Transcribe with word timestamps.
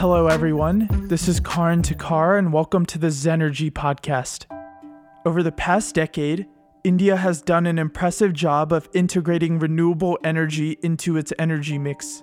Hello, 0.00 0.28
everyone. 0.28 0.88
This 1.08 1.28
is 1.28 1.40
Karan 1.40 1.82
Takar, 1.82 2.38
and 2.38 2.54
welcome 2.54 2.86
to 2.86 2.98
the 2.98 3.08
Zenergy 3.08 3.70
podcast. 3.70 4.46
Over 5.26 5.42
the 5.42 5.52
past 5.52 5.94
decade, 5.94 6.46
India 6.84 7.16
has 7.16 7.42
done 7.42 7.66
an 7.66 7.78
impressive 7.78 8.32
job 8.32 8.72
of 8.72 8.88
integrating 8.94 9.58
renewable 9.58 10.18
energy 10.24 10.78
into 10.82 11.18
its 11.18 11.34
energy 11.38 11.76
mix. 11.76 12.22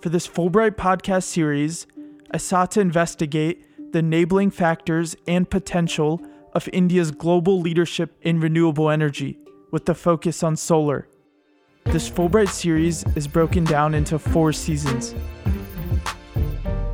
For 0.00 0.08
this 0.08 0.26
Fulbright 0.26 0.76
podcast 0.76 1.24
series, 1.24 1.86
I 2.30 2.38
sought 2.38 2.70
to 2.70 2.80
investigate 2.80 3.92
the 3.92 3.98
enabling 3.98 4.52
factors 4.52 5.14
and 5.28 5.50
potential 5.50 6.22
of 6.54 6.66
India's 6.72 7.10
global 7.10 7.60
leadership 7.60 8.16
in 8.22 8.40
renewable 8.40 8.88
energy, 8.88 9.38
with 9.70 9.84
the 9.84 9.94
focus 9.94 10.42
on 10.42 10.56
solar. 10.56 11.06
This 11.84 12.08
Fulbright 12.08 12.48
series 12.48 13.04
is 13.16 13.28
broken 13.28 13.64
down 13.64 13.92
into 13.92 14.18
four 14.18 14.54
seasons. 14.54 15.14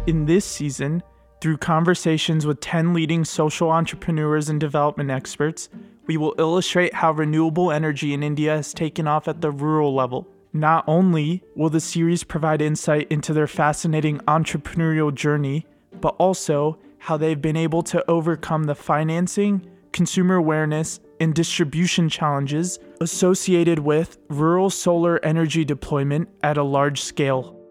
In 0.09 0.27
this 0.27 0.45
season, 0.45 1.01
through 1.41 1.59
conversations 1.59 2.45
with 2.45 2.59
10 2.59 2.92
leading 2.92 3.24
social 3.24 3.70
entrepreneurs 3.70 4.48
and 4.48 4.59
development 4.59 5.12
experts, 5.12 5.69
we 6.06 6.16
will 6.16 6.34
illustrate 6.38 6.92
how 6.92 7.12
renewable 7.12 7.70
energy 7.70 8.12
in 8.12 8.25
India 8.25 8.56
has 8.56 8.75
taken 8.75 9.06
off 9.06 9.28
at 9.28 9.41
the 9.41 9.52
rural 9.52 9.95
level. 9.95 10.27
Not 10.52 10.83
only 10.88 11.45
will 11.55 11.70
the 11.70 11.80
series 11.80 12.25
provide 12.25 12.61
insight 12.61 13.06
into 13.12 13.33
their 13.33 13.47
fascinating 13.47 14.19
entrepreneurial 14.27 15.15
journey, 15.15 15.66
but 16.01 16.16
also 16.19 16.80
how 16.98 17.16
they've 17.16 17.41
been 17.41 17.56
able 17.56 17.84
to 17.84 18.05
overcome 18.11 18.64
the 18.64 18.75
financing, 18.75 19.64
consumer 19.92 20.34
awareness, 20.34 20.98
and 21.20 21.33
distribution 21.33 22.09
challenges 22.09 22.80
associated 23.00 23.78
with 23.78 24.19
rural 24.30 24.69
solar 24.69 25.25
energy 25.25 25.64
deployment 25.64 26.28
at 26.42 26.56
a 26.56 26.62
large 26.64 27.00
scale. 27.00 27.61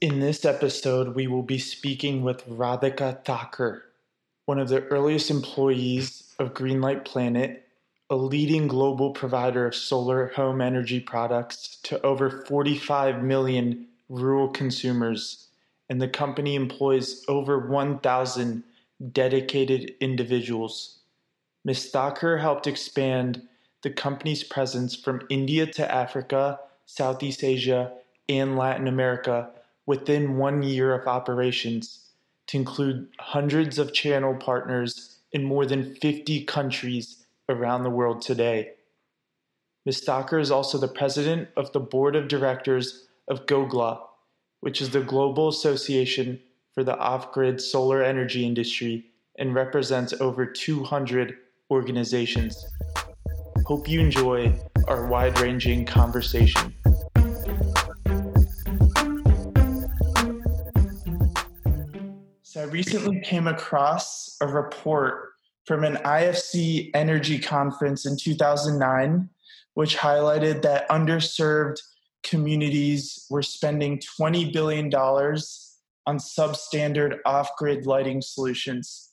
In 0.00 0.18
this 0.18 0.44
episode, 0.44 1.14
we 1.14 1.28
will 1.28 1.44
be 1.44 1.58
speaking 1.58 2.24
with 2.24 2.46
Radhika 2.48 3.24
Thakkar, 3.24 3.82
one 4.44 4.58
of 4.58 4.68
the 4.68 4.82
earliest 4.88 5.30
employees 5.30 6.34
of 6.38 6.52
Greenlight 6.52 7.04
Planet, 7.04 7.66
a 8.10 8.16
leading 8.16 8.66
global 8.66 9.12
provider 9.12 9.66
of 9.66 9.74
solar 9.74 10.26
home 10.28 10.60
energy 10.60 10.98
products 10.98 11.78
to 11.84 12.04
over 12.04 12.44
45 12.44 13.22
million 13.22 13.86
rural 14.08 14.48
consumers, 14.48 15.46
and 15.88 16.02
the 16.02 16.08
company 16.08 16.56
employs 16.56 17.24
over 17.28 17.68
1,000 17.68 18.64
dedicated 19.12 19.94
individuals. 20.00 20.98
Ms. 21.64 21.92
Thakkar 21.92 22.40
helped 22.40 22.66
expand 22.66 23.42
the 23.82 23.90
company's 23.90 24.42
presence 24.42 24.96
from 24.96 25.24
India 25.30 25.66
to 25.66 25.94
Africa, 25.94 26.58
Southeast 26.84 27.44
Asia, 27.44 27.92
and 28.28 28.58
Latin 28.58 28.88
America 28.88 29.50
within 29.86 30.36
one 30.36 30.62
year 30.62 30.94
of 30.94 31.06
operations 31.06 32.10
to 32.46 32.56
include 32.56 33.08
hundreds 33.18 33.78
of 33.78 33.92
channel 33.92 34.34
partners 34.34 35.18
in 35.32 35.42
more 35.44 35.66
than 35.66 35.94
50 35.96 36.44
countries 36.44 37.26
around 37.48 37.82
the 37.82 37.90
world 37.90 38.22
today. 38.22 38.70
Ms. 39.86 40.04
Thakkar 40.06 40.40
is 40.40 40.50
also 40.50 40.78
the 40.78 40.88
president 40.88 41.48
of 41.56 41.72
the 41.72 41.80
board 41.80 42.16
of 42.16 42.28
directors 42.28 43.06
of 43.28 43.46
GOGLA, 43.46 44.00
which 44.60 44.80
is 44.80 44.90
the 44.90 45.02
Global 45.02 45.48
Association 45.48 46.40
for 46.72 46.82
the 46.84 46.96
Off 46.98 47.32
Grid 47.32 47.60
Solar 47.60 48.02
Energy 48.02 48.46
Industry 48.46 49.06
and 49.38 49.54
represents 49.54 50.14
over 50.20 50.46
200 50.46 51.36
organizations. 51.70 52.64
Hope 53.66 53.88
you 53.88 54.00
enjoy 54.00 54.58
our 54.88 55.06
wide 55.06 55.38
ranging 55.40 55.84
conversation. 55.84 56.74
I 62.64 62.66
recently 62.68 63.20
came 63.20 63.46
across 63.46 64.38
a 64.40 64.46
report 64.46 65.32
from 65.66 65.84
an 65.84 65.96
IFC 65.96 66.92
energy 66.94 67.38
conference 67.38 68.06
in 68.06 68.16
2009, 68.16 69.28
which 69.74 69.98
highlighted 69.98 70.62
that 70.62 70.88
underserved 70.88 71.76
communities 72.22 73.26
were 73.28 73.42
spending 73.42 74.00
$20 74.18 74.50
billion 74.50 74.86
on 74.86 76.16
substandard 76.16 77.18
off 77.26 77.50
grid 77.58 77.84
lighting 77.84 78.22
solutions 78.22 79.10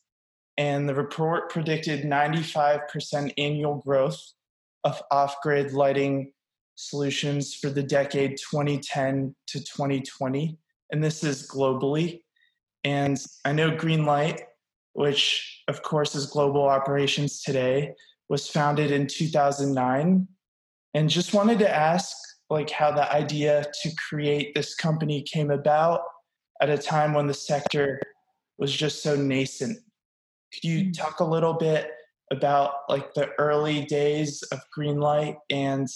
and 0.57 0.88
the 0.88 0.95
report 0.95 1.50
predicted 1.50 2.06
95% 2.06 3.33
annual 3.38 3.75
growth 3.85 4.31
of 4.85 5.03
off 5.12 5.35
grid 5.44 5.73
lighting 5.73 6.31
solutions 6.75 7.53
for 7.53 7.69
the 7.69 7.83
decade 7.83 8.38
2010 8.38 9.35
to 9.47 9.59
2020. 9.59 10.57
And 10.94 11.03
this 11.03 11.25
is 11.25 11.45
globally. 11.50 12.22
And 12.84 13.18
I 13.46 13.52
know 13.52 13.72
Greenlight, 13.72 14.42
which 14.94 15.64
of 15.68 15.84
course 15.84 16.16
is 16.16 16.25
global 16.25 16.64
operations 16.64 17.42
today, 17.42 17.94
was 18.30 18.47
founded 18.47 18.92
in 18.92 19.08
2009. 19.08 20.28
And 20.94 21.09
just 21.09 21.34
wanted 21.34 21.59
to 21.59 21.69
ask 21.69 22.16
like 22.50 22.69
how 22.69 22.92
the 22.92 23.09
idea 23.14 23.66
to 23.84 23.92
create 24.09 24.53
this 24.53 24.75
company 24.75 25.22
came 25.22 25.52
about 25.52 26.02
at 26.62 26.69
a 26.69 26.78
time 26.78 27.14
when 27.14 27.28
the 27.28 27.34
sector 27.34 28.02
was 28.58 28.72
just 28.74 29.02
so 29.02 29.16
nascent 29.16 29.80
could 30.53 30.63
you 30.63 30.86
mm. 30.86 30.98
talk 30.98 31.19
a 31.19 31.25
little 31.25 31.53
bit 31.53 31.92
about 32.31 32.74
like 32.90 33.13
the 33.13 33.30
early 33.38 33.86
days 33.86 34.42
of 34.52 34.59
Greenlight 34.78 35.38
and 35.50 35.88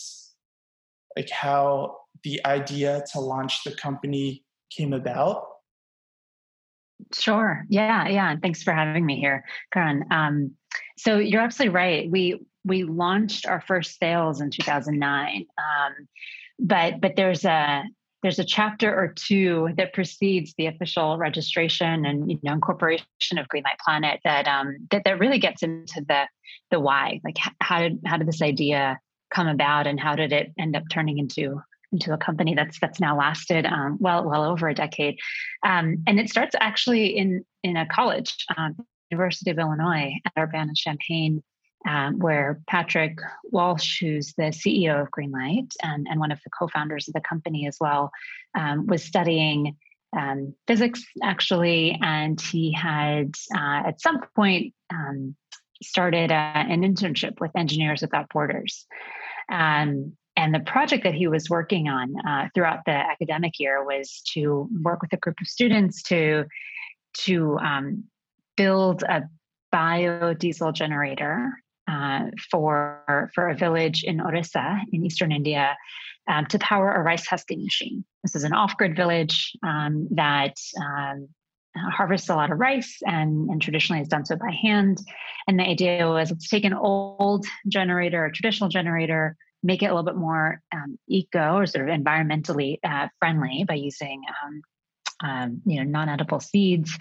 like 1.15 1.29
how 1.29 1.97
the 2.23 2.45
idea 2.45 3.03
to 3.13 3.19
launch 3.19 3.63
the 3.63 3.71
company 3.71 4.43
came 4.69 4.93
about? 4.93 5.45
Sure. 7.13 7.65
Yeah. 7.69 8.07
Yeah. 8.07 8.31
And 8.31 8.41
Thanks 8.41 8.63
for 8.63 8.73
having 8.73 9.05
me 9.05 9.19
here, 9.19 9.43
Karan. 9.73 10.05
Um, 10.11 10.51
so 10.97 11.17
you're 11.17 11.41
absolutely 11.41 11.75
right. 11.75 12.09
We 12.09 12.39
we 12.63 12.83
launched 12.83 13.45
our 13.45 13.61
first 13.61 13.99
sales 13.99 14.41
in 14.41 14.49
2009, 14.49 15.45
um, 15.57 16.07
but 16.59 16.99
but 16.99 17.15
there's 17.15 17.45
a 17.45 17.83
there's 18.23 18.39
a 18.39 18.43
chapter 18.43 18.93
or 18.93 19.13
two 19.15 19.69
that 19.77 19.93
precedes 19.93 20.55
the 20.57 20.65
official 20.65 21.17
registration 21.17 22.05
and 22.05 22.31
you 22.31 22.39
know 22.43 22.53
incorporation 22.53 23.05
of 23.37 23.47
Greenlight 23.47 23.77
Planet 23.83 24.19
that 24.23 24.47
um, 24.47 24.87
that 24.89 25.03
that 25.05 25.19
really 25.19 25.37
gets 25.37 25.61
into 25.63 26.03
the 26.07 26.27
the 26.71 26.79
why, 26.79 27.21
like 27.23 27.37
how 27.61 27.81
did 27.81 27.99
how 28.05 28.17
did 28.17 28.27
this 28.27 28.41
idea 28.41 28.99
come 29.29 29.47
about 29.47 29.85
and 29.85 29.99
how 29.99 30.15
did 30.15 30.31
it 30.31 30.51
end 30.57 30.75
up 30.75 30.83
turning 30.89 31.19
into 31.19 31.61
into 31.95 32.13
a 32.13 32.17
company 32.17 32.55
that's 32.55 32.79
that's 32.79 32.99
now 32.99 33.17
lasted 33.17 33.65
um, 33.65 33.97
well 33.99 34.23
well 34.23 34.43
over 34.43 34.67
a 34.67 34.75
decade, 34.75 35.17
um, 35.65 36.03
and 36.07 36.19
it 36.19 36.29
starts 36.29 36.55
actually 36.59 37.17
in 37.17 37.45
in 37.63 37.77
a 37.77 37.85
college, 37.85 38.35
um, 38.57 38.75
University 39.09 39.51
of 39.51 39.59
Illinois 39.59 40.13
at 40.25 40.33
Urbana-Champaign 40.37 41.41
um, 41.87 42.19
where 42.19 42.61
Patrick 42.67 43.19
Walsh, 43.51 43.99
who's 43.99 44.33
the 44.37 44.45
CEO 44.45 45.01
of 45.01 45.11
Greenlight 45.11 45.73
and, 45.83 46.07
and 46.09 46.19
one 46.19 46.31
of 46.31 46.39
the 46.43 46.49
co 46.49 46.67
founders 46.67 47.07
of 47.07 47.13
the 47.13 47.21
company 47.21 47.67
as 47.67 47.77
well, 47.79 48.11
um, 48.57 48.87
was 48.87 49.03
studying 49.03 49.77
um, 50.17 50.55
physics 50.67 51.03
actually. 51.23 51.97
And 52.01 52.39
he 52.41 52.71
had 52.71 53.35
uh, 53.55 53.87
at 53.87 54.01
some 54.01 54.21
point 54.35 54.73
started 55.83 56.31
uh, 56.31 56.63
an 56.69 56.81
internship 56.81 57.39
with 57.39 57.51
Engineers 57.55 58.01
Without 58.01 58.29
Borders. 58.29 58.85
Um, 59.51 60.13
and 60.45 60.53
the 60.53 60.59
project 60.59 61.03
that 61.03 61.15
he 61.15 61.27
was 61.27 61.49
working 61.49 61.87
on 61.87 62.13
uh, 62.27 62.49
throughout 62.53 62.81
the 62.85 62.91
academic 62.91 63.53
year 63.57 63.83
was 63.83 64.21
to 64.33 64.69
work 64.83 65.01
with 65.01 65.11
a 65.11 65.17
group 65.17 65.37
of 65.41 65.47
students 65.47 66.03
to 66.03 66.45
to 67.25 67.57
um, 67.57 68.03
build 68.55 69.01
a 69.01 69.23
biodiesel 69.73 70.71
generator 70.71 71.51
uh, 71.87 72.25
for 72.51 73.31
for 73.33 73.49
a 73.49 73.55
village 73.55 74.03
in 74.03 74.21
Orissa 74.21 74.81
in 74.93 75.03
eastern 75.03 75.31
India 75.31 75.75
um, 76.27 76.45
to 76.45 76.59
power 76.59 76.93
a 76.93 77.01
rice 77.01 77.25
husking 77.25 77.63
machine. 77.63 78.05
This 78.23 78.35
is 78.35 78.43
an 78.43 78.53
off-grid 78.53 78.95
village 78.95 79.51
um, 79.63 80.07
that 80.11 80.57
um, 80.79 81.27
harvests 81.75 82.29
a 82.29 82.35
lot 82.35 82.51
of 82.51 82.59
rice 82.59 82.99
and, 83.01 83.49
and 83.49 83.59
traditionally 83.63 84.01
is 84.03 84.07
done 84.07 84.25
so 84.25 84.35
by 84.35 84.51
hand. 84.51 84.99
And 85.47 85.59
the 85.59 85.63
idea 85.63 86.07
was 86.07 86.29
let's 86.29 86.49
take 86.49 86.65
an 86.65 86.73
old 86.73 87.47
generator, 87.67 88.25
a 88.25 88.31
traditional 88.31 88.69
generator, 88.69 89.35
make 89.65 89.83
it 89.83 89.87
a 89.87 89.89
little 89.89 90.03
bit 90.03 90.15
more 90.15 90.61
um, 90.73 90.97
eco 91.07 91.55
or 91.55 91.65
sort 91.65 91.89
of 91.89 91.95
environmentally 91.95 92.77
uh, 92.83 93.07
friendly 93.19 93.65
by 93.67 93.73
using 93.73 94.21
um, 94.43 94.61
um, 95.23 95.61
you 95.65 95.77
know 95.77 95.89
non-edible 95.89 96.39
seeds 96.39 96.97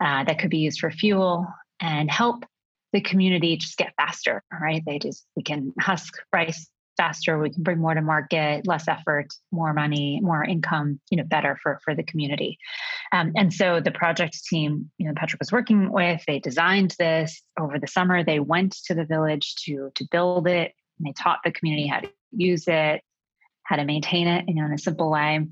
uh, 0.00 0.24
that 0.24 0.38
could 0.38 0.50
be 0.50 0.58
used 0.58 0.80
for 0.80 0.90
fuel 0.90 1.46
and 1.80 2.10
help 2.10 2.44
the 2.92 3.00
community 3.00 3.56
just 3.56 3.76
get 3.76 3.92
faster, 3.96 4.42
right? 4.50 4.82
They 4.86 4.98
just, 4.98 5.26
we 5.36 5.42
can 5.42 5.74
husk 5.78 6.14
rice 6.32 6.68
faster, 6.96 7.38
we 7.38 7.50
can 7.50 7.62
bring 7.62 7.78
more 7.78 7.92
to 7.92 8.00
market, 8.00 8.66
less 8.66 8.88
effort, 8.88 9.26
more 9.52 9.74
money, 9.74 10.18
more 10.22 10.42
income, 10.42 10.98
you 11.10 11.18
know, 11.18 11.24
better 11.24 11.58
for, 11.62 11.78
for 11.84 11.94
the 11.94 12.02
community. 12.02 12.58
Um, 13.12 13.32
and 13.36 13.52
so 13.52 13.80
the 13.80 13.90
project 13.90 14.42
team, 14.46 14.90
you 14.96 15.06
know, 15.06 15.12
Patrick 15.14 15.40
was 15.40 15.52
working 15.52 15.92
with, 15.92 16.22
they 16.26 16.38
designed 16.38 16.94
this 16.98 17.42
over 17.60 17.78
the 17.78 17.86
summer. 17.86 18.24
They 18.24 18.40
went 18.40 18.76
to 18.86 18.94
the 18.94 19.04
village 19.04 19.56
to, 19.66 19.90
to 19.94 20.06
build 20.10 20.48
it. 20.48 20.72
And 20.98 21.06
they 21.06 21.12
taught 21.12 21.40
the 21.44 21.52
community 21.52 21.86
how 21.86 22.00
to 22.00 22.10
use 22.32 22.64
it, 22.66 23.02
how 23.62 23.76
to 23.76 23.84
maintain 23.84 24.28
it, 24.28 24.44
you 24.48 24.54
know, 24.54 24.66
in 24.66 24.72
a 24.72 24.78
simple 24.78 25.10
way. 25.10 25.46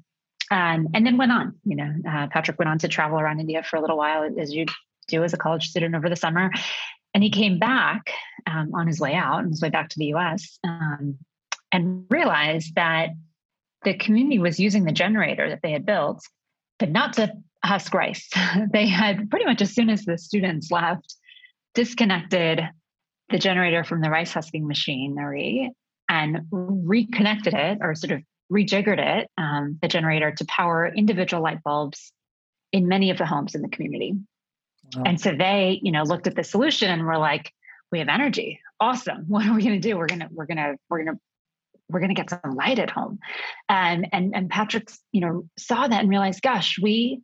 and 0.50 0.88
and 0.94 1.06
then 1.06 1.17
went 1.17 1.32
on. 1.32 1.55
You 1.64 1.76
know, 1.76 1.94
uh, 2.08 2.26
Patrick 2.29 2.58
went 2.58 2.69
on 2.69 2.79
to 2.79 2.88
travel 2.88 3.19
around 3.19 3.41
India 3.41 3.62
for 3.62 3.76
a 3.76 3.81
little 3.81 3.96
while, 3.96 4.29
as 4.38 4.52
you 4.52 4.67
do 5.08 5.25
as 5.25 5.35
a 5.35 5.37
college 5.37 5.69
student 5.69 5.94
over 5.94 6.08
the 6.08 6.17
summer. 6.17 6.50
And 7.14 7.23
he 7.23 7.31
came 7.31 7.58
back 7.58 8.11
um, 8.46 8.73
on 8.75 8.87
his 8.87 9.00
way 9.00 9.14
out, 9.14 9.38
on 9.38 9.50
his 9.50 9.62
way 9.62 9.70
back 9.70 9.88
to 9.91 9.99
the 9.99 10.06
US, 10.14 10.58
um, 10.64 11.19
and 11.70 12.06
realized 12.11 12.75
that 12.75 13.11
the 13.85 13.94
community 13.94 14.38
was 14.38 14.58
using 14.58 14.85
the 14.85 14.93
generator 14.93 15.49
that 15.49 15.61
they 15.62 15.70
had 15.70 15.87
built, 15.87 16.25
but 16.79 16.91
not 16.91 17.12
to 17.14 17.32
husk 17.64 17.94
rice. 17.94 18.29
they 18.73 18.87
had 18.87 19.31
pretty 19.31 19.44
much 19.44 19.62
as 19.62 19.73
soon 19.73 19.91
as 19.91 20.05
the 20.05 20.19
students 20.19 20.70
left, 20.70 21.14
disconnected 21.75 22.61
the 23.31 23.38
generator 23.38 23.85
from 23.85 24.00
the 24.00 24.11
rice 24.11 24.32
husking 24.32 24.67
machinery 24.67 25.73
and 26.09 26.41
reconnected 26.50 27.55
it 27.55 27.79
or 27.81 27.94
sort 27.94 28.12
of 28.12 28.23
rejiggered 28.53 28.99
it, 28.99 29.31
um, 29.38 29.79
the 29.81 29.88
generator, 29.88 30.32
to 30.32 30.44
power 30.44 30.87
individual 30.87 31.43
light 31.43 31.62
bulbs 31.62 32.12
in 32.73 32.88
many 32.88 33.11
of 33.11 33.19
the 33.19 33.26
homes 33.26 33.55
in 33.55 33.62
the 33.62 33.69
community. 33.69 34.15
Wow. 34.94 35.05
And 35.06 35.21
so 35.21 35.32
they, 35.32 35.81
you 35.82 35.93
know, 35.93 36.03
looked 36.03 36.26
at 36.26 36.37
the 36.37 36.44
solution 36.44 36.91
and 36.91 37.05
were 37.05 37.19
like, 37.19 37.53
we 37.91 38.00
have 38.00 38.09
energy. 38.09 38.61
Awesome. 38.81 39.25
What 39.29 39.47
are 39.47 39.55
we 39.55 39.62
going 39.62 39.81
to 39.81 39.88
do? 39.88 39.97
We're 39.97 40.06
going 40.06 40.20
to, 40.20 40.29
we're 40.31 40.47
going 40.47 40.59
to, 40.59 40.77
we're 40.91 41.05
going 41.05 41.17
to, 41.17 41.20
we're 41.88 42.00
going 42.00 42.15
to 42.15 42.20
get 42.20 42.31
some 42.31 42.55
light 42.55 42.79
at 42.79 42.91
home. 42.91 43.19
And, 43.69 44.09
and, 44.12 44.35
and 44.35 44.50
Patrick, 44.50 44.91
you 45.12 45.20
know, 45.20 45.49
saw 45.59 45.87
that 45.87 46.00
and 46.00 46.09
realized, 46.09 46.43
gosh, 46.43 46.79
we, 46.81 47.20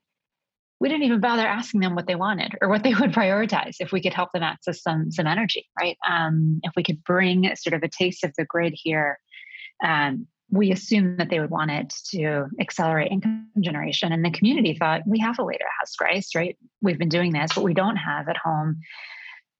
we 0.80 0.88
didn't 0.88 1.04
even 1.04 1.20
bother 1.20 1.46
asking 1.46 1.80
them 1.80 1.94
what 1.94 2.06
they 2.06 2.14
wanted 2.14 2.56
or 2.60 2.68
what 2.68 2.82
they 2.82 2.94
would 3.00 3.12
prioritize 3.12 3.76
if 3.78 3.92
we 3.92 4.02
could 4.02 4.14
help 4.14 4.32
them 4.32 4.42
access 4.42 4.82
some, 4.82 5.10
some 5.12 5.26
energy, 5.26 5.68
right? 5.78 5.96
Um, 6.08 6.60
if 6.62 6.72
we 6.74 6.82
could 6.82 7.04
bring 7.04 7.54
sort 7.54 7.74
of 7.74 7.82
a 7.82 7.88
taste 7.88 8.24
of 8.24 8.32
the 8.36 8.44
grid 8.44 8.74
here, 8.74 9.18
um, 9.84 10.26
we 10.50 10.72
assumed 10.72 11.20
that 11.20 11.30
they 11.30 11.38
would 11.38 11.50
want 11.50 11.70
it 11.70 11.94
to 12.08 12.46
accelerate 12.60 13.12
income 13.12 13.46
generation. 13.60 14.10
And 14.10 14.24
the 14.24 14.32
community 14.32 14.74
thought, 14.74 15.02
we 15.06 15.20
have 15.20 15.38
a 15.38 15.44
way 15.44 15.54
to 15.54 15.64
house 15.78 15.94
rice, 16.00 16.34
right? 16.34 16.58
We've 16.82 16.98
been 16.98 17.08
doing 17.08 17.32
this. 17.32 17.54
What 17.54 17.64
we 17.64 17.74
don't 17.74 17.96
have 17.96 18.28
at 18.28 18.36
home 18.36 18.80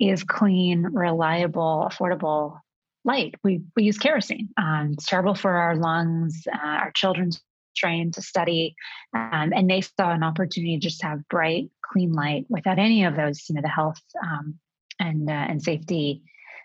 is 0.00 0.24
clean, 0.24 0.82
reliable, 0.82 1.88
affordable 1.88 2.58
light. 3.04 3.34
We, 3.44 3.62
we 3.76 3.84
use 3.84 3.98
kerosene. 3.98 4.48
Um, 4.56 4.90
it's 4.94 5.06
terrible 5.06 5.34
for 5.34 5.52
our 5.52 5.76
lungs. 5.76 6.42
Uh, 6.52 6.58
our 6.58 6.90
children's 6.92 7.40
trained 7.80 8.14
to 8.14 8.22
study. 8.22 8.74
Um, 9.14 9.52
and 9.54 9.68
they 9.68 9.80
saw 9.80 10.10
an 10.10 10.22
opportunity 10.22 10.78
to 10.78 10.80
just 10.80 11.02
have 11.02 11.26
bright, 11.28 11.70
clean 11.82 12.12
light 12.12 12.46
without 12.48 12.78
any 12.78 13.04
of 13.04 13.16
those, 13.16 13.48
you 13.48 13.54
know, 13.54 13.62
the 13.62 13.68
health 13.68 14.00
um, 14.22 14.58
and, 14.98 15.28
uh, 15.28 15.32
and 15.32 15.62
safety 15.62 16.22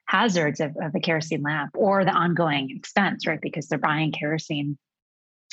hazards 0.08 0.60
of, 0.60 0.76
of 0.82 0.94
kerosene 1.02 1.42
lamp 1.42 1.72
or 1.76 2.06
the 2.06 2.12
ongoing 2.12 2.70
expense, 2.76 3.26
right? 3.26 3.42
Because 3.42 3.68
they're 3.68 3.80
buying 3.80 4.12
kerosene, 4.12 4.78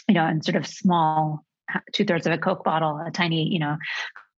you 0.09 0.14
know, 0.14 0.26
in 0.26 0.43
sort 0.43 0.56
of 0.56 0.67
small, 0.67 1.44
two 1.93 2.05
thirds 2.05 2.26
of 2.26 2.32
a 2.32 2.38
Coke 2.38 2.64
bottle, 2.64 3.03
a 3.06 3.11
tiny, 3.11 3.49
you 3.49 3.59
know, 3.59 3.76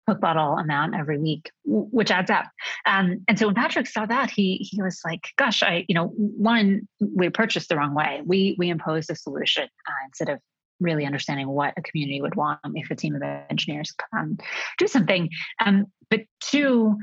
Coke 0.08 0.20
bottle 0.20 0.58
amount 0.58 0.96
every 0.96 1.18
week, 1.18 1.50
which 1.66 2.12
adds 2.12 2.30
up. 2.30 2.46
Um, 2.86 3.24
and 3.28 3.40
so 3.40 3.48
when 3.48 3.56
Patrick 3.56 3.88
saw 3.88 4.06
that, 4.06 4.30
he 4.30 4.58
he 4.70 4.81
was 4.81 5.00
like, 5.06 5.30
"Gosh, 5.38 5.64
I 5.64 5.86
you 5.88 5.96
know, 5.96 6.08
one 6.08 6.88
we 7.00 7.30
purchased 7.30 7.70
the 7.70 7.78
wrong 7.78 7.94
way. 7.94 8.22
We 8.25 8.56
we 8.58 8.70
imposed 8.70 9.10
a 9.10 9.16
solution 9.16 9.64
uh, 9.64 10.06
instead 10.06 10.28
of 10.28 10.40
really 10.83 11.06
understanding 11.06 11.47
what 11.47 11.74
a 11.77 11.81
community 11.81 12.21
would 12.21 12.35
want 12.35 12.59
if 12.75 12.91
a 12.91 12.95
team 12.95 13.15
of 13.15 13.24
engineers 13.50 13.94
come 14.13 14.38
do 14.77 14.88
something. 14.88 15.30
Um, 15.63 15.88
but 16.09 16.21
two, 16.39 16.97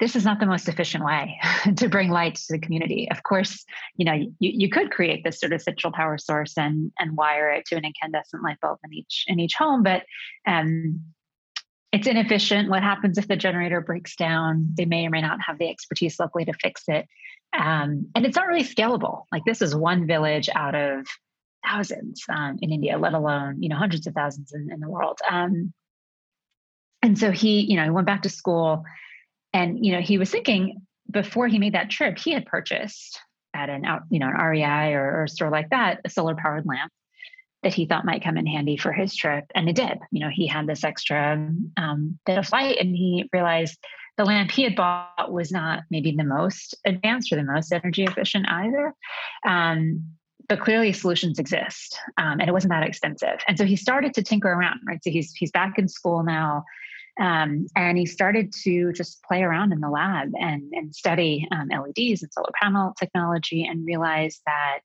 this 0.00 0.16
is 0.16 0.24
not 0.24 0.40
the 0.40 0.46
most 0.46 0.68
efficient 0.68 1.04
way 1.04 1.38
to 1.76 1.88
bring 1.88 2.10
light 2.10 2.34
to 2.34 2.52
the 2.52 2.58
community. 2.58 3.08
Of 3.10 3.22
course, 3.22 3.64
you 3.96 4.04
know, 4.04 4.12
you, 4.12 4.32
you 4.38 4.68
could 4.68 4.90
create 4.90 5.22
this 5.24 5.40
sort 5.40 5.52
of 5.52 5.62
central 5.62 5.92
power 5.92 6.18
source 6.18 6.56
and 6.56 6.92
and 6.98 7.16
wire 7.16 7.50
it 7.50 7.66
to 7.66 7.76
an 7.76 7.84
incandescent 7.84 8.42
light 8.42 8.60
bulb 8.60 8.78
in 8.84 8.92
each 8.92 9.24
in 9.26 9.40
each 9.40 9.54
home, 9.54 9.82
but 9.82 10.02
um, 10.46 11.00
it's 11.92 12.08
inefficient. 12.08 12.68
What 12.68 12.82
happens 12.82 13.18
if 13.18 13.28
the 13.28 13.36
generator 13.36 13.80
breaks 13.80 14.16
down? 14.16 14.68
They 14.76 14.84
may 14.84 15.06
or 15.06 15.10
may 15.10 15.20
not 15.20 15.38
have 15.46 15.58
the 15.58 15.70
expertise 15.70 16.18
locally 16.18 16.44
to 16.46 16.52
fix 16.54 16.82
it, 16.88 17.06
um, 17.56 18.08
and 18.14 18.26
it's 18.26 18.36
not 18.36 18.48
really 18.48 18.64
scalable. 18.64 19.22
Like 19.30 19.44
this 19.46 19.62
is 19.62 19.76
one 19.76 20.06
village 20.06 20.48
out 20.54 20.74
of 20.74 21.06
thousands 21.64 22.24
um, 22.28 22.58
in 22.60 22.72
India, 22.72 22.98
let 22.98 23.14
alone 23.14 23.62
you 23.62 23.68
know 23.68 23.76
hundreds 23.76 24.06
of 24.06 24.14
thousands 24.14 24.52
in, 24.52 24.70
in 24.72 24.80
the 24.80 24.88
world. 24.88 25.18
Um, 25.28 25.72
and 27.02 27.18
so 27.18 27.30
he, 27.30 27.60
you 27.60 27.76
know, 27.76 27.84
he 27.84 27.90
went 27.90 28.06
back 28.06 28.22
to 28.22 28.30
school 28.30 28.84
and 29.52 29.84
you 29.84 29.92
know, 29.92 30.00
he 30.00 30.16
was 30.18 30.30
thinking 30.30 30.82
before 31.10 31.48
he 31.48 31.58
made 31.58 31.74
that 31.74 31.90
trip, 31.90 32.18
he 32.18 32.32
had 32.32 32.46
purchased 32.46 33.20
at 33.54 33.68
an 33.68 33.84
out, 33.84 34.02
you 34.10 34.18
know, 34.18 34.28
an 34.28 34.42
REI 34.42 34.94
or, 34.94 35.18
or 35.18 35.24
a 35.24 35.28
store 35.28 35.50
like 35.50 35.70
that, 35.70 36.00
a 36.04 36.10
solar 36.10 36.34
powered 36.34 36.66
lamp 36.66 36.90
that 37.62 37.74
he 37.74 37.86
thought 37.86 38.04
might 38.04 38.24
come 38.24 38.36
in 38.36 38.46
handy 38.46 38.76
for 38.76 38.92
his 38.92 39.14
trip. 39.14 39.44
And 39.54 39.68
it 39.68 39.76
did. 39.76 39.98
You 40.10 40.20
know, 40.20 40.30
he 40.32 40.46
had 40.46 40.66
this 40.66 40.82
extra 40.82 41.50
um, 41.76 42.18
bit 42.26 42.38
of 42.38 42.50
light 42.52 42.78
and 42.80 42.94
he 42.96 43.28
realized 43.32 43.78
the 44.16 44.24
lamp 44.24 44.50
he 44.50 44.62
had 44.62 44.76
bought 44.76 45.30
was 45.32 45.52
not 45.52 45.80
maybe 45.90 46.14
the 46.16 46.24
most 46.24 46.74
advanced 46.84 47.32
or 47.32 47.36
the 47.36 47.42
most 47.42 47.72
energy 47.72 48.04
efficient 48.04 48.46
either. 48.48 48.94
Um, 49.46 50.14
but 50.48 50.60
clearly 50.60 50.92
solutions 50.92 51.38
exist 51.38 51.98
um, 52.18 52.40
and 52.40 52.48
it 52.48 52.52
wasn't 52.52 52.72
that 52.72 52.82
expensive. 52.82 53.40
And 53.48 53.56
so 53.56 53.64
he 53.64 53.76
started 53.76 54.14
to 54.14 54.22
tinker 54.22 54.48
around, 54.50 54.80
right? 54.86 55.02
So 55.02 55.10
he's, 55.10 55.32
he's 55.32 55.50
back 55.50 55.78
in 55.78 55.88
school 55.88 56.22
now. 56.22 56.64
Um, 57.20 57.68
and 57.76 57.96
he 57.96 58.06
started 58.06 58.52
to 58.64 58.92
just 58.92 59.22
play 59.22 59.42
around 59.42 59.72
in 59.72 59.80
the 59.80 59.88
lab 59.88 60.32
and, 60.34 60.72
and 60.72 60.94
study 60.94 61.46
um, 61.52 61.68
LEDs 61.68 62.22
and 62.22 62.32
solar 62.32 62.50
panel 62.60 62.92
technology 62.98 63.64
and 63.64 63.86
realize 63.86 64.40
that 64.46 64.80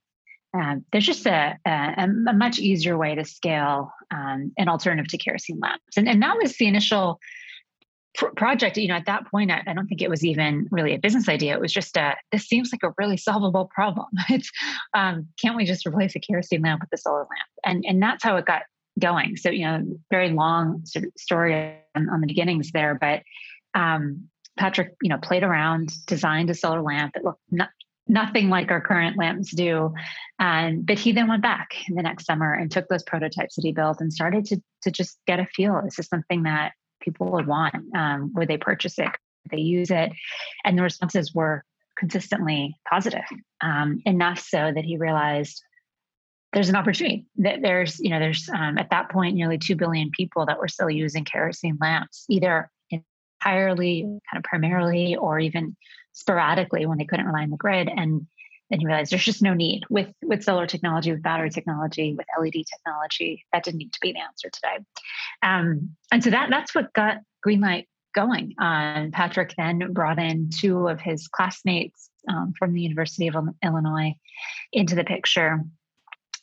um, 0.54 0.86
there's 0.92 1.06
just 1.06 1.26
a, 1.26 1.58
a, 1.66 1.96
a, 2.28 2.34
much 2.34 2.60
easier 2.60 2.98
way 2.98 3.16
to 3.16 3.26
scale 3.26 3.92
um, 4.12 4.52
an 4.58 4.68
alternative 4.68 5.08
to 5.10 5.18
kerosene 5.18 5.60
lamps. 5.60 5.98
And, 5.98 6.08
and 6.08 6.22
that 6.24 6.38
was 6.42 6.58
the 6.58 6.68
initial 6.68 7.20
pr- 8.16 8.28
project. 8.36 8.78
You 8.78 8.88
know, 8.88 8.96
at 8.96 9.06
that 9.06 9.28
point, 9.30 9.52
I, 9.52 9.64
I, 9.66 9.74
don't 9.74 9.88
think 9.88 10.02
it 10.02 10.10
was 10.10 10.24
even 10.24 10.68
really 10.72 10.94
a 10.94 11.00
business 11.00 11.30
idea. 11.30 11.54
It 11.54 11.62
was 11.62 11.74
just 11.74 11.98
a, 11.98 12.16
this 12.32 12.48
seems 12.48 12.72
like 12.72 12.84
a 12.84 12.94
really 12.98 13.18
solvable 13.18 13.70
problem. 13.74 14.08
It's, 14.30 14.52
um, 14.94 15.28
can't 15.42 15.56
we 15.56 15.66
just 15.66 15.86
replace 15.86 16.16
a 16.16 16.20
kerosene 16.20 16.62
lamp 16.62 16.82
with 16.82 16.90
a 16.94 16.98
solar 16.98 17.20
lamp? 17.20 17.50
And, 17.66 17.84
and 17.88 18.02
that's 18.02 18.24
how 18.24 18.38
it 18.38 18.46
got 18.46 18.64
going. 19.00 19.38
So, 19.38 19.50
you 19.50 19.66
know, 19.66 19.84
very 20.10 20.30
long 20.30 20.86
sort 20.86 21.06
of 21.06 21.12
story 21.18 21.76
on, 21.96 22.10
on 22.10 22.22
the 22.22 22.28
beginnings 22.28 22.72
there, 22.72 22.96
but 23.00 23.24
um, 23.74 24.30
Patrick, 24.58 24.96
you 25.02 25.10
know, 25.10 25.18
played 25.18 25.44
around, 25.44 25.92
designed 26.06 26.50
a 26.50 26.54
solar 26.54 26.82
lamp 26.82 27.14
that 27.14 27.24
looked 27.24 27.40
not, 27.50 27.70
nothing 28.10 28.50
like 28.50 28.72
our 28.72 28.82
current 28.82 29.18
lamps 29.18 29.54
do. 29.54 29.94
Um, 30.40 30.82
but 30.82 30.98
he 30.98 31.12
then 31.12 31.28
went 31.28 31.44
back 31.44 31.70
in 31.88 31.96
the 31.96 32.02
next 32.02 32.26
summer 32.26 32.54
and 32.54 32.70
took 32.70 32.88
those 32.90 33.04
prototypes 33.04 33.56
that 33.56 33.62
he 33.62 33.72
built 33.72 34.02
and 34.02 34.12
started 34.12 34.46
to 34.46 34.62
to 34.84 34.92
just 34.92 35.20
get 35.28 35.40
a 35.40 35.46
feel. 35.46 35.82
Is 35.86 35.96
this 35.96 36.08
something 36.08 36.44
that 36.44 36.74
people 37.00 37.32
would 37.32 37.48
want? 37.48 37.76
Um, 37.96 38.32
would 38.36 38.48
they 38.48 38.58
purchase 38.58 39.00
it? 39.00 39.06
Would 39.08 39.52
they 39.52 39.62
use 39.62 39.92
it? 39.92 40.12
And 40.64 40.78
the 40.78 40.84
responses 40.84 41.34
were 41.34 41.64
consistently 41.98 42.78
positive, 42.90 43.26
um, 43.62 44.02
enough 44.06 44.40
so 44.40 44.72
that 44.74 44.86
he 44.86 44.98
realized 44.98 45.62
there's 46.54 46.70
an 46.70 46.76
opportunity 46.76 47.26
that 47.38 47.62
there's 47.62 48.00
you 48.00 48.10
know 48.10 48.20
there's 48.20 48.50
um, 48.50 48.78
at 48.78 48.90
that 48.90 49.10
point 49.12 49.36
nearly 49.36 49.58
2 49.58 49.76
billion 49.76 50.10
people 50.12 50.46
that 50.48 50.58
were 50.58 50.68
still 50.68 50.90
using 50.90 51.24
kerosene 51.24 51.78
lamps 51.80 52.26
either 52.28 52.72
entirely 52.90 54.02
kind 54.02 54.38
of 54.38 54.44
primarily 54.44 55.16
or 55.16 55.40
even 55.40 55.76
sporadically 56.14 56.86
when 56.86 56.98
they 56.98 57.06
couldn't 57.06 57.26
rely 57.28 57.44
on 57.44 57.50
the 57.50 57.58
grid 57.58 57.88
and 57.88 58.26
then 58.70 58.82
you 58.82 58.88
realize 58.88 59.10
there's 59.10 59.24
just 59.24 59.42
no 59.42 59.54
need 59.54 59.84
with 59.90 60.12
with 60.24 60.44
solar 60.44 60.68
technology 60.68 61.12
with 61.12 61.24
battery 61.24 61.50
technology 61.50 62.14
with 62.18 62.28
led 62.40 62.54
technology 62.54 63.46
that 63.54 63.64
didn't 63.64 63.78
need 63.78 63.94
to 63.94 64.00
be 64.02 64.12
the 64.12 64.20
answer 64.20 64.50
today 64.50 64.78
um, 65.44 65.96
and 66.12 66.24
so 66.24 66.30
that 66.30 66.50
that's 66.50 66.74
what 66.74 66.94
got 66.94 67.18
greenlight 67.46 67.88
going 68.16 68.54
um, 68.60 69.12
patrick 69.12 69.54
then 69.58 69.94
brought 69.94 70.20
in 70.20 70.50
two 70.50 70.88
of 70.88 71.00
his 71.00 71.28
classmates 71.28 72.10
um, 72.28 72.54
from 72.58 72.74
the 72.74 72.82
university 72.82 73.28
of 73.28 73.36
illinois 73.64 74.14
into 74.74 74.96
the 74.96 75.04
picture 75.04 75.64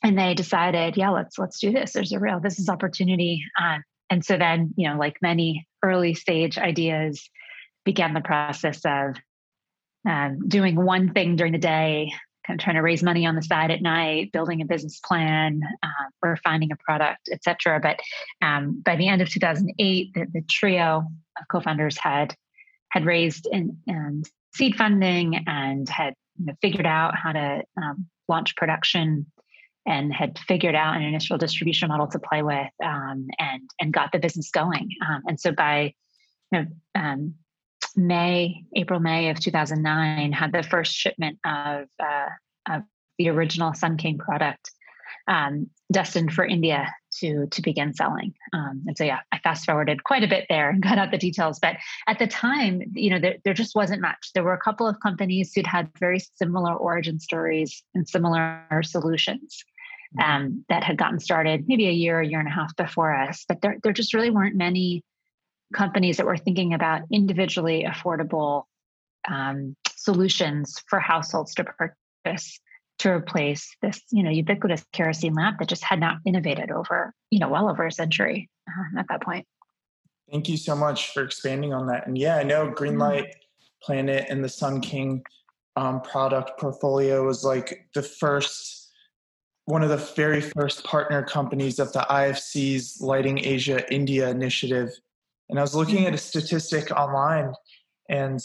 and 0.03 0.17
they 0.17 0.35
decided, 0.35 0.95
yeah, 0.95 1.09
let's 1.09 1.39
let's 1.39 1.59
do 1.59 1.71
this. 1.71 1.93
There's 1.93 2.11
a 2.11 2.19
real 2.19 2.39
this 2.39 2.59
is 2.59 2.69
opportunity. 2.69 3.43
Um, 3.59 3.83
and 4.09 4.23
so 4.23 4.37
then, 4.37 4.73
you 4.77 4.87
know, 4.87 4.97
like 4.97 5.17
many 5.21 5.67
early 5.83 6.13
stage 6.13 6.57
ideas, 6.57 7.29
began 7.87 8.13
the 8.13 8.21
process 8.21 8.81
of 8.85 9.15
um, 10.07 10.47
doing 10.47 10.75
one 10.75 11.13
thing 11.13 11.35
during 11.35 11.53
the 11.53 11.59
day, 11.59 12.11
kind 12.45 12.59
of 12.59 12.63
trying 12.63 12.77
to 12.77 12.81
raise 12.81 13.03
money 13.03 13.25
on 13.25 13.35
the 13.35 13.41
side 13.41 13.71
at 13.71 13.81
night, 13.81 14.31
building 14.31 14.61
a 14.61 14.65
business 14.65 14.99
plan, 14.99 15.61
uh, 15.83 16.27
refining 16.27 16.71
a 16.71 16.77
product, 16.77 17.29
etc. 17.31 17.79
But 17.81 17.99
um, 18.41 18.81
by 18.83 18.95
the 18.95 19.07
end 19.07 19.21
of 19.21 19.29
2008, 19.29 20.13
the, 20.13 20.25
the 20.33 20.41
trio 20.49 21.03
of 21.39 21.47
co-founders 21.51 21.97
had 21.97 22.35
had 22.89 23.05
raised 23.05 23.47
in, 23.51 23.77
in 23.85 24.23
seed 24.55 24.75
funding 24.75 25.43
and 25.45 25.87
had 25.89 26.13
you 26.39 26.45
know, 26.45 26.53
figured 26.61 26.85
out 26.85 27.15
how 27.17 27.33
to 27.33 27.63
um, 27.81 28.07
launch 28.29 28.55
production 28.55 29.25
and 29.85 30.13
had 30.13 30.39
figured 30.39 30.75
out 30.75 30.95
an 30.95 31.01
initial 31.01 31.37
distribution 31.37 31.89
model 31.89 32.07
to 32.07 32.19
play 32.19 32.43
with 32.43 32.71
um, 32.83 33.27
and 33.39 33.69
and 33.79 33.93
got 33.93 34.11
the 34.13 34.19
business 34.19 34.51
going. 34.51 34.89
Um, 35.07 35.23
and 35.27 35.39
so 35.39 35.51
by 35.51 35.93
you 36.51 36.59
know, 36.59 36.65
um, 36.95 37.35
May, 37.97 38.63
April, 38.75 38.99
May 38.99 39.29
of 39.29 39.39
2009, 39.39 40.31
had 40.31 40.51
the 40.51 40.63
first 40.63 40.93
shipment 40.93 41.39
of, 41.43 41.87
uh, 41.99 42.29
of 42.69 42.83
the 43.17 43.29
original 43.29 43.73
Sun 43.73 43.97
King 43.97 44.19
product 44.19 44.71
um, 45.27 45.67
destined 45.91 46.33
for 46.33 46.45
India 46.45 46.93
to 47.19 47.47
to 47.47 47.61
begin 47.61 47.93
selling. 47.93 48.33
Um, 48.53 48.83
and 48.87 48.97
so 48.97 49.03
yeah, 49.03 49.19
I 49.31 49.39
fast 49.39 49.65
forwarded 49.65 50.03
quite 50.03 50.23
a 50.23 50.27
bit 50.27 50.45
there 50.49 50.69
and 50.69 50.81
got 50.83 50.97
out 50.97 51.11
the 51.11 51.17
details. 51.17 51.59
But 51.59 51.77
at 52.07 52.19
the 52.19 52.27
time, 52.27 52.81
you 52.93 53.09
know, 53.09 53.19
there, 53.19 53.37
there 53.43 53.53
just 53.53 53.75
wasn't 53.75 54.01
much. 54.01 54.31
There 54.33 54.43
were 54.43 54.53
a 54.53 54.59
couple 54.59 54.87
of 54.87 54.99
companies 54.99 55.51
who'd 55.53 55.67
had 55.67 55.89
very 55.99 56.19
similar 56.35 56.73
origin 56.73 57.19
stories 57.19 57.83
and 57.93 58.07
similar 58.07 58.63
solutions. 58.83 59.63
Mm-hmm. 60.17 60.31
Um, 60.31 60.65
that 60.69 60.85
had 60.85 60.97
gotten 60.97 61.19
started 61.19 61.65
maybe 61.67 61.85
a 61.89 61.91
year, 61.91 62.21
a 62.21 62.25
year 62.25 62.39
and 62.39 62.47
a 62.47 62.51
half 62.51 62.73
before 62.77 63.13
us, 63.13 63.43
but 63.45 63.61
there, 63.61 63.75
there 63.83 63.91
just 63.91 64.13
really 64.13 64.29
weren't 64.29 64.55
many 64.55 65.03
companies 65.73 66.17
that 66.17 66.25
were 66.25 66.37
thinking 66.37 66.73
about 66.73 67.01
individually 67.11 67.85
affordable 67.87 68.63
um, 69.27 69.75
solutions 69.95 70.81
for 70.87 70.99
households 70.99 71.53
to 71.55 71.65
purchase 71.65 72.59
to 72.99 73.11
replace 73.11 73.75
this, 73.81 74.01
you 74.11 74.23
know, 74.23 74.29
ubiquitous 74.29 74.83
kerosene 74.91 75.35
lamp 75.35 75.59
that 75.59 75.67
just 75.67 75.83
had 75.83 75.99
not 75.99 76.17
innovated 76.25 76.71
over, 76.71 77.13
you 77.29 77.39
know, 77.39 77.49
well 77.49 77.69
over 77.69 77.85
a 77.85 77.91
century 77.91 78.49
uh, 78.67 78.99
at 78.99 79.05
that 79.09 79.21
point. 79.21 79.45
Thank 80.31 80.49
you 80.49 80.57
so 80.57 80.75
much 80.75 81.13
for 81.13 81.23
expanding 81.23 81.73
on 81.73 81.87
that. 81.87 82.07
And 82.07 82.17
yeah, 82.17 82.37
I 82.37 82.43
know 82.43 82.71
Greenlight 82.71 83.27
mm-hmm. 83.27 83.83
Planet 83.83 84.25
and 84.29 84.43
the 84.43 84.49
Sun 84.49 84.81
King 84.81 85.23
um, 85.75 86.01
product 86.01 86.59
portfolio 86.59 87.23
was 87.23 87.43
like 87.43 87.87
the 87.93 88.01
first, 88.01 88.91
one 89.65 89.83
of 89.83 89.89
the 89.89 89.97
very 89.97 90.41
first 90.41 90.83
partner 90.83 91.23
companies 91.23 91.77
of 91.77 91.93
the 91.93 92.05
IFC's 92.09 92.99
Lighting 92.99 93.37
Asia 93.37 93.89
India 93.93 94.29
initiative. 94.29 94.89
And 95.49 95.57
I 95.57 95.61
was 95.61 95.75
looking 95.75 96.05
at 96.05 96.13
a 96.13 96.17
statistic 96.17 96.91
online, 96.91 97.53
and 98.09 98.39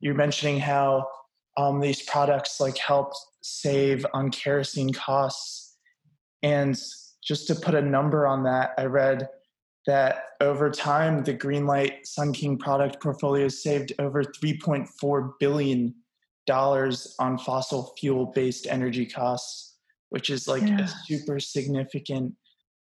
you're 0.00 0.14
mentioning 0.14 0.60
how 0.60 1.08
um, 1.56 1.80
these 1.80 2.02
products 2.02 2.60
like 2.60 2.76
help 2.76 3.12
save 3.42 4.04
on 4.12 4.30
kerosene 4.30 4.92
costs. 4.92 5.76
And 6.42 6.78
just 7.24 7.46
to 7.48 7.54
put 7.54 7.74
a 7.74 7.80
number 7.80 8.26
on 8.26 8.42
that, 8.44 8.74
I 8.76 8.84
read 8.84 9.28
that 9.86 10.24
over 10.40 10.70
time, 10.70 11.22
the 11.22 11.34
Greenlight 11.34 12.04
Sun 12.04 12.32
King 12.32 12.58
product 12.58 13.00
portfolio 13.02 13.48
saved 13.48 13.92
over 13.98 14.22
$3.4 14.22 15.30
billion 15.40 15.94
on 16.48 17.38
fossil 17.38 17.94
fuel 17.98 18.26
based 18.26 18.66
energy 18.68 19.06
costs, 19.06 19.76
which 20.10 20.30
is 20.30 20.46
like 20.46 20.62
yeah. 20.62 20.80
a 20.80 20.88
super 21.06 21.40
significant 21.40 22.34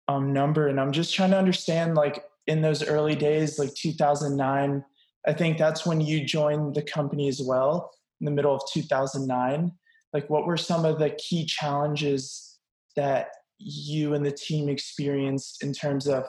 um, 0.08 0.32
number. 0.32 0.68
And 0.68 0.80
I'm 0.80 0.92
just 0.92 1.14
trying 1.14 1.30
to 1.30 1.38
understand, 1.38 1.94
like, 1.94 2.24
in 2.48 2.62
those 2.62 2.82
early 2.82 3.14
days, 3.14 3.58
like 3.58 3.72
2009, 3.74 4.84
I 5.26 5.32
think 5.32 5.58
that's 5.58 5.86
when 5.86 6.00
you 6.00 6.24
joined 6.24 6.74
the 6.74 6.82
company 6.82 7.28
as 7.28 7.40
well 7.40 7.92
in 8.20 8.24
the 8.24 8.32
middle 8.32 8.54
of 8.54 8.62
2009 8.72 9.72
like 10.12 10.28
what 10.30 10.46
were 10.46 10.56
some 10.56 10.84
of 10.84 10.98
the 10.98 11.10
key 11.10 11.44
challenges 11.44 12.58
that 12.96 13.28
you 13.58 14.14
and 14.14 14.24
the 14.24 14.32
team 14.32 14.68
experienced 14.68 15.62
in 15.62 15.72
terms 15.72 16.06
of 16.06 16.24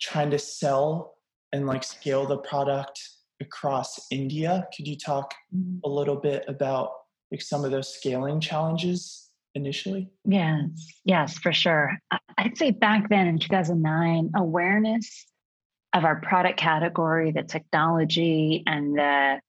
trying 0.00 0.30
to 0.30 0.38
sell 0.38 1.14
and 1.52 1.66
like 1.66 1.82
scale 1.82 2.26
the 2.26 2.38
product 2.38 3.00
across 3.40 3.98
India? 4.10 4.66
Could 4.76 4.86
you 4.86 4.96
talk 4.96 5.34
mm-hmm. 5.54 5.78
a 5.84 5.88
little 5.88 6.16
bit 6.16 6.44
about 6.48 6.90
like 7.30 7.42
some 7.42 7.64
of 7.64 7.70
those 7.70 7.94
scaling 7.94 8.40
challenges 8.40 9.30
initially? 9.54 10.10
Yes, 10.24 10.68
yes, 11.04 11.38
for 11.38 11.52
sure. 11.52 11.98
I'd 12.36 12.58
say 12.58 12.70
back 12.70 13.08
then 13.08 13.26
in 13.26 13.38
2009, 13.38 14.32
awareness 14.36 15.26
of 15.94 16.04
our 16.04 16.20
product 16.20 16.58
category, 16.58 17.30
the 17.30 17.42
technology, 17.42 18.62
and 18.66 18.96
the 18.96 19.40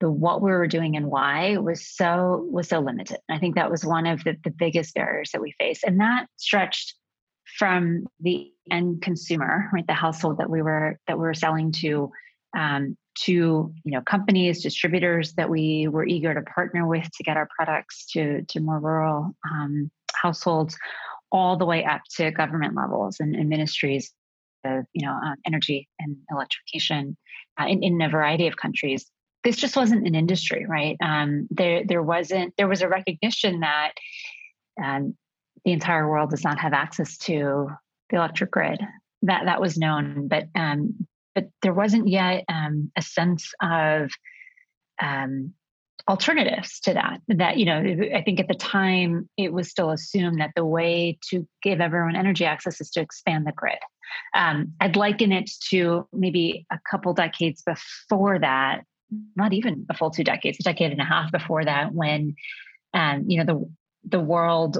the 0.00 0.10
what 0.10 0.42
we 0.42 0.50
were 0.50 0.66
doing 0.66 0.96
and 0.96 1.06
why 1.06 1.56
was 1.58 1.86
so 1.86 2.46
was 2.50 2.68
so 2.68 2.80
limited. 2.80 3.18
I 3.30 3.38
think 3.38 3.54
that 3.54 3.70
was 3.70 3.84
one 3.84 4.06
of 4.06 4.24
the, 4.24 4.36
the 4.42 4.50
biggest 4.50 4.94
barriers 4.94 5.30
that 5.32 5.40
we 5.40 5.54
faced. 5.58 5.84
And 5.84 6.00
that 6.00 6.26
stretched 6.36 6.94
from 7.56 8.06
the 8.20 8.50
end 8.70 9.02
consumer, 9.02 9.70
right? 9.72 9.86
The 9.86 9.92
household 9.92 10.38
that 10.38 10.50
we 10.50 10.60
were 10.60 10.98
that 11.06 11.18
we 11.18 11.22
were 11.22 11.34
selling 11.34 11.72
to 11.72 12.10
um, 12.56 12.96
to 13.20 13.32
you 13.84 13.92
know 13.92 14.00
companies, 14.00 14.62
distributors 14.62 15.34
that 15.34 15.48
we 15.48 15.86
were 15.88 16.06
eager 16.06 16.34
to 16.34 16.42
partner 16.42 16.86
with 16.86 17.08
to 17.16 17.22
get 17.22 17.36
our 17.36 17.48
products 17.56 18.06
to 18.12 18.42
to 18.42 18.60
more 18.60 18.80
rural 18.80 19.36
um, 19.50 19.90
households, 20.14 20.76
all 21.30 21.56
the 21.56 21.66
way 21.66 21.84
up 21.84 22.02
to 22.16 22.30
government 22.30 22.74
levels 22.74 23.20
and, 23.20 23.36
and 23.36 23.48
ministries 23.48 24.12
of 24.64 24.84
you 24.92 25.06
know 25.06 25.12
uh, 25.12 25.34
energy 25.46 25.88
and 25.98 26.16
electrification 26.30 27.16
uh, 27.60 27.66
in, 27.66 27.82
in 27.82 28.00
a 28.02 28.08
variety 28.08 28.46
of 28.46 28.56
countries 28.56 29.10
this 29.44 29.56
just 29.56 29.76
wasn't 29.76 30.06
an 30.06 30.14
industry, 30.14 30.66
right? 30.68 30.96
Um, 31.02 31.48
there, 31.50 31.82
there 31.84 32.02
wasn't. 32.02 32.54
There 32.56 32.68
was 32.68 32.82
a 32.82 32.88
recognition 32.88 33.60
that 33.60 33.92
um, 34.82 35.16
the 35.64 35.72
entire 35.72 36.08
world 36.08 36.30
does 36.30 36.44
not 36.44 36.58
have 36.60 36.72
access 36.72 37.16
to 37.18 37.68
the 38.10 38.16
electric 38.16 38.50
grid. 38.50 38.80
That 39.22 39.42
that 39.46 39.60
was 39.60 39.78
known, 39.78 40.28
but 40.28 40.46
um, 40.54 41.06
but 41.34 41.48
there 41.62 41.74
wasn't 41.74 42.08
yet 42.08 42.44
um, 42.48 42.90
a 42.96 43.02
sense 43.02 43.52
of 43.60 44.10
um, 45.00 45.54
alternatives 46.08 46.80
to 46.80 46.94
that. 46.94 47.20
That 47.28 47.56
you 47.56 47.64
know, 47.64 47.78
I 48.14 48.22
think 48.22 48.40
at 48.40 48.48
the 48.48 48.54
time 48.54 49.28
it 49.36 49.52
was 49.52 49.70
still 49.70 49.90
assumed 49.90 50.40
that 50.40 50.52
the 50.56 50.64
way 50.64 51.18
to 51.30 51.46
give 51.62 51.80
everyone 51.80 52.16
energy 52.16 52.44
access 52.44 52.80
is 52.80 52.90
to 52.90 53.00
expand 53.00 53.46
the 53.46 53.52
grid. 53.52 53.78
Um, 54.34 54.74
I'd 54.80 54.96
liken 54.96 55.32
it 55.32 55.50
to 55.70 56.06
maybe 56.12 56.66
a 56.70 56.78
couple 56.90 57.14
decades 57.14 57.62
before 57.62 58.38
that 58.38 58.84
not 59.36 59.52
even 59.52 59.86
a 59.90 59.94
full 59.94 60.10
two 60.10 60.24
decades, 60.24 60.58
a 60.60 60.62
decade 60.62 60.92
and 60.92 61.00
a 61.00 61.04
half 61.04 61.30
before 61.32 61.64
that, 61.64 61.92
when 61.92 62.34
um, 62.94 63.24
you 63.26 63.38
know 63.38 63.44
the 63.44 64.18
the 64.18 64.20
world, 64.20 64.78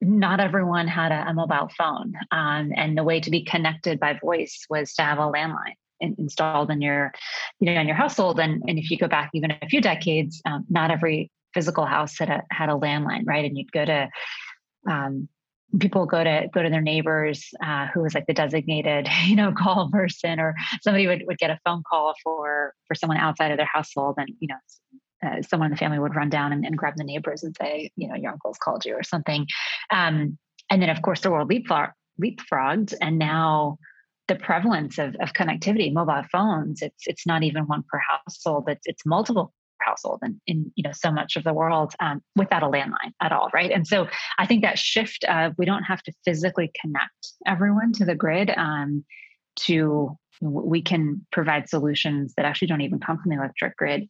not 0.00 0.40
everyone 0.40 0.88
had 0.88 1.12
a, 1.12 1.28
a 1.30 1.34
mobile 1.34 1.70
phone, 1.76 2.14
um, 2.30 2.72
and 2.76 2.96
the 2.96 3.04
way 3.04 3.20
to 3.20 3.30
be 3.30 3.44
connected 3.44 3.98
by 3.98 4.18
voice 4.22 4.66
was 4.68 4.94
to 4.94 5.02
have 5.02 5.18
a 5.18 5.22
landline 5.22 5.74
in, 6.00 6.14
installed 6.18 6.70
in 6.70 6.80
your 6.80 7.12
you 7.60 7.72
know 7.72 7.80
in 7.80 7.86
your 7.86 7.96
household. 7.96 8.38
And 8.40 8.62
and 8.66 8.78
if 8.78 8.90
you 8.90 8.98
go 8.98 9.08
back 9.08 9.30
even 9.34 9.50
a 9.50 9.68
few 9.68 9.80
decades, 9.80 10.40
um, 10.44 10.64
not 10.68 10.90
every 10.90 11.30
physical 11.52 11.86
house 11.86 12.18
had 12.18 12.30
a 12.30 12.42
had 12.50 12.68
a 12.68 12.74
landline, 12.74 13.22
right? 13.26 13.44
And 13.44 13.56
you'd 13.56 13.72
go 13.72 13.84
to 13.84 14.08
um, 14.88 15.28
people 15.78 16.06
go 16.06 16.22
to 16.22 16.48
go 16.52 16.62
to 16.62 16.70
their 16.70 16.80
neighbors 16.80 17.50
uh, 17.64 17.86
who 17.88 18.00
was 18.00 18.14
like 18.14 18.26
the 18.26 18.34
designated 18.34 19.08
you 19.24 19.36
know 19.36 19.52
call 19.52 19.90
person 19.90 20.38
or 20.40 20.54
somebody 20.82 21.06
would, 21.06 21.24
would 21.26 21.38
get 21.38 21.50
a 21.50 21.58
phone 21.64 21.82
call 21.88 22.14
for 22.22 22.74
for 22.86 22.94
someone 22.94 23.18
outside 23.18 23.50
of 23.50 23.56
their 23.56 23.68
household 23.72 24.14
and 24.18 24.28
you 24.40 24.48
know 24.48 24.56
uh, 25.24 25.42
someone 25.42 25.66
in 25.66 25.70
the 25.70 25.78
family 25.78 25.98
would 25.98 26.14
run 26.14 26.28
down 26.28 26.52
and, 26.52 26.66
and, 26.66 26.76
grab 26.76 26.94
the 26.96 27.04
neighbors 27.04 27.42
and 27.42 27.56
say 27.58 27.90
you 27.96 28.08
know 28.08 28.14
your 28.14 28.32
uncle's 28.32 28.58
called 28.58 28.84
you 28.84 28.94
or 28.94 29.02
something. 29.02 29.46
Um, 29.90 30.38
and 30.70 30.82
then 30.82 30.90
of 30.90 31.02
course 31.02 31.20
the 31.20 31.30
world 31.30 31.48
leapfrog, 31.48 31.90
leapfrogged 32.20 32.94
and 33.00 33.18
now 33.18 33.78
the 34.28 34.36
prevalence 34.36 34.98
of, 34.98 35.14
of 35.20 35.32
connectivity 35.34 35.92
mobile 35.92 36.22
phones 36.32 36.80
it's 36.80 37.06
it's 37.06 37.26
not 37.26 37.42
even 37.42 37.64
one 37.64 37.84
per 37.90 37.98
household 37.98 38.64
it's 38.68 38.86
it's 38.86 39.04
multiple 39.04 39.52
household 39.80 40.20
and 40.22 40.40
in 40.46 40.72
you 40.76 40.82
know 40.82 40.92
so 40.92 41.10
much 41.10 41.36
of 41.36 41.44
the 41.44 41.52
world 41.52 41.92
um, 42.00 42.22
without 42.36 42.62
a 42.62 42.66
landline 42.66 43.12
at 43.20 43.32
all 43.32 43.50
right? 43.52 43.70
And 43.70 43.86
so 43.86 44.08
i 44.38 44.46
think 44.46 44.62
that 44.62 44.78
shift 44.78 45.24
of 45.24 45.54
we 45.58 45.66
don't 45.66 45.84
have 45.84 46.02
to 46.02 46.12
physically 46.24 46.70
connect 46.80 47.32
everyone 47.46 47.92
to 47.92 48.04
the 48.04 48.14
grid 48.14 48.50
um, 48.56 49.04
to 49.56 50.16
we 50.40 50.82
can 50.82 51.24
provide 51.30 51.68
solutions 51.68 52.34
that 52.36 52.44
actually 52.44 52.68
don't 52.68 52.80
even 52.80 52.98
come 52.98 53.18
from 53.18 53.30
the 53.30 53.36
electric 53.36 53.76
grid 53.76 54.08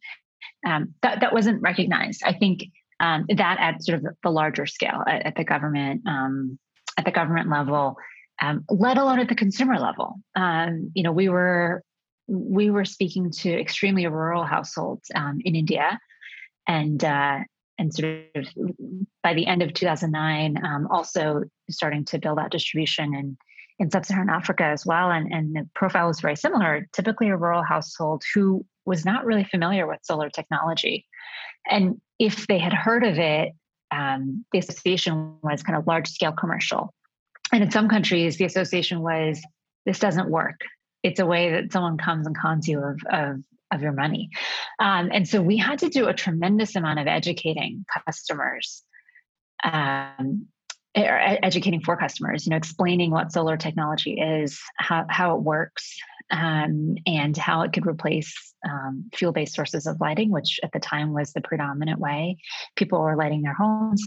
um, 0.65 0.93
that, 1.01 1.19
that 1.21 1.33
wasn't 1.33 1.61
recognized. 1.61 2.21
I 2.25 2.33
think 2.33 2.65
um, 2.99 3.25
that 3.35 3.57
at 3.59 3.83
sort 3.83 3.99
of 3.99 4.15
the 4.23 4.29
larger 4.29 4.65
scale 4.65 5.03
at, 5.07 5.25
at 5.27 5.35
the 5.35 5.43
government 5.43 6.01
um, 6.07 6.57
at 6.97 7.05
the 7.05 7.11
government 7.11 7.49
level 7.49 7.97
um, 8.41 8.65
let 8.69 8.97
alone 8.97 9.19
at 9.19 9.29
the 9.29 9.35
consumer 9.35 9.79
level. 9.79 10.15
You 10.35 11.03
know 11.03 11.11
we 11.11 11.29
were 11.29 11.83
we 12.27 12.69
were 12.69 12.85
speaking 12.85 13.31
to 13.31 13.51
extremely 13.51 14.07
rural 14.07 14.43
households 14.43 15.09
um, 15.15 15.39
in 15.43 15.55
India, 15.55 15.99
and 16.67 17.03
uh, 17.03 17.39
and 17.77 17.93
sort 17.93 18.25
of 18.35 18.47
by 19.23 19.33
the 19.33 19.47
end 19.47 19.61
of 19.61 19.73
2009, 19.73 20.63
um, 20.63 20.87
also 20.89 21.43
starting 21.69 22.05
to 22.05 22.19
build 22.19 22.39
out 22.39 22.51
distribution 22.51 23.13
in 23.13 23.37
in 23.77 23.91
sub-Saharan 23.91 24.29
Africa 24.29 24.63
as 24.63 24.85
well. 24.85 25.11
And 25.11 25.31
and 25.31 25.55
the 25.55 25.69
profile 25.75 26.07
was 26.07 26.19
very 26.19 26.35
similar. 26.35 26.87
Typically, 26.93 27.29
a 27.29 27.37
rural 27.37 27.63
household 27.63 28.23
who 28.33 28.65
was 28.85 29.05
not 29.05 29.25
really 29.25 29.43
familiar 29.43 29.87
with 29.87 29.99
solar 30.03 30.29
technology, 30.29 31.05
and 31.69 31.99
if 32.19 32.47
they 32.47 32.59
had 32.59 32.73
heard 32.73 33.03
of 33.03 33.19
it, 33.19 33.53
um, 33.91 34.45
the 34.51 34.59
association 34.59 35.37
was 35.43 35.63
kind 35.63 35.77
of 35.77 35.87
large 35.87 36.09
scale 36.09 36.31
commercial. 36.31 36.93
And 37.51 37.63
in 37.63 37.71
some 37.71 37.87
countries, 37.87 38.37
the 38.37 38.45
association 38.45 39.01
was 39.01 39.39
this 39.85 39.99
doesn't 39.99 40.29
work 40.29 40.61
it's 41.05 41.19
a 41.19 41.25
way 41.25 41.51
that 41.51 41.71
someone 41.71 41.99
comes 41.99 42.25
and 42.25 42.35
cons 42.35 42.67
you 42.67 42.79
of, 42.79 42.99
of, 43.07 43.37
of 43.71 43.81
your 43.83 43.91
money. 43.91 44.31
Um, 44.79 45.11
and 45.13 45.27
so 45.27 45.39
we 45.39 45.55
had 45.55 45.79
to 45.79 45.89
do 45.89 46.07
a 46.07 46.15
tremendous 46.15 46.75
amount 46.75 46.97
of 46.97 47.05
educating 47.05 47.85
customers, 48.07 48.81
um, 49.63 50.47
er, 50.97 51.37
educating 51.43 51.81
for 51.81 51.95
customers, 51.95 52.45
you 52.45 52.49
know, 52.49 52.57
explaining 52.57 53.11
what 53.11 53.31
solar 53.31 53.55
technology 53.55 54.19
is, 54.19 54.59
how, 54.77 55.05
how 55.07 55.35
it 55.35 55.43
works, 55.43 55.95
um, 56.31 56.95
and 57.05 57.37
how 57.37 57.61
it 57.61 57.71
could 57.71 57.85
replace 57.85 58.33
um, 58.67 59.07
fuel 59.13 59.31
based 59.31 59.53
sources 59.53 59.85
of 59.85 60.01
lighting, 60.01 60.31
which 60.31 60.59
at 60.63 60.71
the 60.71 60.79
time 60.79 61.13
was 61.13 61.33
the 61.33 61.41
predominant 61.41 61.99
way 61.99 62.37
people 62.75 62.99
were 62.99 63.15
lighting 63.15 63.43
their 63.43 63.53
homes. 63.53 64.03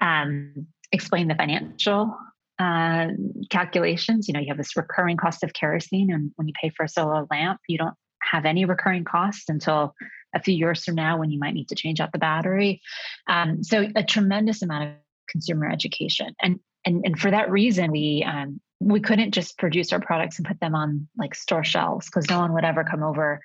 Um, 0.00 0.66
explain 0.90 1.28
the 1.28 1.36
financial 1.36 2.16
uh, 2.60 3.06
calculations. 3.48 4.28
You 4.28 4.34
know, 4.34 4.40
you 4.40 4.48
have 4.48 4.58
this 4.58 4.76
recurring 4.76 5.16
cost 5.16 5.42
of 5.42 5.54
kerosene, 5.54 6.12
and 6.12 6.30
when 6.36 6.46
you 6.46 6.54
pay 6.60 6.68
for 6.68 6.84
a 6.84 6.88
solar 6.88 7.26
lamp, 7.30 7.60
you 7.68 7.78
don't 7.78 7.94
have 8.22 8.44
any 8.44 8.66
recurring 8.66 9.04
costs 9.04 9.48
until 9.48 9.94
a 10.34 10.42
few 10.42 10.54
years 10.54 10.84
from 10.84 10.94
now 10.94 11.18
when 11.18 11.30
you 11.30 11.38
might 11.38 11.54
need 11.54 11.68
to 11.68 11.74
change 11.74 12.00
out 12.00 12.12
the 12.12 12.18
battery. 12.18 12.82
Um, 13.26 13.64
so 13.64 13.88
a 13.96 14.04
tremendous 14.04 14.62
amount 14.62 14.84
of 14.84 14.90
consumer 15.30 15.70
education, 15.70 16.34
and 16.42 16.60
and 16.84 17.02
and 17.04 17.18
for 17.18 17.30
that 17.30 17.50
reason, 17.50 17.90
we 17.90 18.26
um, 18.28 18.60
we 18.78 19.00
couldn't 19.00 19.32
just 19.32 19.56
produce 19.56 19.92
our 19.92 20.00
products 20.00 20.38
and 20.38 20.46
put 20.46 20.60
them 20.60 20.74
on 20.74 21.08
like 21.16 21.34
store 21.34 21.64
shelves 21.64 22.06
because 22.06 22.28
no 22.28 22.40
one 22.40 22.52
would 22.52 22.64
ever 22.64 22.84
come 22.84 23.02
over 23.02 23.40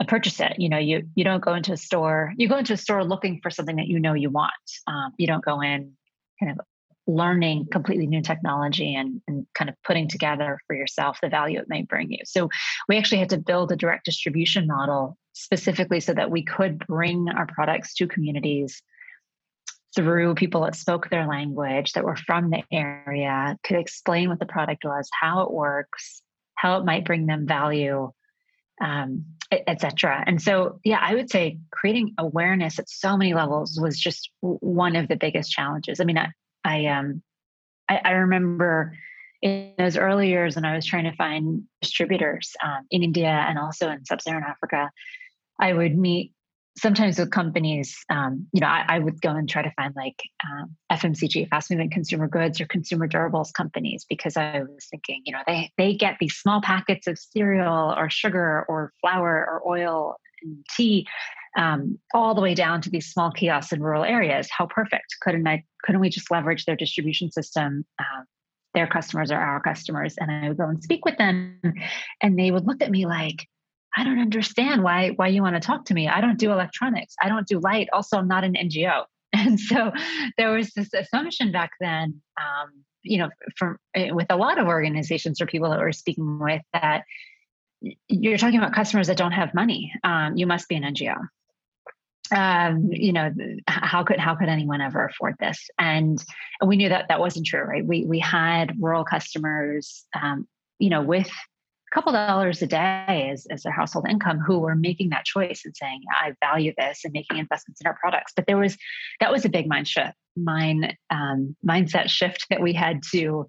and 0.00 0.08
purchase 0.08 0.40
it. 0.40 0.54
You 0.58 0.68
know, 0.68 0.78
you 0.78 1.08
you 1.14 1.22
don't 1.22 1.42
go 1.42 1.54
into 1.54 1.72
a 1.72 1.76
store. 1.76 2.32
You 2.36 2.48
go 2.48 2.58
into 2.58 2.72
a 2.72 2.76
store 2.76 3.04
looking 3.04 3.38
for 3.42 3.50
something 3.50 3.76
that 3.76 3.86
you 3.86 4.00
know 4.00 4.14
you 4.14 4.30
want. 4.30 4.50
Um, 4.88 5.12
you 5.18 5.28
don't 5.28 5.44
go 5.44 5.60
in 5.60 5.92
kind 6.40 6.58
of 6.58 6.66
learning 7.10 7.66
completely 7.72 8.06
new 8.06 8.22
technology 8.22 8.94
and, 8.94 9.20
and 9.26 9.46
kind 9.54 9.68
of 9.68 9.76
putting 9.82 10.08
together 10.08 10.60
for 10.66 10.76
yourself 10.76 11.18
the 11.20 11.28
value 11.28 11.58
it 11.58 11.68
may 11.68 11.82
bring 11.82 12.10
you. 12.10 12.20
So 12.24 12.48
we 12.88 12.96
actually 12.96 13.18
had 13.18 13.30
to 13.30 13.38
build 13.38 13.72
a 13.72 13.76
direct 13.76 14.04
distribution 14.04 14.66
model 14.66 15.16
specifically 15.32 16.00
so 16.00 16.14
that 16.14 16.30
we 16.30 16.44
could 16.44 16.78
bring 16.78 17.28
our 17.28 17.46
products 17.46 17.94
to 17.94 18.06
communities 18.06 18.82
through 19.96 20.36
people 20.36 20.62
that 20.62 20.76
spoke 20.76 21.10
their 21.10 21.26
language, 21.26 21.92
that 21.92 22.04
were 22.04 22.16
from 22.16 22.50
the 22.50 22.62
area, 22.70 23.58
could 23.64 23.76
explain 23.76 24.28
what 24.28 24.38
the 24.38 24.46
product 24.46 24.84
was, 24.84 25.08
how 25.20 25.42
it 25.42 25.50
works, 25.50 26.22
how 26.54 26.78
it 26.78 26.84
might 26.84 27.04
bring 27.04 27.26
them 27.26 27.46
value, 27.46 28.12
um, 28.80 29.24
etc. 29.50 30.22
And 30.26 30.40
so, 30.40 30.78
yeah, 30.84 31.00
I 31.00 31.14
would 31.16 31.28
say 31.28 31.58
creating 31.72 32.14
awareness 32.18 32.78
at 32.78 32.88
so 32.88 33.16
many 33.16 33.34
levels 33.34 33.80
was 33.80 33.98
just 33.98 34.30
one 34.40 34.94
of 34.94 35.08
the 35.08 35.16
biggest 35.16 35.50
challenges. 35.50 35.98
I 35.98 36.04
mean, 36.04 36.18
I, 36.18 36.28
I 36.64 36.86
um 36.86 37.22
I, 37.88 38.00
I 38.04 38.10
remember 38.12 38.96
in 39.42 39.72
those 39.78 39.96
early 39.96 40.28
years 40.28 40.54
when 40.56 40.64
I 40.64 40.74
was 40.74 40.86
trying 40.86 41.04
to 41.04 41.16
find 41.16 41.62
distributors 41.80 42.52
um, 42.62 42.86
in 42.90 43.02
India 43.02 43.28
and 43.28 43.58
also 43.58 43.88
in 43.88 44.04
sub-Saharan 44.04 44.44
Africa, 44.44 44.90
I 45.58 45.72
would 45.72 45.96
meet 45.96 46.32
sometimes 46.76 47.18
with 47.18 47.30
companies. 47.30 47.96
Um, 48.10 48.46
you 48.52 48.60
know, 48.60 48.66
I, 48.66 48.84
I, 48.86 48.98
would 48.98 49.20
go 49.20 49.30
and 49.30 49.48
try 49.48 49.62
to 49.62 49.72
find 49.76 49.94
like 49.96 50.22
um, 50.44 50.76
FMCG, 50.92 51.48
fast-moving 51.48 51.90
consumer 51.90 52.28
goods, 52.28 52.60
or 52.60 52.66
consumer 52.66 53.08
durables 53.08 53.52
companies 53.52 54.06
because 54.08 54.36
I 54.36 54.60
was 54.60 54.86
thinking, 54.90 55.22
you 55.24 55.32
know, 55.32 55.40
they 55.46 55.72
they 55.76 55.94
get 55.94 56.16
these 56.20 56.36
small 56.36 56.60
packets 56.60 57.06
of 57.06 57.18
cereal 57.18 57.94
or 57.96 58.08
sugar 58.08 58.64
or 58.68 58.92
flour 59.00 59.46
or 59.46 59.62
oil 59.66 60.16
and 60.42 60.64
tea 60.76 61.06
um, 61.56 61.98
all 62.14 62.34
the 62.34 62.40
way 62.40 62.54
down 62.54 62.80
to 62.82 62.90
these 62.90 63.10
small 63.10 63.30
kiosks 63.30 63.72
in 63.72 63.82
rural 63.82 64.04
areas. 64.04 64.48
How 64.50 64.66
perfect! 64.66 65.16
Couldn't 65.20 65.46
I? 65.46 65.64
Couldn't 65.84 66.00
we 66.00 66.10
just 66.10 66.30
leverage 66.30 66.64
their 66.64 66.76
distribution 66.76 67.30
system? 67.30 67.84
Uh, 67.98 68.22
their 68.74 68.86
customers 68.86 69.30
are 69.30 69.40
our 69.40 69.60
customers, 69.60 70.14
and 70.18 70.30
I 70.30 70.48
would 70.48 70.58
go 70.58 70.68
and 70.68 70.82
speak 70.82 71.04
with 71.04 71.18
them, 71.18 71.60
and 72.22 72.38
they 72.38 72.50
would 72.50 72.66
look 72.66 72.82
at 72.82 72.90
me 72.90 73.06
like, 73.06 73.48
"I 73.96 74.04
don't 74.04 74.20
understand 74.20 74.82
why 74.82 75.08
why 75.10 75.28
you 75.28 75.42
want 75.42 75.56
to 75.56 75.60
talk 75.60 75.86
to 75.86 75.94
me. 75.94 76.08
I 76.08 76.20
don't 76.20 76.38
do 76.38 76.52
electronics. 76.52 77.14
I 77.20 77.28
don't 77.28 77.48
do 77.48 77.58
light. 77.58 77.88
Also, 77.92 78.18
I'm 78.18 78.28
not 78.28 78.44
an 78.44 78.54
NGO." 78.54 79.04
And 79.32 79.60
so 79.60 79.92
there 80.36 80.50
was 80.50 80.72
this 80.72 80.92
assumption 80.92 81.52
back 81.52 81.70
then, 81.78 82.20
um, 82.36 82.82
you 83.04 83.16
know, 83.16 83.28
from 83.56 83.76
eh, 83.94 84.10
with 84.10 84.26
a 84.28 84.34
lot 84.34 84.58
of 84.58 84.66
organizations 84.66 85.40
or 85.40 85.46
people 85.46 85.70
that 85.70 85.78
we're 85.78 85.92
speaking 85.92 86.40
with 86.40 86.62
that 86.72 87.04
you're 88.08 88.38
talking 88.38 88.58
about 88.58 88.74
customers 88.74 89.06
that 89.06 89.16
don't 89.16 89.32
have 89.32 89.54
money. 89.54 89.92
Um, 90.02 90.36
you 90.36 90.48
must 90.48 90.68
be 90.68 90.74
an 90.74 90.82
NGO 90.82 91.16
um, 92.32 92.88
you 92.90 93.12
know, 93.12 93.32
how 93.66 94.04
could 94.04 94.18
how 94.18 94.34
could 94.34 94.48
anyone 94.48 94.80
ever 94.80 95.04
afford 95.06 95.36
this? 95.40 95.68
And, 95.78 96.22
and 96.60 96.68
we 96.68 96.76
knew 96.76 96.88
that 96.88 97.08
that 97.08 97.20
wasn't 97.20 97.46
true, 97.46 97.62
right? 97.62 97.84
We 97.84 98.04
we 98.04 98.18
had 98.18 98.74
rural 98.80 99.04
customers, 99.04 100.04
um, 100.20 100.46
you 100.78 100.90
know, 100.90 101.02
with 101.02 101.28
a 101.28 101.94
couple 101.94 102.12
dollars 102.12 102.62
a 102.62 102.66
day 102.66 103.30
as, 103.32 103.46
as 103.50 103.62
their 103.62 103.72
household 103.72 104.06
income 104.08 104.38
who 104.38 104.60
were 104.60 104.76
making 104.76 105.10
that 105.10 105.24
choice 105.24 105.62
and 105.64 105.76
saying, 105.76 106.02
I 106.10 106.34
value 106.40 106.72
this 106.78 107.00
and 107.04 107.12
making 107.12 107.38
investments 107.38 107.80
in 107.80 107.86
our 107.86 107.96
products. 108.00 108.32
But 108.34 108.46
there 108.46 108.58
was 108.58 108.76
that 109.20 109.32
was 109.32 109.44
a 109.44 109.50
big 109.50 109.68
mind 109.68 109.88
shift, 109.88 110.14
mind 110.36 110.96
um, 111.10 111.56
mindset 111.66 112.08
shift 112.08 112.46
that 112.50 112.62
we 112.62 112.72
had 112.72 113.00
to 113.12 113.46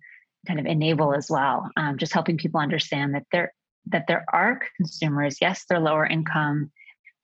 kind 0.47 0.59
of 0.59 0.65
enable 0.65 1.13
as 1.13 1.29
well. 1.29 1.69
Um, 1.77 1.97
just 1.97 2.13
helping 2.13 2.37
people 2.37 2.59
understand 2.59 3.13
that 3.15 3.23
there 3.31 3.53
that 3.87 4.05
there 4.07 4.25
are 4.31 4.59
consumers, 4.77 5.37
yes, 5.41 5.65
they're 5.67 5.79
lower 5.79 6.05
income 6.05 6.71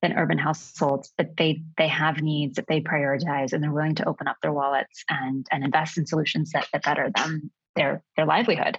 than 0.01 0.13
urban 0.13 0.37
households, 0.37 1.11
but 1.17 1.35
they 1.37 1.63
they 1.77 1.87
have 1.87 2.21
needs 2.21 2.55
that 2.55 2.67
they 2.67 2.81
prioritize 2.81 3.53
and 3.53 3.63
they're 3.63 3.71
willing 3.71 3.95
to 3.95 4.07
open 4.07 4.27
up 4.27 4.37
their 4.41 4.53
wallets 4.53 5.03
and 5.09 5.45
and 5.51 5.63
invest 5.63 5.97
in 5.97 6.05
solutions 6.05 6.51
that, 6.51 6.67
that 6.71 6.83
better 6.83 7.09
them 7.15 7.51
their 7.75 8.03
their 8.15 8.25
livelihood. 8.25 8.77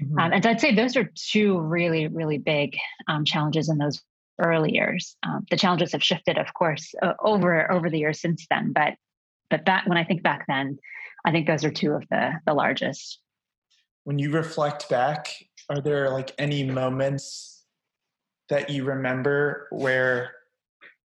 Mm-hmm. 0.00 0.18
Um, 0.18 0.32
and 0.32 0.42
so 0.42 0.50
I'd 0.50 0.60
say 0.60 0.74
those 0.74 0.96
are 0.96 1.10
two 1.14 1.58
really 1.58 2.06
really 2.06 2.38
big 2.38 2.76
um, 3.08 3.24
challenges 3.24 3.68
in 3.68 3.78
those 3.78 4.02
early 4.38 4.72
years. 4.72 5.16
Um, 5.22 5.46
the 5.50 5.56
challenges 5.56 5.92
have 5.92 6.02
shifted, 6.02 6.38
of 6.38 6.52
course, 6.54 6.94
uh, 7.02 7.14
over 7.22 7.70
over 7.70 7.90
the 7.90 7.98
years 7.98 8.20
since 8.20 8.46
then. 8.48 8.72
But 8.72 8.94
but 9.50 9.66
that 9.66 9.88
when 9.88 9.98
I 9.98 10.04
think 10.04 10.22
back 10.22 10.44
then, 10.46 10.78
I 11.24 11.32
think 11.32 11.46
those 11.46 11.64
are 11.64 11.70
two 11.70 11.92
of 11.92 12.04
the 12.10 12.32
the 12.46 12.54
largest. 12.54 13.18
When 14.04 14.18
you 14.18 14.30
reflect 14.30 14.88
back, 14.88 15.34
are 15.68 15.80
there 15.80 16.10
like 16.10 16.32
any 16.38 16.62
moments 16.62 17.64
that 18.50 18.68
you 18.68 18.84
remember 18.84 19.68
where 19.70 20.32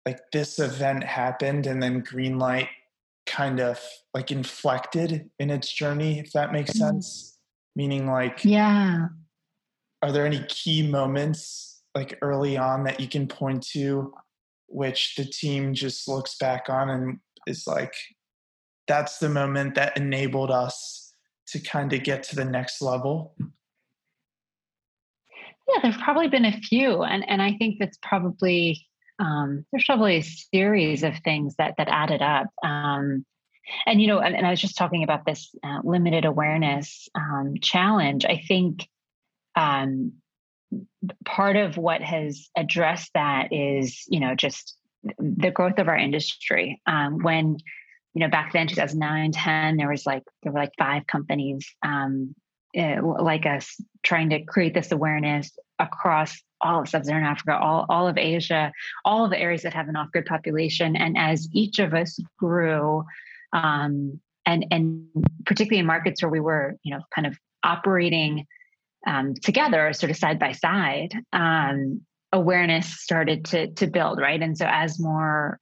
like 0.06 0.20
this 0.32 0.60
event 0.60 1.04
happened 1.04 1.68
and 1.68 1.82
then 1.82 2.00
green 2.00 2.40
light 2.40 2.70
kind 3.26 3.60
of 3.60 3.80
like 4.14 4.32
inflected 4.32 5.30
in 5.40 5.50
its 5.50 5.72
journey 5.72 6.20
if 6.20 6.32
that 6.32 6.52
makes 6.52 6.72
mm-hmm. 6.72 6.80
sense. 6.80 7.38
Meaning 7.76 8.08
like 8.08 8.44
yeah. 8.44 9.08
are 10.02 10.12
there 10.12 10.26
any 10.26 10.44
key 10.50 10.88
moments 10.88 11.82
like 11.96 12.18
early 12.22 12.58
on 12.58 12.84
that 12.84 13.00
you 13.00 13.08
can 13.08 13.28
point 13.28 13.64
to 13.72 14.14
which 14.68 15.16
the 15.16 15.26
team 15.26 15.74
just 15.74 16.08
looks 16.08 16.36
back 16.38 16.70
on 16.70 16.90
and 16.90 17.20
is 17.48 17.66
like 17.68 17.94
that's 18.88 19.18
the 19.20 19.30
moment 19.30 19.76
that 19.76 19.96
enabled 19.98 20.52
us 20.52 21.14
to 21.48 21.60
kind 21.60 21.94
of 21.94 22.04
get 22.04 22.24
to 22.24 22.36
the 22.36 22.46
next 22.46 22.82
level 22.82 23.36
yeah 25.68 25.80
there've 25.82 25.98
probably 26.00 26.28
been 26.28 26.46
a 26.46 26.60
few 26.62 27.04
and 27.04 27.28
and 27.28 27.42
i 27.42 27.54
think 27.58 27.78
that's 27.80 27.98
probably 28.04 28.86
um, 29.20 29.66
there's 29.72 29.86
probably 29.86 30.18
a 30.18 30.22
series 30.22 31.04
of 31.04 31.18
things 31.20 31.56
that 31.58 31.76
that 31.78 31.88
added 31.90 32.22
up. 32.22 32.48
Um, 32.64 33.26
and 33.86 34.02
you 34.02 34.08
know, 34.08 34.20
and, 34.20 34.36
and, 34.36 34.48
I 34.48 34.50
was 34.50 34.62
just 34.62 34.78
talking 34.78 35.04
about 35.04 35.26
this 35.26 35.54
uh, 35.64 35.80
limited 35.84 36.26
awareness 36.26 37.08
um, 37.14 37.56
challenge. 37.62 38.26
I 38.26 38.42
think 38.48 38.88
um, 39.56 40.14
part 41.26 41.56
of 41.56 41.78
what 41.78 42.02
has 42.02 42.50
addressed 42.58 43.12
that 43.14 43.54
is, 43.54 44.06
you 44.08 44.20
know, 44.20 44.34
just 44.34 44.76
the 45.20 45.52
growth 45.52 45.78
of 45.78 45.88
our 45.88 45.98
industry. 45.98 46.82
Um, 46.88 47.22
when 47.22 47.58
you 48.14 48.22
know, 48.22 48.30
back 48.30 48.54
then, 48.54 48.68
2009, 48.68 49.32
10, 49.32 49.78
there 49.78 49.90
was 49.90 50.06
like 50.06 50.24
there 50.42 50.52
were 50.52 50.60
like 50.60 50.72
five 50.80 51.06
companies 51.06 51.68
uh, 52.78 53.02
like 53.02 53.46
us 53.46 53.82
trying 54.04 54.30
to 54.30 54.44
create 54.44 54.74
this 54.74 54.92
awareness 54.92 55.52
across 55.80 56.40
all 56.62 56.82
of 56.82 56.90
sub-Saharan 56.90 57.26
Africa, 57.26 57.58
all, 57.58 57.86
all 57.90 58.08
of 58.08 58.18
Asia, 58.18 58.72
all 59.06 59.26
of 59.26 59.32
the 59.32 59.40
areas 59.40 59.64
that 59.64 59.74
have 59.74 59.88
an 59.88 59.96
off-grid 59.96 60.26
population. 60.26 60.96
And 60.96 61.18
as 61.18 61.48
each 61.54 61.80
of 61.80 61.94
us 61.94 62.20
grew, 62.38 63.06
um, 63.54 64.20
and 64.46 64.66
and 64.72 65.08
particularly 65.46 65.80
in 65.80 65.86
markets 65.86 66.22
where 66.22 66.30
we 66.30 66.40
were, 66.40 66.76
you 66.84 66.96
know, 66.96 67.02
kind 67.14 67.28
of 67.28 67.38
operating 67.64 68.46
um, 69.08 69.34
together, 69.36 69.94
sort 69.94 70.10
of 70.12 70.18
side 70.18 70.40
by 70.40 70.54
side, 70.54 71.14
um, 71.34 72.02
awareness 72.32 72.88
started 73.00 73.46
to 73.46 73.72
to 73.74 73.88
build, 73.88 74.20
right? 74.20 74.42
And 74.42 74.58
so 74.58 74.66
as 74.68 75.00
more 75.00 75.60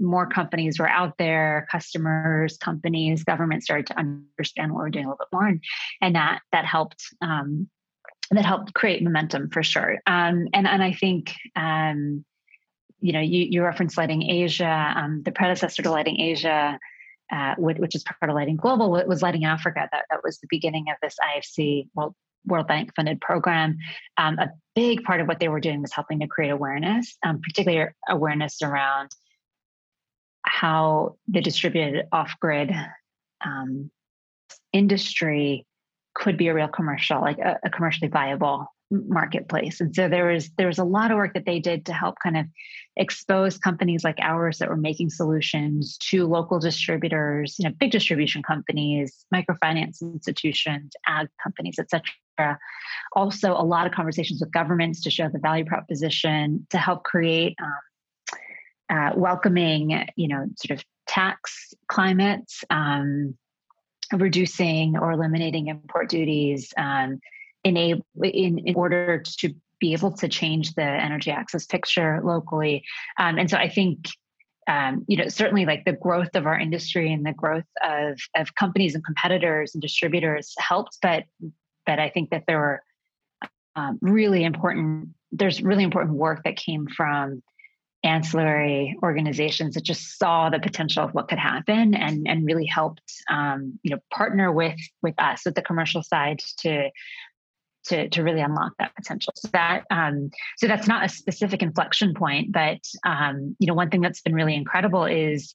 more 0.00 0.28
companies 0.28 0.78
were 0.78 0.88
out 0.88 1.18
there, 1.18 1.66
customers, 1.72 2.56
companies, 2.56 3.24
government 3.24 3.64
started 3.64 3.86
to 3.88 3.98
understand 3.98 4.72
what 4.72 4.78
we're 4.78 4.90
doing 4.90 5.06
a 5.06 5.08
little 5.08 5.18
bit 5.18 5.36
more, 5.36 5.46
and 5.46 5.62
and 6.00 6.14
that 6.14 6.40
that 6.52 6.64
helped 6.64 7.02
um, 7.20 7.68
that 8.36 8.44
helped 8.44 8.74
create 8.74 9.02
momentum 9.02 9.50
for 9.50 9.62
sure. 9.62 9.98
Um, 10.06 10.48
and 10.52 10.66
and 10.66 10.82
I 10.82 10.92
think 10.92 11.34
um, 11.56 12.24
you 13.00 13.12
know 13.12 13.20
you 13.20 13.46
you 13.50 13.62
referenced 13.62 13.96
Lighting 13.96 14.28
Asia, 14.28 14.94
um, 14.96 15.22
the 15.24 15.32
predecessor 15.32 15.82
to 15.82 15.90
Lighting 15.90 16.20
Asia. 16.20 16.78
Uh, 17.30 17.54
which 17.58 17.94
is 17.94 18.02
part 18.04 18.30
of 18.30 18.34
Lighting 18.34 18.56
Global, 18.56 18.90
was 19.06 19.20
Lighting 19.20 19.44
Africa. 19.44 19.86
That, 19.92 20.06
that 20.08 20.20
was 20.24 20.38
the 20.38 20.46
beginning 20.48 20.86
of 20.88 20.96
this 21.02 21.14
IFC 21.36 21.86
World, 21.94 22.14
World 22.46 22.66
Bank 22.66 22.92
funded 22.96 23.20
program. 23.20 23.76
Um, 24.16 24.38
a 24.38 24.48
big 24.74 25.04
part 25.04 25.20
of 25.20 25.28
what 25.28 25.38
they 25.38 25.48
were 25.48 25.60
doing 25.60 25.82
was 25.82 25.92
helping 25.92 26.20
to 26.20 26.26
create 26.26 26.48
awareness, 26.48 27.18
um, 27.22 27.42
particularly 27.42 27.90
awareness 28.08 28.62
around 28.62 29.10
how 30.42 31.16
the 31.28 31.42
distributed 31.42 32.06
off 32.12 32.32
grid 32.40 32.72
um, 33.44 33.90
industry 34.72 35.66
could 36.18 36.36
be 36.36 36.48
a 36.48 36.54
real 36.54 36.68
commercial, 36.68 37.20
like 37.20 37.38
a, 37.38 37.58
a 37.64 37.70
commercially 37.70 38.08
viable 38.08 38.66
marketplace. 38.90 39.80
And 39.82 39.94
so 39.94 40.08
there 40.08 40.26
was 40.32 40.50
there 40.56 40.66
was 40.66 40.78
a 40.78 40.84
lot 40.84 41.10
of 41.10 41.16
work 41.16 41.34
that 41.34 41.44
they 41.44 41.60
did 41.60 41.84
to 41.86 41.92
help 41.92 42.16
kind 42.22 42.36
of 42.36 42.46
expose 42.96 43.58
companies 43.58 44.02
like 44.02 44.16
ours 44.20 44.58
that 44.58 44.68
were 44.68 44.76
making 44.76 45.10
solutions 45.10 45.98
to 45.98 46.26
local 46.26 46.58
distributors, 46.58 47.56
you 47.58 47.68
know, 47.68 47.74
big 47.78 47.90
distribution 47.90 48.42
companies, 48.42 49.24
microfinance 49.32 50.00
institutions, 50.00 50.92
ag 51.06 51.28
companies, 51.42 51.76
et 51.78 51.88
cetera. 51.90 52.58
Also, 53.12 53.52
a 53.52 53.62
lot 53.74 53.86
of 53.86 53.92
conversations 53.92 54.40
with 54.40 54.50
governments 54.52 55.02
to 55.02 55.10
show 55.10 55.28
the 55.28 55.38
value 55.38 55.64
proposition 55.64 56.66
to 56.70 56.78
help 56.78 57.04
create 57.04 57.54
um, 57.62 58.96
uh, 58.96 59.10
welcoming, 59.16 60.06
you 60.16 60.28
know, 60.28 60.46
sort 60.56 60.78
of 60.78 60.84
tax 61.06 61.74
climates, 61.88 62.64
um, 62.70 63.36
reducing 64.12 64.96
or 64.96 65.12
eliminating 65.12 65.68
import 65.68 66.08
duties. 66.08 66.72
Um, 66.76 67.20
enable 67.64 68.04
in, 68.22 68.58
in 68.58 68.74
order 68.74 69.22
to 69.38 69.54
be 69.80 69.92
able 69.92 70.12
to 70.12 70.28
change 70.28 70.74
the 70.74 70.82
energy 70.82 71.30
access 71.30 71.66
picture 71.66 72.20
locally. 72.24 72.84
Um, 73.18 73.38
and 73.38 73.48
so 73.48 73.56
I 73.56 73.68
think 73.68 74.08
um, 74.68 75.04
you 75.08 75.16
know 75.16 75.28
certainly 75.28 75.64
like 75.64 75.84
the 75.84 75.92
growth 75.92 76.34
of 76.34 76.46
our 76.46 76.58
industry 76.58 77.12
and 77.12 77.24
the 77.24 77.32
growth 77.32 77.64
of 77.82 78.18
of 78.36 78.54
companies 78.54 78.94
and 78.94 79.04
competitors 79.04 79.74
and 79.74 79.80
distributors 79.82 80.54
helped, 80.58 80.98
but 81.02 81.24
but 81.86 81.98
I 81.98 82.10
think 82.10 82.30
that 82.30 82.44
there 82.46 82.58
were 82.58 82.82
um, 83.76 83.98
really 84.02 84.44
important. 84.44 85.10
There's 85.32 85.62
really 85.62 85.84
important 85.84 86.16
work 86.16 86.42
that 86.44 86.56
came 86.56 86.86
from 86.86 87.42
ancillary 88.04 88.96
organizations 89.02 89.74
that 89.74 89.82
just 89.82 90.18
saw 90.18 90.50
the 90.50 90.60
potential 90.60 91.04
of 91.04 91.12
what 91.14 91.28
could 91.28 91.38
happen 91.38 91.94
and 91.94 92.28
and 92.28 92.46
really 92.46 92.66
helped 92.66 93.12
um, 93.28 93.78
you 93.82 93.90
know 93.90 93.98
partner 94.12 94.52
with 94.52 94.78
with 95.02 95.14
us 95.18 95.44
with 95.44 95.54
the 95.54 95.62
commercial 95.62 96.02
side 96.02 96.40
to 96.58 96.90
to, 97.84 98.08
to 98.10 98.22
really 98.22 98.40
unlock 98.40 98.72
that 98.78 98.94
potential. 98.94 99.32
So 99.36 99.48
that 99.52 99.84
um, 99.90 100.30
so 100.58 100.66
that's 100.66 100.86
not 100.86 101.04
a 101.04 101.08
specific 101.08 101.62
inflection 101.62 102.14
point, 102.14 102.52
but 102.52 102.80
um, 103.04 103.56
you 103.58 103.66
know 103.66 103.74
one 103.74 103.90
thing 103.90 104.00
that's 104.00 104.20
been 104.20 104.34
really 104.34 104.54
incredible 104.54 105.04
is 105.04 105.54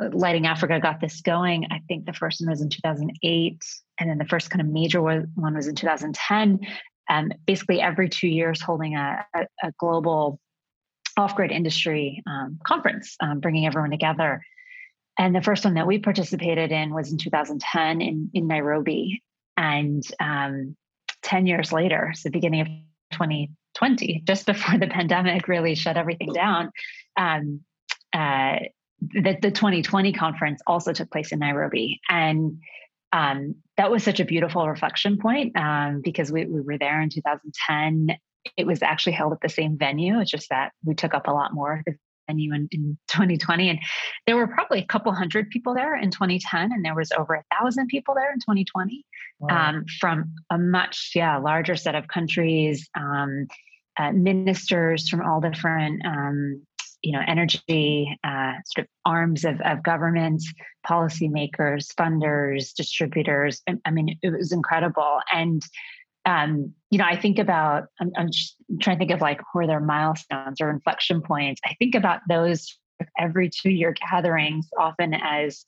uh, 0.00 0.08
Lighting 0.12 0.46
Africa 0.46 0.80
got 0.80 1.00
this 1.00 1.20
going. 1.20 1.66
I 1.70 1.80
think 1.86 2.06
the 2.06 2.12
first 2.12 2.40
one 2.40 2.50
was 2.50 2.62
in 2.62 2.70
2008, 2.70 3.62
and 3.98 4.10
then 4.10 4.18
the 4.18 4.24
first 4.24 4.50
kind 4.50 4.60
of 4.60 4.66
major 4.66 5.00
one 5.02 5.30
was 5.36 5.68
in 5.68 5.74
2010. 5.74 6.60
Um, 7.08 7.32
basically, 7.46 7.80
every 7.80 8.08
two 8.08 8.28
years, 8.28 8.60
holding 8.60 8.96
a, 8.96 9.24
a, 9.34 9.46
a 9.62 9.72
global 9.78 10.40
off-grid 11.16 11.50
industry 11.50 12.22
um, 12.26 12.58
conference, 12.66 13.16
um, 13.20 13.40
bringing 13.40 13.66
everyone 13.66 13.90
together. 13.90 14.42
And 15.18 15.34
the 15.34 15.42
first 15.42 15.64
one 15.64 15.74
that 15.74 15.86
we 15.86 15.98
participated 15.98 16.72
in 16.72 16.94
was 16.94 17.10
in 17.10 17.18
2010 17.18 18.00
in, 18.00 18.30
in 18.34 18.46
Nairobi. 18.46 19.22
And 19.56 20.02
um, 20.20 20.76
10 21.22 21.46
years 21.46 21.72
later, 21.72 22.12
so 22.14 22.30
beginning 22.30 22.60
of 22.60 22.66
2020, 23.12 24.22
just 24.26 24.46
before 24.46 24.78
the 24.78 24.88
pandemic 24.88 25.48
really 25.48 25.74
shut 25.74 25.96
everything 25.96 26.32
down, 26.32 26.70
um, 27.16 27.60
uh, 28.12 28.58
the, 29.00 29.36
the 29.40 29.50
2020 29.50 30.12
conference 30.12 30.60
also 30.66 30.92
took 30.92 31.10
place 31.10 31.32
in 31.32 31.38
Nairobi. 31.38 32.00
And 32.08 32.60
um, 33.12 33.56
that 33.76 33.90
was 33.90 34.02
such 34.02 34.20
a 34.20 34.24
beautiful 34.24 34.68
reflection 34.68 35.18
point 35.18 35.56
um, 35.56 36.00
because 36.02 36.30
we, 36.30 36.44
we 36.44 36.60
were 36.60 36.78
there 36.78 37.00
in 37.00 37.08
2010. 37.08 38.18
It 38.56 38.66
was 38.66 38.82
actually 38.82 39.12
held 39.12 39.32
at 39.32 39.40
the 39.40 39.48
same 39.48 39.76
venue. 39.78 40.20
It's 40.20 40.30
just 40.30 40.48
that 40.50 40.72
we 40.84 40.94
took 40.94 41.14
up 41.14 41.28
a 41.28 41.32
lot 41.32 41.54
more 41.54 41.74
of 41.74 41.84
the 41.84 41.94
venue 42.26 42.52
in, 42.54 42.68
in 42.72 42.98
2020. 43.08 43.70
And 43.70 43.78
there 44.26 44.36
were 44.36 44.46
probably 44.46 44.80
a 44.80 44.86
couple 44.86 45.12
hundred 45.12 45.50
people 45.50 45.74
there 45.74 45.96
in 45.96 46.10
2010, 46.10 46.72
and 46.72 46.84
there 46.84 46.94
was 46.94 47.12
over 47.12 47.34
a 47.34 47.44
thousand 47.58 47.88
people 47.88 48.14
there 48.14 48.32
in 48.32 48.38
2020 48.40 49.04
wow. 49.40 49.68
um, 49.68 49.84
from 50.00 50.34
a 50.50 50.58
much 50.58 51.12
yeah 51.14 51.38
larger 51.38 51.76
set 51.76 51.94
of 51.94 52.08
countries, 52.08 52.88
um, 52.98 53.46
uh, 53.98 54.12
ministers 54.12 55.08
from 55.08 55.22
all 55.22 55.40
different 55.40 56.04
um, 56.04 56.62
you 57.02 57.12
know 57.12 57.20
energy 57.26 58.18
uh, 58.24 58.52
sort 58.64 58.84
of 58.84 58.88
arms 59.04 59.44
of, 59.44 59.60
of 59.62 59.82
government, 59.82 60.42
policymakers, 60.86 61.94
funders, 61.94 62.74
distributors. 62.74 63.62
I, 63.68 63.74
I 63.84 63.90
mean, 63.90 64.18
it 64.22 64.30
was 64.30 64.52
incredible 64.52 65.20
and 65.32 65.62
um, 66.26 66.74
you 66.90 66.98
know, 66.98 67.04
I 67.04 67.18
think 67.18 67.38
about, 67.38 67.84
I'm, 68.00 68.10
I'm 68.16 68.28
trying 68.80 68.96
to 68.96 68.98
think 68.98 69.12
of 69.12 69.20
like 69.20 69.40
where 69.52 69.66
there 69.66 69.80
milestones 69.80 70.60
or 70.60 70.70
inflection 70.70 71.22
points. 71.22 71.60
I 71.64 71.74
think 71.78 71.94
about 71.94 72.20
those 72.28 72.76
every 73.18 73.50
two 73.50 73.70
year 73.70 73.94
gatherings 74.10 74.68
often 74.78 75.14
as 75.14 75.64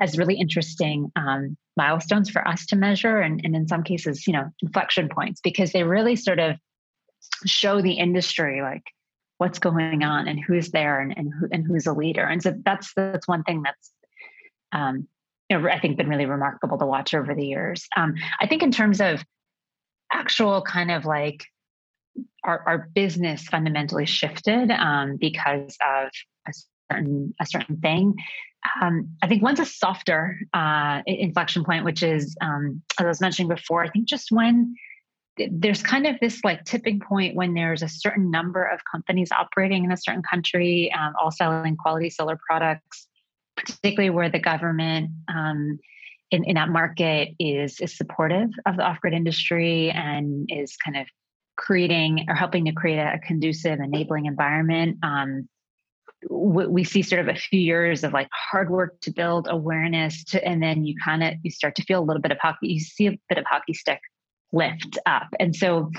as 0.00 0.16
really 0.16 0.38
interesting 0.38 1.10
um, 1.16 1.56
milestones 1.76 2.30
for 2.30 2.46
us 2.46 2.66
to 2.66 2.76
measure 2.76 3.18
and, 3.18 3.40
and 3.42 3.56
in 3.56 3.66
some 3.66 3.82
cases 3.82 4.28
you 4.28 4.32
know 4.32 4.48
inflection 4.62 5.08
points 5.08 5.40
because 5.40 5.72
they 5.72 5.82
really 5.82 6.14
sort 6.14 6.38
of 6.38 6.56
show 7.44 7.82
the 7.82 7.94
industry 7.94 8.62
like 8.62 8.84
what's 9.38 9.58
going 9.58 10.04
on 10.04 10.28
and 10.28 10.38
who's 10.38 10.70
there 10.70 11.00
and, 11.00 11.16
and, 11.16 11.32
who, 11.34 11.48
and 11.50 11.66
who's 11.66 11.86
a 11.86 11.92
leader 11.92 12.22
and 12.22 12.40
so 12.44 12.54
that's 12.64 12.92
that's 12.94 13.26
one 13.26 13.42
thing 13.42 13.62
that's 13.62 13.92
um, 14.70 15.08
you 15.48 15.58
know, 15.58 15.68
I 15.68 15.80
think 15.80 15.96
been 15.96 16.08
really 16.08 16.26
remarkable 16.26 16.78
to 16.78 16.86
watch 16.86 17.14
over 17.14 17.34
the 17.34 17.46
years. 17.46 17.86
Um, 17.96 18.14
I 18.40 18.46
think 18.46 18.62
in 18.62 18.70
terms 18.70 19.00
of 19.00 19.24
actual 20.12 20.62
kind 20.62 20.90
of 20.90 21.04
like 21.04 21.44
our, 22.44 22.62
our 22.66 22.88
business 22.94 23.42
fundamentally 23.42 24.06
shifted 24.06 24.70
um, 24.70 25.16
because 25.16 25.76
of 25.86 26.10
a 26.46 26.52
certain 26.90 27.34
a 27.40 27.46
certain 27.46 27.76
thing. 27.78 28.16
Um, 28.82 29.10
I 29.22 29.28
think 29.28 29.42
one's 29.42 29.60
a 29.60 29.64
softer 29.64 30.38
uh, 30.52 31.02
inflection 31.06 31.64
point, 31.64 31.84
which 31.84 32.02
is 32.02 32.36
um, 32.40 32.82
as 32.98 33.04
I 33.04 33.08
was 33.08 33.20
mentioning 33.20 33.48
before. 33.48 33.84
I 33.84 33.90
think 33.90 34.08
just 34.08 34.30
when 34.30 34.74
there's 35.50 35.82
kind 35.82 36.06
of 36.06 36.16
this 36.20 36.42
like 36.42 36.64
tipping 36.64 37.00
point 37.00 37.36
when 37.36 37.54
there's 37.54 37.82
a 37.82 37.88
certain 37.88 38.30
number 38.30 38.64
of 38.64 38.80
companies 38.90 39.30
operating 39.30 39.84
in 39.84 39.92
a 39.92 39.96
certain 39.96 40.22
country, 40.22 40.92
um, 40.92 41.14
all 41.20 41.30
selling 41.30 41.76
quality 41.76 42.10
solar 42.10 42.38
products, 42.48 43.06
particularly 43.56 44.10
where 44.10 44.28
the 44.28 44.40
government 44.40 45.10
um, 45.28 45.78
in, 46.30 46.44
in 46.44 46.54
that 46.54 46.68
market 46.68 47.30
is 47.38 47.80
is 47.80 47.96
supportive 47.96 48.50
of 48.66 48.76
the 48.76 48.82
off-grid 48.82 49.14
industry 49.14 49.90
and 49.90 50.48
is 50.50 50.76
kind 50.76 50.96
of 50.96 51.06
creating 51.56 52.26
or 52.28 52.34
helping 52.34 52.64
to 52.66 52.72
create 52.72 52.98
a, 52.98 53.14
a 53.14 53.18
conducive 53.18 53.80
enabling 53.80 54.26
environment. 54.26 54.98
Um, 55.02 55.48
we 56.30 56.82
see 56.82 57.02
sort 57.02 57.20
of 57.20 57.28
a 57.28 57.38
few 57.38 57.60
years 57.60 58.02
of 58.02 58.12
like 58.12 58.28
hard 58.32 58.70
work 58.70 59.00
to 59.02 59.12
build 59.12 59.46
awareness 59.48 60.24
to, 60.24 60.44
and 60.44 60.62
then 60.62 60.84
you 60.84 60.94
kind 61.04 61.22
of 61.22 61.34
you 61.42 61.50
start 61.50 61.76
to 61.76 61.82
feel 61.82 62.00
a 62.00 62.04
little 62.04 62.22
bit 62.22 62.32
of 62.32 62.38
hockey 62.40 62.68
you 62.68 62.80
see 62.80 63.06
a 63.06 63.18
bit 63.28 63.38
of 63.38 63.44
hockey 63.48 63.74
stick 63.74 64.00
lift 64.52 64.98
up. 65.06 65.28
And 65.38 65.54
so 65.54 65.90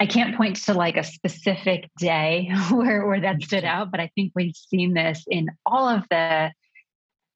i 0.00 0.06
can't 0.06 0.36
point 0.36 0.54
to 0.54 0.74
like 0.74 0.96
a 0.96 1.02
specific 1.02 1.90
day 1.98 2.48
where 2.70 3.04
where 3.06 3.20
that 3.20 3.42
stood 3.42 3.64
out 3.64 3.90
but 3.90 3.98
i 3.98 4.08
think 4.14 4.30
we've 4.36 4.54
seen 4.54 4.94
this 4.94 5.24
in 5.28 5.48
all 5.66 5.88
of 5.88 6.04
the 6.10 6.52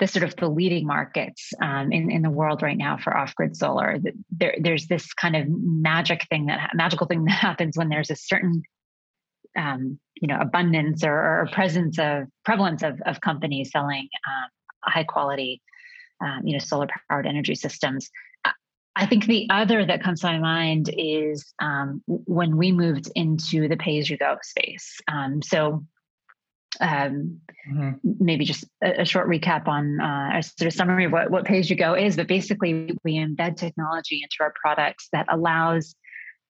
the 0.02 0.08
sort 0.08 0.24
of 0.24 0.34
the 0.34 0.48
leading 0.48 0.84
markets 0.84 1.52
um, 1.62 1.92
in, 1.92 2.10
in 2.10 2.22
the 2.22 2.30
world 2.30 2.60
right 2.60 2.76
now 2.76 2.96
for 2.96 3.16
off-grid 3.16 3.56
solar. 3.56 3.98
There, 4.32 4.56
there's 4.58 4.88
this 4.88 5.14
kind 5.14 5.36
of 5.36 5.46
magic 5.48 6.26
thing 6.28 6.46
that 6.46 6.72
magical 6.74 7.06
thing 7.06 7.24
that 7.26 7.30
happens 7.30 7.76
when 7.76 7.88
there's 7.88 8.10
a 8.10 8.16
certain 8.16 8.62
um, 9.56 10.00
you 10.20 10.26
know 10.26 10.38
abundance 10.40 11.04
or, 11.04 11.12
or, 11.14 11.48
presence 11.52 12.00
of 12.00 12.24
prevalence 12.44 12.82
of, 12.82 13.00
of 13.06 13.20
companies 13.20 13.70
selling 13.70 14.08
um, 14.26 14.50
high 14.82 15.04
quality 15.04 15.62
um, 16.20 16.40
you 16.44 16.54
know 16.54 16.58
solar 16.58 16.88
powered 17.08 17.26
energy 17.26 17.54
systems. 17.54 18.10
I 18.96 19.06
think 19.06 19.26
the 19.26 19.46
other 19.50 19.86
that 19.86 20.02
comes 20.02 20.20
to 20.20 20.26
my 20.26 20.38
mind 20.38 20.90
is 20.92 21.54
um, 21.60 22.02
when 22.06 22.56
we 22.56 22.72
moved 22.72 23.08
into 23.14 23.68
the 23.68 23.76
pay 23.76 23.98
as 23.98 24.10
you 24.10 24.18
go 24.18 24.36
space. 24.42 25.00
Um, 25.06 25.40
so 25.42 25.84
um, 26.80 27.40
mm-hmm. 27.70 27.90
maybe 28.02 28.44
just 28.44 28.64
a, 28.82 29.02
a, 29.02 29.04
short 29.04 29.28
recap 29.28 29.68
on 29.68 30.00
uh, 30.00 30.38
a 30.38 30.42
sort 30.42 30.66
of 30.66 30.72
summary 30.72 31.04
of 31.04 31.12
what, 31.12 31.30
what 31.30 31.50
as 31.50 31.68
you 31.68 31.76
go 31.76 31.94
is 31.94 32.16
but 32.16 32.26
basically 32.26 32.90
we 33.04 33.16
embed 33.16 33.56
technology 33.56 34.20
into 34.22 34.36
our 34.40 34.52
products 34.62 35.08
that 35.12 35.26
allows 35.30 35.94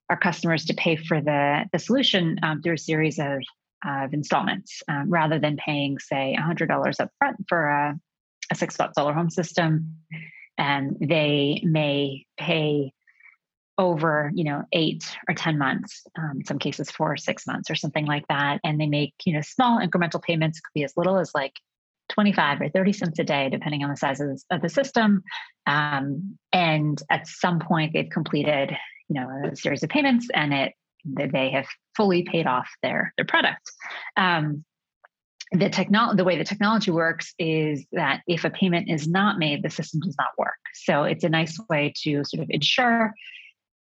our 0.08 0.16
customers 0.16 0.66
to 0.66 0.74
pay 0.74 0.96
for 0.96 1.20
the, 1.20 1.64
the 1.72 1.78
solution 1.78 2.38
um, 2.42 2.62
through 2.62 2.74
a 2.74 2.78
series 2.78 3.18
of, 3.18 3.38
of 3.84 4.12
installments 4.12 4.82
um, 4.88 5.10
rather 5.10 5.38
than 5.38 5.56
paying 5.56 5.98
say 5.98 6.34
a 6.34 6.42
$100 6.42 7.00
up 7.00 7.10
front 7.18 7.36
for 7.48 7.66
a, 7.66 7.98
a 8.50 8.54
six 8.54 8.74
spot 8.74 8.94
solar 8.94 9.12
home 9.12 9.30
system 9.30 9.96
and 10.58 10.96
they 11.00 11.60
may 11.64 12.26
pay 12.38 12.92
over 13.82 14.30
you 14.34 14.44
know 14.44 14.62
eight 14.72 15.04
or 15.28 15.34
ten 15.34 15.58
months 15.58 16.06
um, 16.16 16.40
some 16.46 16.58
cases 16.58 16.90
four 16.90 17.12
or 17.12 17.16
six 17.16 17.46
months 17.46 17.70
or 17.70 17.74
something 17.74 18.06
like 18.06 18.26
that. 18.28 18.60
And 18.64 18.80
they 18.80 18.86
make 18.86 19.14
you 19.24 19.34
know 19.34 19.40
small 19.42 19.80
incremental 19.80 20.22
payments. 20.22 20.60
Could 20.60 20.74
be 20.74 20.84
as 20.84 20.94
little 20.96 21.18
as 21.18 21.32
like 21.34 21.52
25 22.10 22.60
or 22.60 22.68
30 22.68 22.92
cents 22.92 23.18
a 23.18 23.24
day 23.24 23.48
depending 23.48 23.82
on 23.82 23.90
the 23.90 23.96
size 23.96 24.20
of, 24.20 24.40
of 24.50 24.60
the 24.60 24.68
system. 24.68 25.22
Um, 25.66 26.38
and 26.52 27.00
at 27.10 27.26
some 27.26 27.58
point 27.58 27.92
they've 27.92 28.10
completed 28.10 28.76
you 29.08 29.20
know 29.20 29.28
a 29.50 29.56
series 29.56 29.82
of 29.82 29.90
payments 29.90 30.28
and 30.32 30.54
it 30.54 30.72
they 31.04 31.50
have 31.50 31.66
fully 31.96 32.22
paid 32.22 32.46
off 32.46 32.68
their 32.82 33.12
their 33.16 33.26
product. 33.26 33.70
Um, 34.16 34.64
the 35.50 35.68
technology 35.68 36.16
the 36.16 36.24
way 36.24 36.38
the 36.38 36.44
technology 36.44 36.90
works 36.90 37.34
is 37.38 37.84
that 37.92 38.22
if 38.26 38.44
a 38.44 38.50
payment 38.50 38.88
is 38.88 39.06
not 39.06 39.38
made 39.38 39.62
the 39.62 39.70
system 39.70 40.00
does 40.00 40.16
not 40.18 40.30
work. 40.38 40.54
So 40.74 41.04
it's 41.04 41.24
a 41.24 41.28
nice 41.28 41.58
way 41.68 41.92
to 42.04 42.24
sort 42.24 42.42
of 42.42 42.50
ensure 42.50 43.12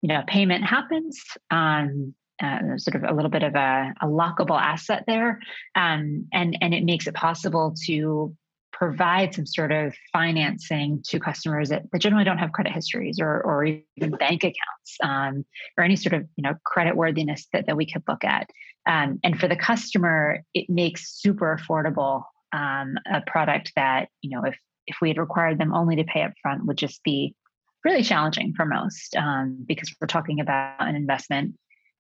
you 0.02 0.10
know 0.10 0.24
payment 0.28 0.64
happens 0.64 1.22
um, 1.52 2.14
uh, 2.42 2.78
sort 2.78 2.96
of 2.96 3.04
a 3.04 3.14
little 3.14 3.32
bit 3.32 3.44
of 3.44 3.56
a, 3.56 3.94
a 4.02 4.06
lockable 4.06 4.60
asset 4.60 5.04
there 5.08 5.40
um, 5.76 6.28
and 6.34 6.58
and 6.62 6.74
it 6.74 6.84
makes 6.84 7.08
it 7.08 7.14
possible 7.14 7.74
to 7.86 8.36
provide 8.78 9.34
some 9.34 9.46
sort 9.46 9.72
of 9.72 9.96
financing 10.14 11.02
to 11.04 11.20
customers 11.20 11.70
that, 11.70 11.82
that 11.92 12.00
generally 12.00 12.24
don't 12.24 12.38
have 12.38 12.52
credit 12.52 12.72
histories 12.72 13.20
or, 13.20 13.42
or 13.42 13.66
even 13.66 14.12
bank 14.20 14.44
accounts 14.44 14.98
um, 15.04 15.44
or 15.78 15.84
any 15.84 15.96
sort 15.96 16.14
of 16.14 16.28
you 16.36 16.44
know 16.44 16.54
credit 16.64 16.96
worthiness 16.96 17.48
that, 17.54 17.66
that 17.66 17.76
we 17.76 17.92
could 17.92 18.04
look 18.08 18.24
at. 18.24 18.48
Um, 18.86 19.20
and 19.24 19.40
for 19.40 19.48
the 19.48 19.56
customer 19.56 20.44
it 20.54 20.70
makes 20.70 21.12
super 21.20 21.60
affordable 21.60 22.24
um, 22.54 22.96
a 23.12 23.22
product 23.26 23.72
that 23.76 24.10
you 24.22 24.30
know 24.30 24.46
if 24.46 24.56
if 24.86 24.98
we 25.02 25.10
had 25.10 25.18
required 25.18 25.58
them 25.58 25.74
only 25.74 25.96
to 25.98 26.04
pay 26.04 26.22
up 26.22 26.34
front 26.42 26.66
would 26.66 26.78
just 26.78 27.04
be 27.04 27.36
really 27.84 28.04
challenging 28.04 28.54
for 28.56 28.66
most 28.66 29.16
um, 29.16 29.64
because 29.68 29.94
we're 30.00 30.08
talking 30.08 30.40
about 30.40 30.88
an 30.88 30.96
investment 30.96 31.56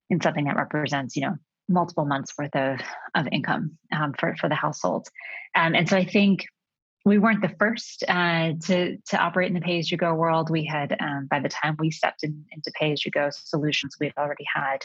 in 0.09 0.21
something 0.21 0.45
that 0.45 0.55
represents 0.55 1.15
you 1.15 1.23
know 1.23 1.35
multiple 1.69 2.05
months 2.05 2.33
worth 2.37 2.55
of 2.55 2.79
of 3.15 3.27
income 3.31 3.77
um, 3.93 4.13
for 4.17 4.35
for 4.39 4.49
the 4.49 4.55
household 4.55 5.07
um, 5.55 5.75
and 5.75 5.87
so 5.89 5.97
i 5.97 6.05
think 6.05 6.45
we 7.07 7.17
weren't 7.17 7.41
the 7.41 7.55
first 7.57 8.03
uh, 8.09 8.51
to 8.65 8.97
to 8.97 9.17
operate 9.17 9.47
in 9.47 9.53
the 9.53 9.61
pay 9.61 9.79
as 9.79 9.89
you 9.89 9.97
go 9.97 10.13
world. 10.13 10.49
We 10.49 10.65
had 10.65 10.93
um, 10.99 11.27
by 11.31 11.39
the 11.39 11.47
time 11.47 11.77
we 11.79 11.89
stepped 11.89 12.21
in, 12.23 12.43
into 12.51 12.69
pay 12.77 12.91
as 12.91 13.05
you 13.05 13.11
go 13.11 13.29
solutions, 13.31 13.95
we've 13.97 14.11
already 14.17 14.43
had 14.53 14.79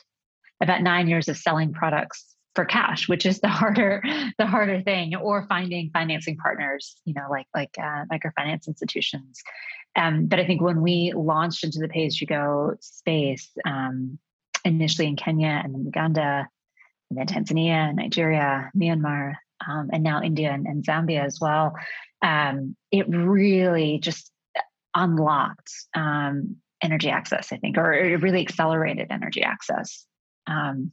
about 0.60 0.82
nine 0.82 1.08
years 1.08 1.26
of 1.28 1.36
selling 1.36 1.72
products 1.72 2.31
for 2.54 2.64
cash, 2.64 3.08
which 3.08 3.26
is 3.26 3.40
the 3.40 3.48
harder 3.60 4.02
the 4.38 4.46
harder 4.46 4.82
thing, 4.82 5.14
or 5.16 5.46
finding 5.48 5.90
financing 5.92 6.36
partners, 6.36 6.96
you 7.04 7.14
know, 7.14 7.26
like 7.30 7.46
like 7.54 7.74
uh, 7.78 8.04
microfinance 8.12 8.66
institutions. 8.66 9.42
Um, 9.96 10.26
but 10.26 10.40
I 10.40 10.46
think 10.46 10.62
when 10.62 10.80
we 10.80 11.12
launched 11.14 11.64
into 11.64 11.78
the 11.78 12.04
as 12.04 12.20
you 12.20 12.26
go 12.26 12.74
space, 12.80 13.50
um, 13.66 14.18
initially 14.64 15.06
in 15.06 15.16
Kenya 15.16 15.60
and 15.62 15.74
then 15.74 15.84
Uganda, 15.84 16.48
and 17.10 17.18
then 17.18 17.26
Tanzania, 17.26 17.94
Nigeria, 17.94 18.70
Myanmar, 18.76 19.34
um, 19.66 19.90
and 19.92 20.02
now 20.02 20.22
India 20.22 20.50
and, 20.50 20.66
and 20.66 20.84
Zambia 20.84 21.24
as 21.24 21.38
well, 21.40 21.74
um, 22.22 22.76
it 22.90 23.06
really 23.08 23.98
just 23.98 24.30
unlocked 24.94 25.70
um, 25.94 26.56
energy 26.82 27.10
access, 27.10 27.52
I 27.52 27.58
think, 27.58 27.78
or 27.78 27.92
it 27.92 28.22
really 28.22 28.40
accelerated 28.40 29.08
energy 29.10 29.42
access. 29.42 30.06
Um, 30.46 30.92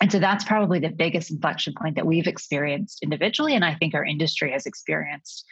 and 0.00 0.10
so 0.10 0.18
that's 0.18 0.44
probably 0.44 0.78
the 0.78 0.88
biggest 0.88 1.30
inflection 1.30 1.74
point 1.78 1.96
that 1.96 2.06
we've 2.06 2.26
experienced 2.26 3.02
individually, 3.02 3.54
and 3.54 3.64
I 3.64 3.74
think 3.74 3.94
our 3.94 4.04
industry 4.04 4.52
has 4.52 4.66
experienced 4.66 5.44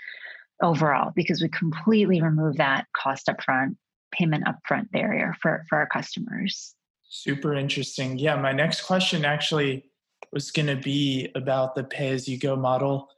overall 0.63 1.13
because 1.15 1.41
we 1.41 1.49
completely 1.49 2.21
remove 2.21 2.57
that 2.57 2.87
cost 2.97 3.29
upfront, 3.29 3.77
payment 4.13 4.45
upfront 4.45 4.91
barrier 4.91 5.35
for, 5.41 5.65
for 5.69 5.79
our 5.79 5.87
customers. 5.87 6.75
Super 7.09 7.55
interesting. 7.55 8.19
Yeah, 8.19 8.37
my 8.37 8.53
next 8.53 8.83
question 8.83 9.25
actually 9.25 9.85
was 10.33 10.51
going 10.51 10.67
to 10.67 10.77
be 10.77 11.31
about 11.35 11.75
the 11.75 11.85
pay 11.85 12.11
as 12.11 12.29
you 12.29 12.39
go 12.39 12.57
model 12.57 13.09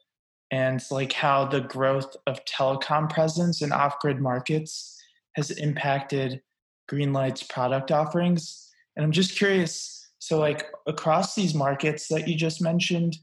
and 0.51 0.83
like 0.91 1.13
how 1.13 1.45
the 1.45 1.61
growth 1.61 2.15
of 2.27 2.45
telecom 2.45 3.09
presence 3.09 3.63
in 3.63 3.73
off-grid 3.73 4.21
markets 4.21 5.01
has 5.37 5.51
impacted 5.53 6.43
Greenlight's 6.91 7.43
product 7.43 7.91
offerings. 7.91 8.69
And 8.97 9.05
I'm 9.05 9.13
just 9.13 9.37
curious, 9.37 10.00
so 10.21 10.39
like 10.39 10.67
across 10.87 11.35
these 11.35 11.55
markets 11.55 12.07
that 12.09 12.29
you 12.29 12.37
just 12.37 12.63
mentioned, 12.63 13.17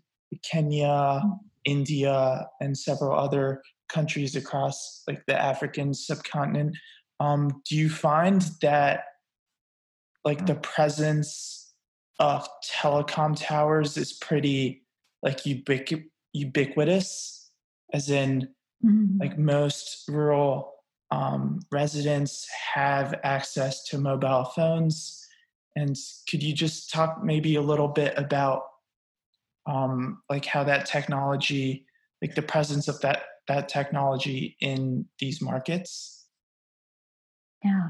Kenya, 0.44 1.22
India, 1.64 2.48
and 2.60 2.78
several 2.78 3.18
other 3.18 3.62
countries 3.88 4.36
across 4.36 5.04
like 5.08 5.24
the 5.28 5.40
African 5.40 5.94
subcontinent, 5.94 6.76
um, 7.20 7.62
do 7.70 7.76
you 7.76 7.90
find 7.90 8.42
that 8.62 9.04
like 10.26 10.46
the 10.48 10.56
presence 10.56 11.74
of 12.20 12.48
telecom 12.66 13.40
towers 13.40 13.96
is 13.96 14.14
pretty 14.14 14.84
like 15.22 15.44
ubiqu- 15.44 16.06
ubiquitous, 16.34 17.52
as 17.94 18.10
in 18.10 18.50
mm-hmm. 18.84 19.20
like 19.20 19.38
most 19.38 20.04
rural 20.10 20.74
um, 21.12 21.60
residents 21.72 22.48
have 22.74 23.20
access 23.24 23.84
to 23.86 24.00
mobile 24.00 24.46
phones. 24.46 25.27
And 25.78 25.96
could 26.28 26.42
you 26.42 26.54
just 26.54 26.90
talk 26.92 27.24
maybe 27.24 27.56
a 27.56 27.62
little 27.62 27.88
bit 27.88 28.18
about 28.18 28.64
um, 29.68 30.24
like 30.28 30.44
how 30.44 30.64
that 30.64 30.88
technology, 30.88 31.86
like 32.20 32.34
the 32.34 32.42
presence 32.42 32.88
of 32.88 33.00
that 33.02 33.24
that 33.48 33.70
technology 33.70 34.58
in 34.60 35.06
these 35.20 35.40
markets? 35.40 36.26
Yeah, 37.64 37.90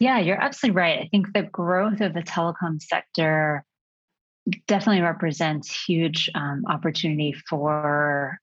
yeah, 0.00 0.18
you're 0.18 0.40
absolutely 0.40 0.76
right. 0.76 0.98
I 0.98 1.08
think 1.12 1.32
the 1.32 1.44
growth 1.44 2.00
of 2.00 2.12
the 2.12 2.22
telecom 2.22 2.82
sector 2.82 3.64
definitely 4.66 5.02
represents 5.02 5.84
huge 5.86 6.28
um, 6.34 6.64
opportunity 6.68 7.34
for 7.48 8.38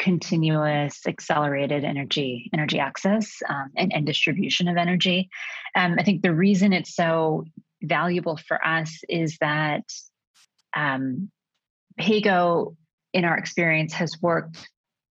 continuous 0.00 1.06
accelerated 1.06 1.84
energy 1.84 2.50
energy 2.54 2.78
access 2.78 3.42
um, 3.48 3.70
and, 3.76 3.92
and, 3.92 4.06
distribution 4.06 4.66
of 4.66 4.78
energy 4.78 5.28
um, 5.76 5.96
i 5.98 6.02
think 6.02 6.22
the 6.22 6.34
reason 6.34 6.72
it's 6.72 6.94
so 6.94 7.44
valuable 7.82 8.36
for 8.36 8.64
us 8.64 9.00
is 9.08 9.36
that 9.40 9.84
um, 10.76 11.30
PayGo 11.98 12.76
in 13.12 13.24
our 13.24 13.36
experience 13.36 13.92
has 13.94 14.12
worked 14.20 14.68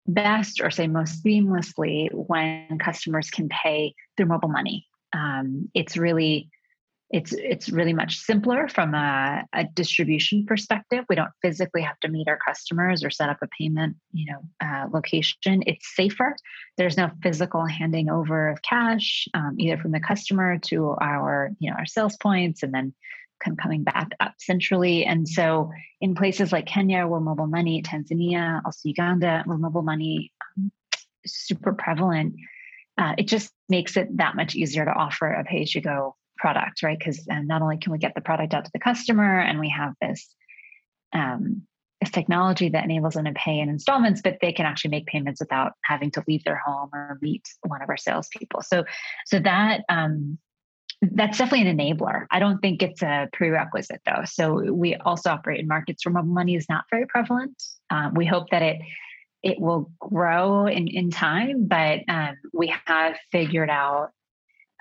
best 0.08 0.62
or 0.62 0.72
say 0.72 0.88
most 0.88 1.24
seamlessly 1.24 2.10
when 2.12 2.80
customers 2.80 3.30
can 3.30 3.50
pay 3.50 3.94
through 4.16 4.28
mobile 4.28 4.50
money. 4.50 4.88
Um, 5.14 5.70
it's 5.74 5.98
really 5.98 6.50
it's 7.12 7.34
it's 7.34 7.70
really 7.70 7.94
much 7.94 8.20
simpler 8.20 8.68
from 8.68 8.94
a, 8.94 9.44
a, 9.54 9.64
distribution 9.64 10.46
perspective. 10.46 11.06
We 11.10 11.16
don't 11.16 11.32
physically 11.42 11.82
have 11.82 12.00
to 12.02 12.08
meet 12.08 12.28
our 12.28 12.38
customers 12.38 13.04
or 13.04 13.10
set 13.10 13.30
up 13.30 13.38
a 13.42 13.48
payment 13.48 13.96
you 14.12 14.32
know 14.32 14.40
uh, 14.64 14.88
location. 14.92 15.64
It's 15.66 15.96
safer. 15.96 16.36
There's 16.78 16.98
no 16.98 17.10
physical 17.24 17.66
handing 17.66 18.10
over 18.10 18.50
of 18.50 18.62
cash 18.62 19.28
um, 19.34 19.56
either 19.58 19.78
from 19.78 19.92
the 19.92 20.00
customer 20.00 20.60
to 20.66 20.96
our 21.02 21.52
you 21.60 21.72
know 21.72 21.78
our 21.78 21.86
sales 21.86 22.16
points 22.18 22.62
and 22.64 22.74
then 22.74 22.94
coming 23.62 23.84
back 23.84 24.12
up 24.20 24.34
centrally. 24.38 25.06
And 25.06 25.28
so 25.28 25.72
in 26.02 26.16
places 26.16 26.52
like 26.52 26.66
kenya 26.66 27.08
where 27.08 27.20
mobile 27.20 27.48
money 27.48 27.82
tanzania 27.82 28.62
also 28.66 28.88
uganda 28.88 29.44
where 29.46 29.58
mobile 29.58 29.82
money 29.82 30.32
um, 30.58 30.72
super 31.26 31.74
prevalent 31.74 32.36
uh, 32.98 33.16
it 33.18 33.28
just 33.28 33.52
makes 33.70 33.96
it 33.96 34.18
that 34.18 34.36
much 34.36 34.56
easier 34.56 34.84
to 34.84 34.92
offer 34.92 35.32
a 35.32 35.44
pay 35.44 35.62
as 35.62 35.74
you 35.74 35.82
go 35.82 36.16
product, 36.40 36.84
right? 36.84 36.98
Because 36.98 37.26
um, 37.30 37.48
not 37.48 37.62
only 37.62 37.78
can 37.78 37.92
we 37.92 37.98
get 37.98 38.16
the 38.16 38.22
product 38.22 38.54
out 38.54 38.66
to 38.66 38.72
the 38.74 38.80
customer 38.80 39.40
and 39.40 39.60
we 39.60 39.70
have 39.70 39.94
this 40.02 40.34
um, 41.14 41.64
this 42.02 42.12
technology 42.12 42.70
that 42.70 42.86
enables 42.86 43.16
them 43.16 43.26
to 43.26 43.34
pay 43.34 43.60
in 43.60 43.68
installments, 43.68 44.22
but 44.22 44.38
they 44.42 44.54
can 44.54 44.66
actually 44.66 44.92
make 44.92 45.06
payments 45.06 45.42
without 45.42 45.74
having 45.84 46.12
to 46.12 46.24
leave 46.28 46.44
their 46.46 46.56
home 46.56 46.90
or 46.94 47.18
meet 47.22 47.46
one 47.64 47.82
of 47.82 47.90
our 47.90 47.98
salespeople. 47.98 48.62
So, 48.62 48.86
so 49.26 49.40
that 49.40 49.82
um, 49.90 50.38
that's 51.02 51.38
definitely 51.38 51.70
an 51.70 51.78
enabler. 51.78 52.26
I 52.32 52.40
don't 52.40 52.60
think 52.60 52.82
it's 52.82 53.02
a 53.02 53.30
prerequisite 53.34 54.02
though. 54.06 54.24
So 54.26 54.72
we 54.72 54.96
also 54.96 55.30
operate 55.32 55.60
in 55.60 55.68
markets 55.68 56.06
where 56.06 56.14
mobile 56.14 56.34
money 56.34 56.56
is 56.56 56.68
not 56.70 56.86
very 56.90 57.06
prevalent. 57.06 57.62
Um, 57.90 58.14
we 58.14 58.26
hope 58.26 58.50
that 58.52 58.62
it 58.62 58.78
it 59.42 59.60
will 59.60 59.92
grow 60.00 60.68
in 60.68 60.88
in 60.88 61.12
time, 61.12 61.68
but 61.68 62.02
um, 62.10 62.36
we 62.54 62.74
have 62.86 63.16
figured 63.32 63.70
out 63.70 64.10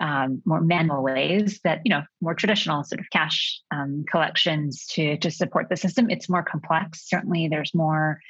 um, 0.00 0.42
more 0.44 0.60
manual 0.60 1.02
ways 1.02 1.60
that 1.64 1.80
you 1.84 1.90
know 1.90 2.02
more 2.20 2.34
traditional 2.34 2.84
sort 2.84 3.00
of 3.00 3.06
cash 3.10 3.60
um, 3.70 4.04
collections 4.10 4.86
to 4.86 5.16
to 5.18 5.30
support 5.30 5.68
the 5.68 5.76
system. 5.76 6.10
It's 6.10 6.28
more 6.28 6.42
complex. 6.42 7.08
Certainly 7.08 7.48
there's 7.48 7.74
more 7.74 8.20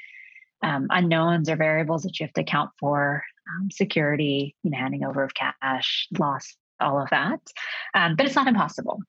um, 0.62 0.86
unknowns 0.90 1.48
or 1.48 1.56
variables 1.56 2.02
that 2.02 2.18
you 2.18 2.26
have 2.26 2.32
to 2.34 2.40
account 2.40 2.70
for 2.80 3.22
um, 3.50 3.70
security 3.70 4.56
you 4.62 4.70
know 4.70 4.78
handing 4.78 5.04
over 5.04 5.22
of 5.22 5.32
cash 5.34 6.08
loss 6.18 6.56
all 6.80 7.00
of 7.00 7.10
that. 7.10 7.40
Um, 7.94 8.16
but 8.16 8.26
it's 8.26 8.36
not 8.36 8.46
impossible. 8.46 9.00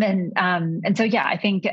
And 0.00 0.32
um, 0.36 0.80
and 0.84 0.96
so 0.96 1.04
yeah 1.04 1.26
i 1.26 1.36
think 1.36 1.66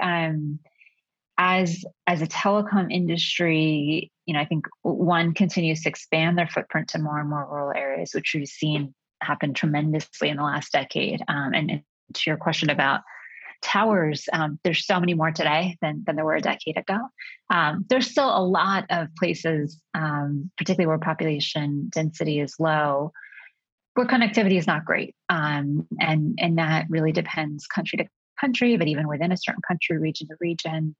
as 1.38 1.84
as 2.06 2.22
a 2.22 2.28
telecom 2.28 2.92
industry 2.92 4.12
you 4.26 4.34
know 4.34 4.40
i 4.40 4.46
think 4.46 4.66
one 4.84 5.34
continues 5.34 5.82
to 5.82 5.90
expand 5.90 6.38
their 6.38 6.48
footprint 6.48 6.90
to 6.90 7.00
more 7.00 7.20
and 7.20 7.30
more 7.30 7.48
rural 7.50 7.74
areas 7.76 8.12
which 8.14 8.34
we've 8.36 8.48
seen 8.48 8.94
happened 9.22 9.56
tremendously 9.56 10.30
in 10.30 10.38
the 10.38 10.44
last 10.44 10.72
decade. 10.72 11.22
Um, 11.28 11.54
and, 11.54 11.72
and, 11.72 11.84
to 12.14 12.30
your 12.30 12.36
question 12.36 12.70
about 12.70 13.00
towers, 13.62 14.28
um, 14.34 14.60
there's 14.66 14.86
so 14.86 15.00
many 15.00 15.14
more 15.14 15.32
today 15.32 15.78
than, 15.82 16.04
than 16.06 16.18
there 16.18 16.26
were 16.26 16.36
a 16.36 16.42
decade 16.42 16.78
ago. 16.78 16.98
Um, 17.50 17.86
there's 17.90 18.12
still 18.12 18.36
a 18.36 18.44
lot 18.44 18.86
of 18.90 19.08
places, 19.18 19.80
um, 19.94 20.52
particularly 20.58 20.88
where 20.88 20.98
population 20.98 21.90
density 21.90 22.42
is 22.42 22.56
low, 22.60 23.14
where 23.94 24.08
connectivity 24.08 24.58
is 24.58 24.68
not 24.68 24.84
great. 24.84 25.16
Um, 25.30 25.88
and, 26.02 26.38
and 26.38 26.58
that 26.58 26.88
really 26.90 27.14
depends 27.14 27.66
country 27.66 27.98
to 28.00 28.06
country, 28.42 28.76
but 28.76 28.90
even 28.90 29.08
within 29.08 29.32
a 29.32 29.38
certain 29.38 29.62
country, 29.66 29.98
region 29.98 30.28
to 30.28 30.36
region. 30.42 30.96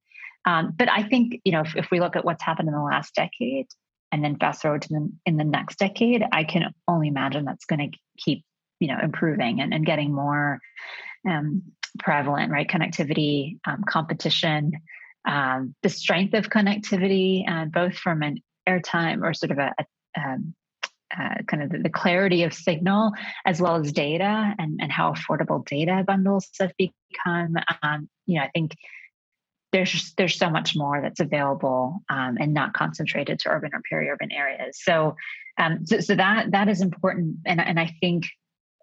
Um, 0.46 0.72
but 0.76 0.90
I 0.90 1.02
think, 1.02 1.40
you 1.44 1.52
know, 1.52 1.60
if, 1.60 1.76
if 1.76 1.90
we 1.90 2.00
look 2.00 2.16
at 2.16 2.24
what's 2.24 2.42
happened 2.42 2.68
in 2.68 2.74
the 2.74 2.80
last 2.80 3.14
decade, 3.14 3.66
and 4.12 4.22
then 4.22 4.36
fast 4.36 4.62
forward 4.62 4.82
to 4.82 4.88
the, 4.88 5.12
in 5.26 5.36
the 5.36 5.44
next 5.44 5.78
decade, 5.78 6.22
I 6.30 6.44
can 6.44 6.74
only 6.86 7.08
imagine 7.08 7.44
that's 7.44 7.64
going 7.64 7.90
to 7.90 7.98
keep, 8.18 8.44
you 8.78 8.88
know, 8.88 8.98
improving 9.02 9.60
and, 9.60 9.72
and 9.72 9.86
getting 9.86 10.14
more 10.14 10.60
um, 11.28 11.62
prevalent, 11.98 12.52
right? 12.52 12.68
Connectivity, 12.68 13.58
um, 13.66 13.82
competition, 13.88 14.72
um, 15.26 15.74
the 15.82 15.88
strength 15.88 16.34
of 16.34 16.50
connectivity, 16.50 17.48
uh, 17.48 17.64
both 17.64 17.96
from 17.96 18.22
an 18.22 18.42
airtime 18.68 19.22
or 19.22 19.34
sort 19.34 19.50
of 19.50 19.58
a, 19.58 19.72
a 19.78 20.20
um, 20.20 20.54
uh, 21.16 21.42
kind 21.46 21.62
of 21.62 21.70
the, 21.70 21.78
the, 21.78 21.90
clarity 21.90 22.42
of 22.42 22.54
signal 22.54 23.12
as 23.44 23.60
well 23.60 23.76
as 23.76 23.92
data 23.92 24.54
and, 24.58 24.80
and 24.80 24.90
how 24.90 25.12
affordable 25.12 25.64
data 25.66 26.02
bundles 26.06 26.48
have 26.58 26.72
become. 26.78 27.54
Um, 27.82 28.08
you 28.26 28.38
know, 28.38 28.44
I 28.44 28.50
think 28.54 28.74
there's 29.72 30.12
there's 30.16 30.36
so 30.36 30.50
much 30.50 30.76
more 30.76 31.00
that's 31.00 31.20
available 31.20 32.02
um, 32.10 32.36
and 32.38 32.52
not 32.52 32.74
concentrated 32.74 33.40
to 33.40 33.48
urban 33.48 33.70
or 33.72 33.80
peri-urban 33.88 34.30
areas. 34.30 34.78
So, 34.82 35.16
um, 35.58 35.86
so, 35.86 36.00
so 36.00 36.14
that 36.14 36.50
that 36.52 36.68
is 36.68 36.82
important, 36.82 37.38
and 37.46 37.60
and 37.60 37.80
I 37.80 37.94
think, 38.00 38.26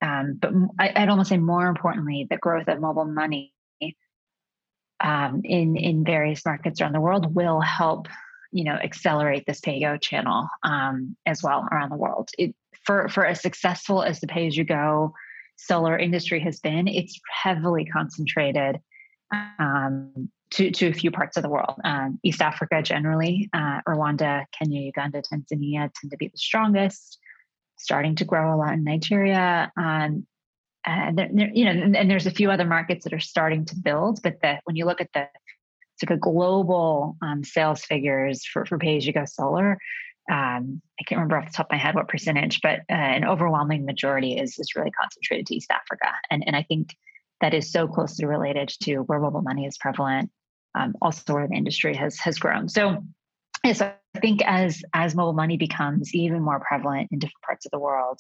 um, 0.01 0.39
but 0.41 0.51
I, 0.79 0.99
would 0.99 1.09
almost 1.09 1.29
say 1.29 1.37
more 1.37 1.67
importantly, 1.67 2.27
the 2.29 2.37
growth 2.37 2.67
of 2.67 2.81
mobile 2.81 3.05
money 3.05 3.53
um, 4.99 5.41
in 5.43 5.75
in 5.75 6.03
various 6.03 6.43
markets 6.43 6.81
around 6.81 6.93
the 6.93 7.01
world 7.01 7.35
will 7.35 7.61
help 7.61 8.07
you 8.51 8.63
know 8.63 8.73
accelerate 8.73 9.45
this 9.45 9.59
pay 9.59 9.79
go 9.79 9.95
channel 9.97 10.47
um, 10.63 11.15
as 11.25 11.43
well 11.43 11.67
around 11.71 11.91
the 11.91 11.97
world. 11.97 12.29
It, 12.37 12.55
for 12.83 13.07
for 13.09 13.25
as 13.25 13.41
successful 13.41 14.01
as 14.01 14.19
the 14.19 14.27
pay 14.27 14.47
as 14.47 14.57
you 14.57 14.63
go 14.63 15.13
solar 15.55 15.97
industry 15.97 16.39
has 16.39 16.59
been, 16.59 16.87
it's 16.87 17.19
heavily 17.43 17.85
concentrated 17.85 18.79
um, 19.31 20.31
to, 20.51 20.71
to 20.71 20.87
a 20.87 20.93
few 20.93 21.11
parts 21.11 21.37
of 21.37 21.43
the 21.43 21.49
world. 21.49 21.75
Um, 21.83 22.19
East 22.23 22.41
Africa 22.41 22.81
generally, 22.81 23.49
uh, 23.53 23.81
Rwanda, 23.87 24.45
Kenya, 24.57 24.81
Uganda, 24.81 25.21
Tanzania 25.21 25.91
tend 25.93 26.11
to 26.11 26.17
be 26.17 26.27
the 26.27 26.37
strongest. 26.37 27.19
Starting 27.77 28.15
to 28.15 28.25
grow 28.25 28.53
a 28.53 28.57
lot 28.57 28.73
in 28.73 28.83
Nigeria, 28.83 29.71
um, 29.77 30.27
and 30.85 31.17
there, 31.17 31.29
you 31.31 31.63
know, 31.65 31.71
and, 31.71 31.95
and, 31.95 32.11
there's 32.11 32.25
a 32.25 32.31
few 32.31 32.51
other 32.51 32.65
markets 32.65 33.05
that 33.05 33.13
are 33.13 33.19
starting 33.19 33.63
to 33.65 33.75
build. 33.77 34.19
But 34.21 34.41
the, 34.41 34.59
when 34.65 34.75
you 34.75 34.85
look 34.85 34.99
at 34.99 35.09
the 35.13 35.27
sort 35.99 36.11
of 36.11 36.21
global 36.21 37.17
um, 37.21 37.43
sales 37.43 37.83
figures 37.83 38.45
for, 38.45 38.65
for 38.65 38.77
pay 38.77 38.97
as 38.97 39.05
you 39.05 39.13
go 39.13 39.25
solar. 39.25 39.77
Um, 40.31 40.81
I 40.99 41.03
can't 41.07 41.17
remember 41.17 41.37
off 41.37 41.47
the 41.47 41.53
top 41.57 41.67
of 41.67 41.71
my 41.71 41.77
head 41.77 41.95
what 41.95 42.07
percentage, 42.07 42.61
but 42.61 42.81
uh, 42.89 42.93
an 42.93 43.25
overwhelming 43.25 43.85
majority 43.85 44.37
is, 44.37 44.59
is 44.59 44.75
really 44.75 44.91
concentrated 44.91 45.47
to 45.47 45.55
East 45.55 45.71
Africa. 45.71 46.13
And, 46.29 46.43
and 46.45 46.55
I 46.55 46.63
think 46.63 46.95
that 47.41 47.53
is 47.53 47.71
so 47.71 47.87
closely 47.87 48.25
related 48.25 48.69
to 48.83 48.99
where 48.99 49.19
mobile 49.19 49.41
money 49.41 49.65
is 49.65 49.77
prevalent, 49.77 50.29
um, 50.77 50.93
also 51.01 51.33
where 51.33 51.47
the 51.47 51.55
industry 51.55 51.95
has, 51.95 52.19
has 52.19 52.39
grown. 52.39 52.69
So, 52.69 53.03
yes, 53.63 53.81
I 53.81 53.95
think 54.21 54.41
as, 54.45 54.81
as 54.93 55.15
mobile 55.15 55.33
money 55.33 55.57
becomes 55.57 56.13
even 56.13 56.41
more 56.41 56.59
prevalent 56.59 57.09
in 57.11 57.19
different 57.19 57.43
parts 57.45 57.65
of 57.65 57.71
the 57.71 57.79
world, 57.79 58.19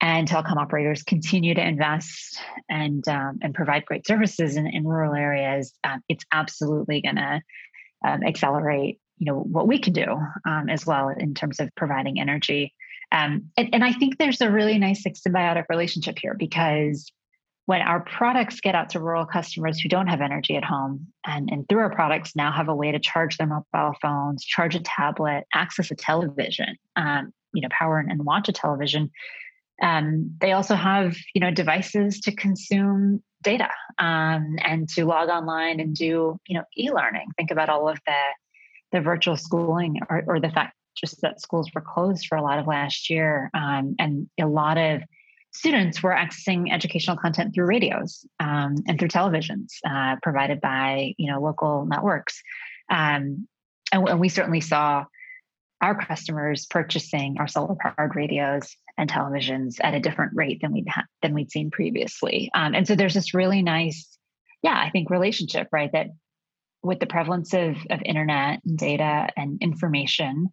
and 0.00 0.28
telecom 0.28 0.56
operators 0.56 1.02
continue 1.02 1.54
to 1.54 1.66
invest 1.66 2.38
and 2.68 3.06
um, 3.08 3.38
and 3.40 3.54
provide 3.54 3.86
great 3.86 4.06
services 4.06 4.56
in, 4.56 4.66
in 4.66 4.84
rural 4.84 5.14
areas, 5.14 5.72
um, 5.84 6.02
it's 6.08 6.24
absolutely 6.32 7.00
going 7.00 7.16
to 7.16 7.40
um, 8.06 8.22
accelerate 8.22 9.00
you 9.18 9.26
know 9.26 9.38
what 9.40 9.66
we 9.66 9.78
can 9.78 9.92
do 9.92 10.18
um, 10.46 10.68
as 10.68 10.86
well 10.86 11.08
in 11.08 11.34
terms 11.34 11.60
of 11.60 11.70
providing 11.76 12.20
energy. 12.20 12.74
Um, 13.12 13.50
and, 13.56 13.70
and 13.72 13.84
I 13.84 13.92
think 13.92 14.18
there's 14.18 14.40
a 14.40 14.50
really 14.50 14.78
nice 14.78 15.04
symbiotic 15.04 15.64
relationship 15.68 16.18
here 16.20 16.34
because 16.34 17.10
when 17.66 17.82
our 17.82 18.00
products 18.00 18.60
get 18.60 18.74
out 18.74 18.90
to 18.90 19.00
rural 19.00 19.26
customers 19.26 19.78
who 19.78 19.88
don't 19.88 20.06
have 20.06 20.20
energy 20.20 20.56
at 20.56 20.64
home 20.64 21.08
and, 21.26 21.50
and 21.50 21.68
through 21.68 21.80
our 21.80 21.94
products 21.94 22.34
now 22.34 22.50
have 22.50 22.68
a 22.68 22.74
way 22.74 22.92
to 22.92 22.98
charge 22.98 23.36
their 23.36 23.46
mobile 23.46 23.94
phones 24.00 24.44
charge 24.44 24.74
a 24.74 24.80
tablet 24.80 25.44
access 25.54 25.90
a 25.90 25.94
television 25.94 26.76
um, 26.96 27.32
you 27.52 27.62
know 27.62 27.68
power 27.70 27.98
and, 27.98 28.10
and 28.10 28.24
watch 28.24 28.48
a 28.48 28.52
television 28.52 29.10
um, 29.82 30.34
they 30.40 30.52
also 30.52 30.74
have 30.74 31.16
you 31.34 31.40
know 31.40 31.50
devices 31.50 32.20
to 32.20 32.34
consume 32.34 33.22
data 33.42 33.68
um, 33.98 34.56
and 34.64 34.88
to 34.88 35.04
log 35.04 35.28
online 35.28 35.80
and 35.80 35.94
do 35.94 36.38
you 36.46 36.56
know 36.56 36.64
e-learning. 36.76 37.28
Think 37.36 37.50
about 37.50 37.68
all 37.68 37.88
of 37.88 37.98
the 38.06 38.20
the 38.92 39.00
virtual 39.00 39.36
schooling 39.36 40.00
or, 40.08 40.24
or 40.26 40.40
the 40.40 40.50
fact 40.50 40.74
just 40.96 41.20
that 41.20 41.40
schools 41.40 41.70
were 41.74 41.82
closed 41.82 42.26
for 42.26 42.36
a 42.36 42.42
lot 42.42 42.58
of 42.58 42.66
last 42.66 43.10
year 43.10 43.50
um, 43.52 43.94
and 43.98 44.28
a 44.40 44.46
lot 44.46 44.78
of 44.78 45.02
students 45.56 46.02
were 46.02 46.10
accessing 46.10 46.72
educational 46.72 47.16
content 47.16 47.54
through 47.54 47.66
radios 47.66 48.24
um, 48.40 48.76
and 48.86 48.98
through 48.98 49.08
televisions 49.08 49.72
uh, 49.88 50.16
provided 50.22 50.60
by 50.60 51.14
you 51.18 51.30
know 51.30 51.40
local 51.40 51.86
networks 51.86 52.42
um, 52.90 53.48
and, 53.92 54.08
and 54.08 54.20
we 54.20 54.28
certainly 54.28 54.60
saw 54.60 55.04
our 55.80 55.94
customers 55.94 56.66
purchasing 56.66 57.36
our 57.38 57.48
solar 57.48 57.74
powered 57.74 58.16
radios 58.16 58.74
and 58.96 59.10
televisions 59.10 59.76
at 59.82 59.94
a 59.94 60.00
different 60.00 60.32
rate 60.34 60.60
than 60.62 60.72
we'd 60.72 60.88
ha- 60.88 61.04
than 61.22 61.34
we'd 61.34 61.50
seen 61.50 61.70
previously. 61.70 62.50
Um, 62.54 62.74
and 62.74 62.86
so 62.86 62.94
there's 62.94 63.14
this 63.14 63.34
really 63.34 63.62
nice, 63.62 64.16
yeah, 64.62 64.78
I 64.78 64.90
think 64.90 65.10
relationship, 65.10 65.68
right? 65.72 65.92
That 65.92 66.08
with 66.82 67.00
the 67.00 67.06
prevalence 67.06 67.52
of 67.52 67.76
of 67.90 68.00
internet 68.04 68.60
and 68.64 68.78
data 68.78 69.28
and 69.36 69.58
information, 69.60 70.48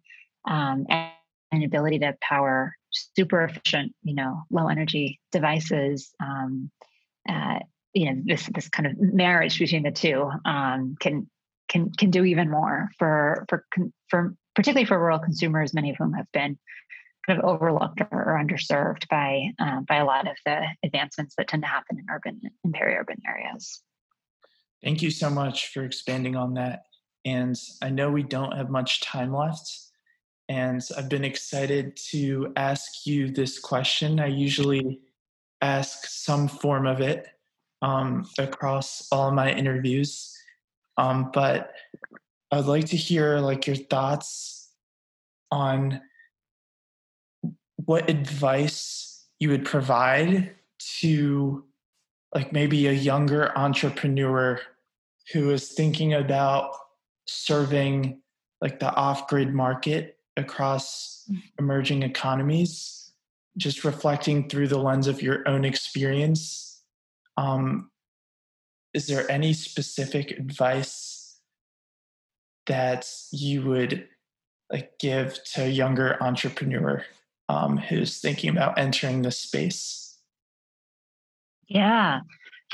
um, 0.46 0.86
and 0.90 1.12
an 1.54 1.64
ability 1.64 2.00
to 2.00 2.16
power 2.20 2.74
super 2.90 3.44
efficient, 3.44 3.92
you 4.02 4.14
know, 4.14 4.42
low 4.50 4.68
energy 4.68 5.20
devices. 5.32 6.12
Um, 6.20 6.70
uh, 7.28 7.60
you 7.92 8.12
know, 8.12 8.22
this 8.24 8.46
this 8.54 8.68
kind 8.68 8.86
of 8.86 8.98
marriage 8.98 9.58
between 9.58 9.84
the 9.84 9.90
two 9.90 10.30
um, 10.44 10.96
can 11.00 11.28
can 11.68 11.90
can 11.92 12.10
do 12.10 12.24
even 12.24 12.50
more 12.50 12.90
for 12.98 13.46
for 13.48 13.64
for 14.08 14.34
particularly 14.54 14.86
for 14.86 14.98
rural 14.98 15.18
consumers, 15.18 15.74
many 15.74 15.90
of 15.90 15.96
whom 15.96 16.12
have 16.12 16.30
been 16.32 16.58
kind 17.26 17.38
of 17.38 17.44
overlooked 17.44 18.00
or, 18.10 18.38
underserved 18.38 19.08
by 19.08 19.50
um, 19.58 19.84
by 19.88 19.96
a 19.96 20.04
lot 20.04 20.28
of 20.28 20.36
the 20.44 20.62
advancements 20.82 21.34
that 21.36 21.48
tend 21.48 21.62
to 21.62 21.68
happen 21.68 21.98
in 21.98 22.06
urban 22.10 22.40
and 22.62 22.74
peri-urban 22.74 23.16
areas. 23.26 23.80
Thank 24.82 25.00
you 25.00 25.10
so 25.10 25.30
much 25.30 25.72
for 25.72 25.84
expanding 25.84 26.36
on 26.36 26.54
that. 26.54 26.82
And 27.24 27.56
I 27.80 27.88
know 27.88 28.10
we 28.10 28.22
don't 28.22 28.54
have 28.54 28.68
much 28.68 29.00
time 29.00 29.32
left. 29.32 29.83
And 30.48 30.82
I've 30.96 31.08
been 31.08 31.24
excited 31.24 31.96
to 32.10 32.52
ask 32.56 33.06
you 33.06 33.30
this 33.30 33.58
question. 33.58 34.20
I 34.20 34.26
usually 34.26 35.00
ask 35.62 36.06
some 36.06 36.48
form 36.48 36.86
of 36.86 37.00
it 37.00 37.26
um, 37.80 38.26
across 38.38 39.08
all 39.10 39.30
my 39.30 39.52
interviews. 39.52 40.36
Um, 40.98 41.30
but 41.32 41.72
I'd 42.50 42.66
like 42.66 42.86
to 42.86 42.96
hear 42.96 43.38
like 43.38 43.66
your 43.66 43.76
thoughts 43.76 44.70
on 45.50 46.00
what 47.76 48.08
advice 48.08 49.26
you 49.38 49.50
would 49.50 49.64
provide 49.64 50.54
to 51.00 51.64
like 52.34 52.52
maybe 52.52 52.86
a 52.86 52.92
younger 52.92 53.56
entrepreneur 53.56 54.60
who 55.32 55.50
is 55.50 55.72
thinking 55.72 56.14
about 56.14 56.74
serving 57.26 58.20
like 58.60 58.80
the 58.80 58.92
off-grid 58.94 59.54
market 59.54 60.13
across 60.36 61.24
mm. 61.30 61.42
emerging 61.58 62.02
economies 62.02 63.12
just 63.56 63.84
reflecting 63.84 64.48
through 64.48 64.66
the 64.66 64.78
lens 64.78 65.06
of 65.06 65.22
your 65.22 65.46
own 65.48 65.64
experience 65.64 66.82
um, 67.36 67.90
is 68.92 69.08
there 69.08 69.30
any 69.30 69.52
specific 69.52 70.30
advice 70.30 71.40
that 72.66 73.10
you 73.32 73.62
would 73.62 74.08
like 74.72 74.98
give 74.98 75.42
to 75.44 75.64
a 75.64 75.68
younger 75.68 76.16
entrepreneur 76.22 77.04
um, 77.48 77.76
who's 77.76 78.20
thinking 78.20 78.50
about 78.50 78.78
entering 78.78 79.22
this 79.22 79.38
space? 79.38 80.18
Yeah. 81.68 82.20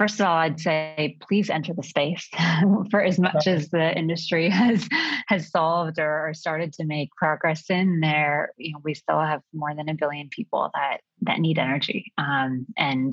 First 0.01 0.19
of 0.19 0.25
all, 0.25 0.35
I'd 0.39 0.59
say 0.59 1.19
please 1.21 1.51
enter 1.51 1.75
the 1.75 1.83
space 1.83 2.27
for 2.91 3.03
as 3.03 3.19
much 3.19 3.47
as 3.47 3.69
the 3.69 3.95
industry 3.95 4.49
has 4.63 4.89
has 5.27 5.51
solved 5.51 5.99
or, 5.99 6.29
or 6.29 6.33
started 6.33 6.73
to 6.73 6.87
make 6.87 7.11
progress 7.17 7.69
in 7.69 8.01
there. 8.01 8.55
You 8.57 8.73
know, 8.73 8.79
we 8.83 8.95
still 8.95 9.21
have 9.21 9.43
more 9.53 9.75
than 9.75 9.91
a 9.91 9.95
billion 9.95 10.31
people 10.31 10.71
that 10.73 11.03
that 11.21 11.39
need 11.39 11.59
energy, 11.59 12.15
um, 12.17 12.65
and 12.79 13.13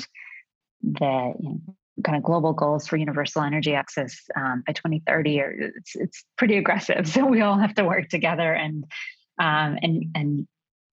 the 0.82 1.34
you 1.41 1.50
know, 1.50 1.60
kind 2.06 2.15
of 2.15 2.23
global 2.23 2.54
goals 2.54 2.88
for 2.88 2.95
universal 2.95 3.41
energy 3.41 3.73
access 3.73 4.21
um, 4.38 4.63
by 4.65 4.71
2030 4.71 5.41
are 5.41 5.52
it's, 5.76 5.93
it's 5.93 6.24
pretty 6.38 6.55
aggressive. 6.55 7.05
So 7.14 7.26
we 7.26 7.41
all 7.41 7.57
have 7.57 7.76
to 7.76 7.84
work 7.84 8.07
together 8.07 8.53
and 8.53 8.86
um, 9.41 9.78
and 9.82 10.05
and 10.16 10.47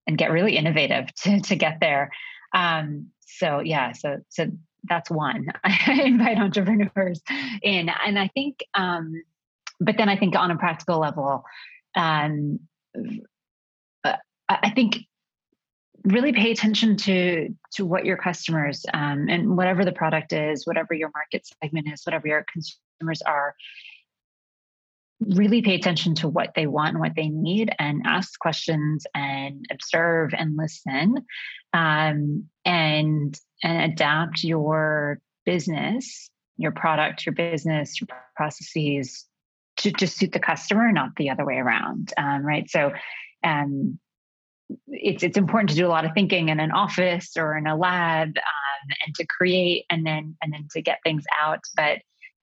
and 0.08 0.18
get 0.18 0.32
really 0.32 0.56
innovative 0.56 1.14
to 1.22 1.40
to 1.42 1.54
get 1.54 1.78
there. 1.80 2.10
Um, 2.52 3.10
so 3.20 3.60
yeah, 3.60 3.92
so 3.92 4.18
so 4.28 4.50
that's 4.88 5.10
one. 5.10 5.46
I 5.64 6.02
invite 6.04 6.38
entrepreneurs 6.38 7.20
in, 7.62 7.88
and 7.88 8.18
I 8.18 8.28
think, 8.28 8.64
um, 8.74 9.22
but 9.80 9.96
then 9.96 10.08
I 10.08 10.16
think 10.16 10.36
on 10.36 10.50
a 10.50 10.56
practical 10.56 10.98
level, 10.98 11.44
um, 11.96 12.60
uh, 14.04 14.16
I 14.48 14.70
think 14.70 14.98
really 16.04 16.32
pay 16.32 16.52
attention 16.52 16.96
to 16.98 17.48
to 17.72 17.86
what 17.86 18.04
your 18.04 18.16
customers 18.16 18.84
um, 18.92 19.26
and 19.28 19.56
whatever 19.56 19.84
the 19.84 19.92
product 19.92 20.32
is, 20.32 20.66
whatever 20.66 20.94
your 20.94 21.10
market 21.14 21.46
segment 21.62 21.88
is, 21.92 22.02
whatever 22.04 22.28
your 22.28 22.44
consumers 22.52 23.22
are 23.22 23.54
really 25.28 25.62
pay 25.62 25.74
attention 25.74 26.14
to 26.16 26.28
what 26.28 26.50
they 26.54 26.66
want 26.66 26.90
and 26.90 27.00
what 27.00 27.14
they 27.16 27.28
need 27.28 27.72
and 27.78 28.02
ask 28.04 28.38
questions 28.38 29.06
and 29.14 29.64
observe 29.70 30.32
and 30.36 30.56
listen 30.56 31.24
um, 31.72 32.44
and 32.64 33.38
and 33.62 33.92
adapt 33.92 34.44
your 34.44 35.20
business, 35.44 36.30
your 36.56 36.72
product, 36.72 37.26
your 37.26 37.34
business, 37.34 38.00
your 38.00 38.08
processes 38.36 39.26
to 39.76 39.90
just 39.92 40.16
suit 40.16 40.32
the 40.32 40.38
customer, 40.38 40.92
not 40.92 41.10
the 41.16 41.30
other 41.30 41.44
way 41.44 41.56
around. 41.56 42.12
Um, 42.16 42.44
right. 42.44 42.68
So, 42.70 42.92
um, 43.42 43.98
it's 44.88 45.22
it's 45.22 45.36
important 45.36 45.70
to 45.70 45.76
do 45.76 45.86
a 45.86 45.88
lot 45.88 46.04
of 46.04 46.12
thinking 46.14 46.48
in 46.48 46.60
an 46.60 46.70
office 46.70 47.36
or 47.36 47.56
in 47.56 47.66
a 47.66 47.76
lab 47.76 48.28
um, 48.28 48.96
and 49.04 49.14
to 49.14 49.26
create 49.26 49.84
and 49.90 50.06
then 50.06 50.36
and 50.42 50.52
then 50.52 50.66
to 50.72 50.80
get 50.80 51.00
things 51.04 51.24
out 51.40 51.60
but 51.76 51.98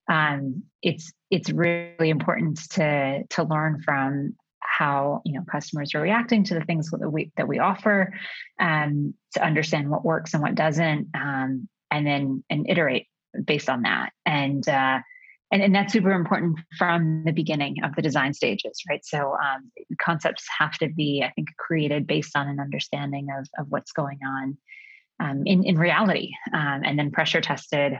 um, 0.08 0.64
it's 0.84 1.12
it's 1.32 1.50
really 1.50 2.10
important 2.10 2.70
to 2.72 3.24
to 3.30 3.44
learn 3.44 3.82
from 3.84 4.36
how 4.60 5.22
you 5.26 5.34
know 5.34 5.44
customers 5.52 5.96
are 5.96 6.02
reacting 6.02 6.44
to 6.44 6.54
the 6.54 6.62
things 6.62 6.90
that 6.92 7.10
we 7.10 7.32
that 7.38 7.48
we 7.48 7.60
offer 7.60 8.14
um, 8.60 9.14
to 9.34 9.44
understand 9.44 9.90
what 9.90 10.06
works 10.06 10.34
and 10.34 10.44
what 10.44 10.56
doesn't 10.56 11.08
um, 11.16 11.68
and 11.90 12.06
then 12.06 12.44
and 12.50 12.70
iterate 12.70 13.08
based 13.46 13.70
on 13.70 13.84
that. 13.84 14.12
And 14.26 14.68
uh, 14.68 15.00
and, 15.54 15.62
and 15.62 15.76
that's 15.76 15.92
super 15.92 16.12
important 16.12 16.60
from 16.78 17.24
the 17.26 17.34
beginning 17.34 17.84
of 17.84 17.96
the 17.96 18.02
design 18.02 18.34
stages 18.34 18.82
right? 18.90 19.04
So 19.04 19.34
um, 19.34 19.72
concepts 20.00 20.46
have 20.58 20.78
to 20.80 20.90
be 20.90 21.24
i 21.26 21.32
think 21.32 21.50
created 21.58 22.08
based 22.08 22.36
on 22.36 22.48
an 22.48 22.60
understanding 22.60 23.28
of, 23.38 23.48
of 23.58 23.68
what's 23.70 23.92
going 23.92 24.20
on 24.26 24.58
um, 25.20 25.44
in, 25.46 25.64
in 25.64 25.78
reality 25.78 26.32
um, 26.54 26.82
and 26.84 26.98
then 26.98 27.12
pressure 27.12 27.42
tested 27.42 27.94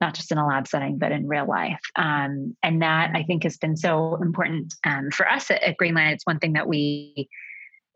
not 0.00 0.14
just 0.14 0.30
in 0.32 0.38
a 0.38 0.46
lab 0.46 0.66
setting 0.66 0.98
but 0.98 1.12
in 1.12 1.26
real 1.26 1.46
life 1.46 1.80
um, 1.96 2.56
and 2.62 2.82
that 2.82 3.10
i 3.14 3.22
think 3.22 3.42
has 3.42 3.56
been 3.56 3.76
so 3.76 4.16
important 4.22 4.74
um, 4.84 5.10
for 5.10 5.28
us 5.28 5.50
at, 5.50 5.62
at 5.62 5.76
greenlight 5.76 6.12
it's 6.12 6.26
one 6.26 6.38
thing 6.38 6.54
that 6.54 6.68
we 6.68 7.28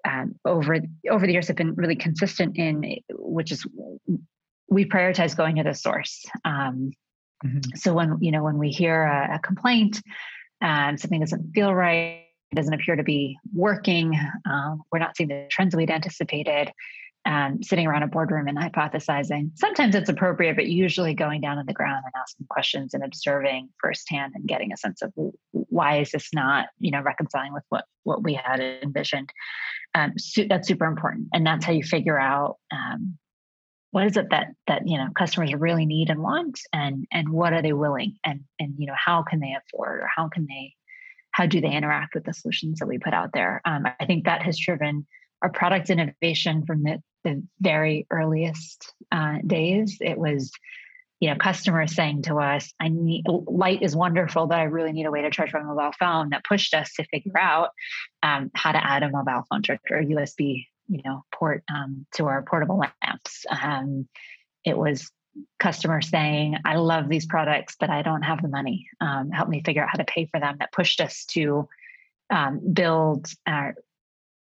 um, 0.09 0.35
over 0.45 0.81
over 1.11 1.27
the 1.27 1.33
years 1.33 1.49
have 1.49 1.57
been 1.57 1.75
really 1.75 1.97
consistent 1.97 2.57
in 2.57 2.97
which 3.11 3.53
is 3.53 3.67
we 4.69 4.85
prioritize 4.85 5.37
going 5.37 5.57
to 5.57 5.63
the 5.63 5.75
source 5.75 6.25
um, 6.45 6.91
Mm-hmm. 7.45 7.77
So 7.77 7.93
when 7.93 8.19
you 8.21 8.31
know 8.31 8.43
when 8.43 8.59
we 8.59 8.71
hear 8.71 9.03
a, 9.05 9.37
a 9.37 9.39
complaint, 9.41 10.01
and 10.61 10.99
something 10.99 11.21
doesn't 11.21 11.53
feel 11.55 11.75
right, 11.75 12.25
doesn't 12.55 12.73
appear 12.73 12.97
to 12.97 13.03
be 13.03 13.39
working, 13.53 14.19
um, 14.49 14.83
we're 14.91 14.99
not 14.99 15.17
seeing 15.17 15.29
the 15.29 15.47
trends 15.51 15.75
we'd 15.75 15.91
anticipated. 15.91 16.71
Um, 17.25 17.63
sitting 17.63 17.87
around 17.87 18.03
a 18.03 18.09
boardroom 18.09 18.49
and 18.49 18.59
hypothesizing. 18.59 19.53
Sometimes 19.55 19.95
it's 19.95 20.09
appropriate, 20.09 20.57
but 20.57 20.67
usually 20.67 21.15
going 21.15 21.41
down 21.41 21.57
on 21.57 21.67
the 21.67 21.73
ground 21.73 22.03
and 22.05 22.13
asking 22.21 22.47
questions 22.51 22.95
and 22.95 23.05
observing 23.05 23.69
firsthand 23.81 24.33
and 24.35 24.45
getting 24.45 24.73
a 24.73 24.77
sense 24.77 25.03
of 25.03 25.13
why 25.53 26.01
is 26.01 26.11
this 26.11 26.31
not, 26.35 26.67
you 26.81 26.91
know, 26.91 27.01
reconciling 27.01 27.53
with 27.53 27.63
what 27.69 27.85
what 28.03 28.25
we 28.25 28.35
had 28.35 28.59
envisioned. 28.59 29.33
Um, 29.95 30.15
that's 30.49 30.67
super 30.67 30.87
important, 30.87 31.29
and 31.33 31.47
that's 31.47 31.65
how 31.65 31.71
you 31.73 31.85
figure 31.85 32.19
out 32.19 32.57
um, 32.73 33.19
what 33.93 34.07
is 34.07 34.17
it 34.17 34.31
that 34.31 34.49
that 34.67 34.83
you 34.87 34.99
know 34.99 35.09
customers 35.17 35.55
really 35.55 35.87
need 35.87 36.11
and 36.11 36.21
want 36.21 36.59
and 36.73 37.07
and 37.13 37.29
what 37.29 37.53
are 37.53 37.63
they 37.63 37.73
willing 37.73 38.17
and 38.25 38.41
and 38.59 38.75
you 38.79 38.87
know 38.87 38.97
how 38.97 39.23
can 39.23 39.39
they 39.39 39.55
afford 39.55 40.01
or 40.01 40.09
how 40.15 40.29
can 40.29 40.47
they 40.49 40.75
how 41.31 41.47
do 41.47 41.61
they 41.61 41.71
interact 41.71 42.15
with 42.15 42.25
the 42.25 42.35
solutions 42.35 42.81
that 42.81 42.89
we 42.89 42.99
put 42.99 43.15
out 43.15 43.31
there 43.33 43.63
um, 43.65 43.85
i 44.01 44.07
think 44.07 44.25
that 44.25 44.43
has 44.43 44.59
driven 44.59 45.07
our 45.43 45.51
product 45.51 45.91
innovation 45.91 46.65
from 46.67 46.83
the, 46.83 47.03
the 47.25 47.43
very 47.61 48.07
earliest 48.11 48.95
uh, 49.11 49.39
days 49.47 49.99
it 50.01 50.19
was 50.19 50.53
you 51.21 51.31
know 51.31 51.37
customers 51.37 51.95
saying 51.95 52.23
to 52.23 52.37
us 52.37 52.73
i 52.81 52.89
need 52.89 53.25
light 53.29 53.83
is 53.83 53.95
wonderful 53.95 54.47
but 54.47 54.59
i 54.59 54.65
really 54.65 54.93
need 54.93 55.07
a 55.07 55.11
way 55.11 55.23
to 55.23 55.31
charge 55.31 55.53
my 55.53 55.63
mobile 55.63 55.93
phone 55.99 56.31
that 56.31 56.45
pushed 56.45 56.75
us 56.75 56.93
to 56.95 57.05
figure 57.05 57.39
out 57.39 57.71
um, 58.23 58.51
how 58.55 58.73
to 58.73 58.85
add 58.85 59.03
a 59.03 59.11
mobile 59.11 59.45
phone 59.49 59.63
charger 59.63 59.81
or 59.91 60.03
usb 60.03 60.67
you 60.89 61.01
know 61.05 61.25
port 61.33 61.65
um, 61.73 62.07
to 62.15 62.27
our 62.27 62.43
portable 62.43 62.79
lamps. 62.79 63.45
Um, 63.51 64.09
it 64.65 64.77
was 64.77 65.11
customers 65.59 66.09
saying, 66.09 66.57
"I 66.65 66.77
love 66.77 67.09
these 67.09 67.27
products, 67.27 67.77
but 67.81 67.91
I 67.91 68.03
don't 68.03 68.23
have 68.23 68.43
the 68.43 68.49
money. 68.49 68.89
Um, 69.01 69.31
help 69.31 69.49
me 69.49 69.63
figure 69.65 69.83
out 69.83 69.91
how 69.91 69.99
to 69.99 70.05
pay 70.05 70.27
for 70.27 70.39
them." 70.39 70.57
That 70.59 70.73
pushed 70.73 71.01
us 71.01 71.25
to 71.31 71.69
um, 72.31 72.61
build, 72.73 73.27
our, 73.47 73.75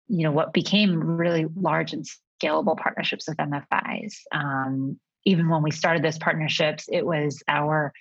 you 0.07 0.23
know, 0.23 0.31
what 0.31 0.53
became 0.53 0.99
really 0.99 1.45
large 1.55 1.93
and 1.93 2.05
scalable 2.45 2.77
partnerships 2.77 3.27
with 3.27 3.37
MFIs. 3.37 4.13
Um, 4.31 4.99
even 5.25 5.49
when 5.49 5.63
we 5.63 5.71
started 5.71 6.03
those 6.03 6.19
partnerships, 6.19 6.85
it 6.91 7.05
was 7.05 7.41
our 7.47 7.91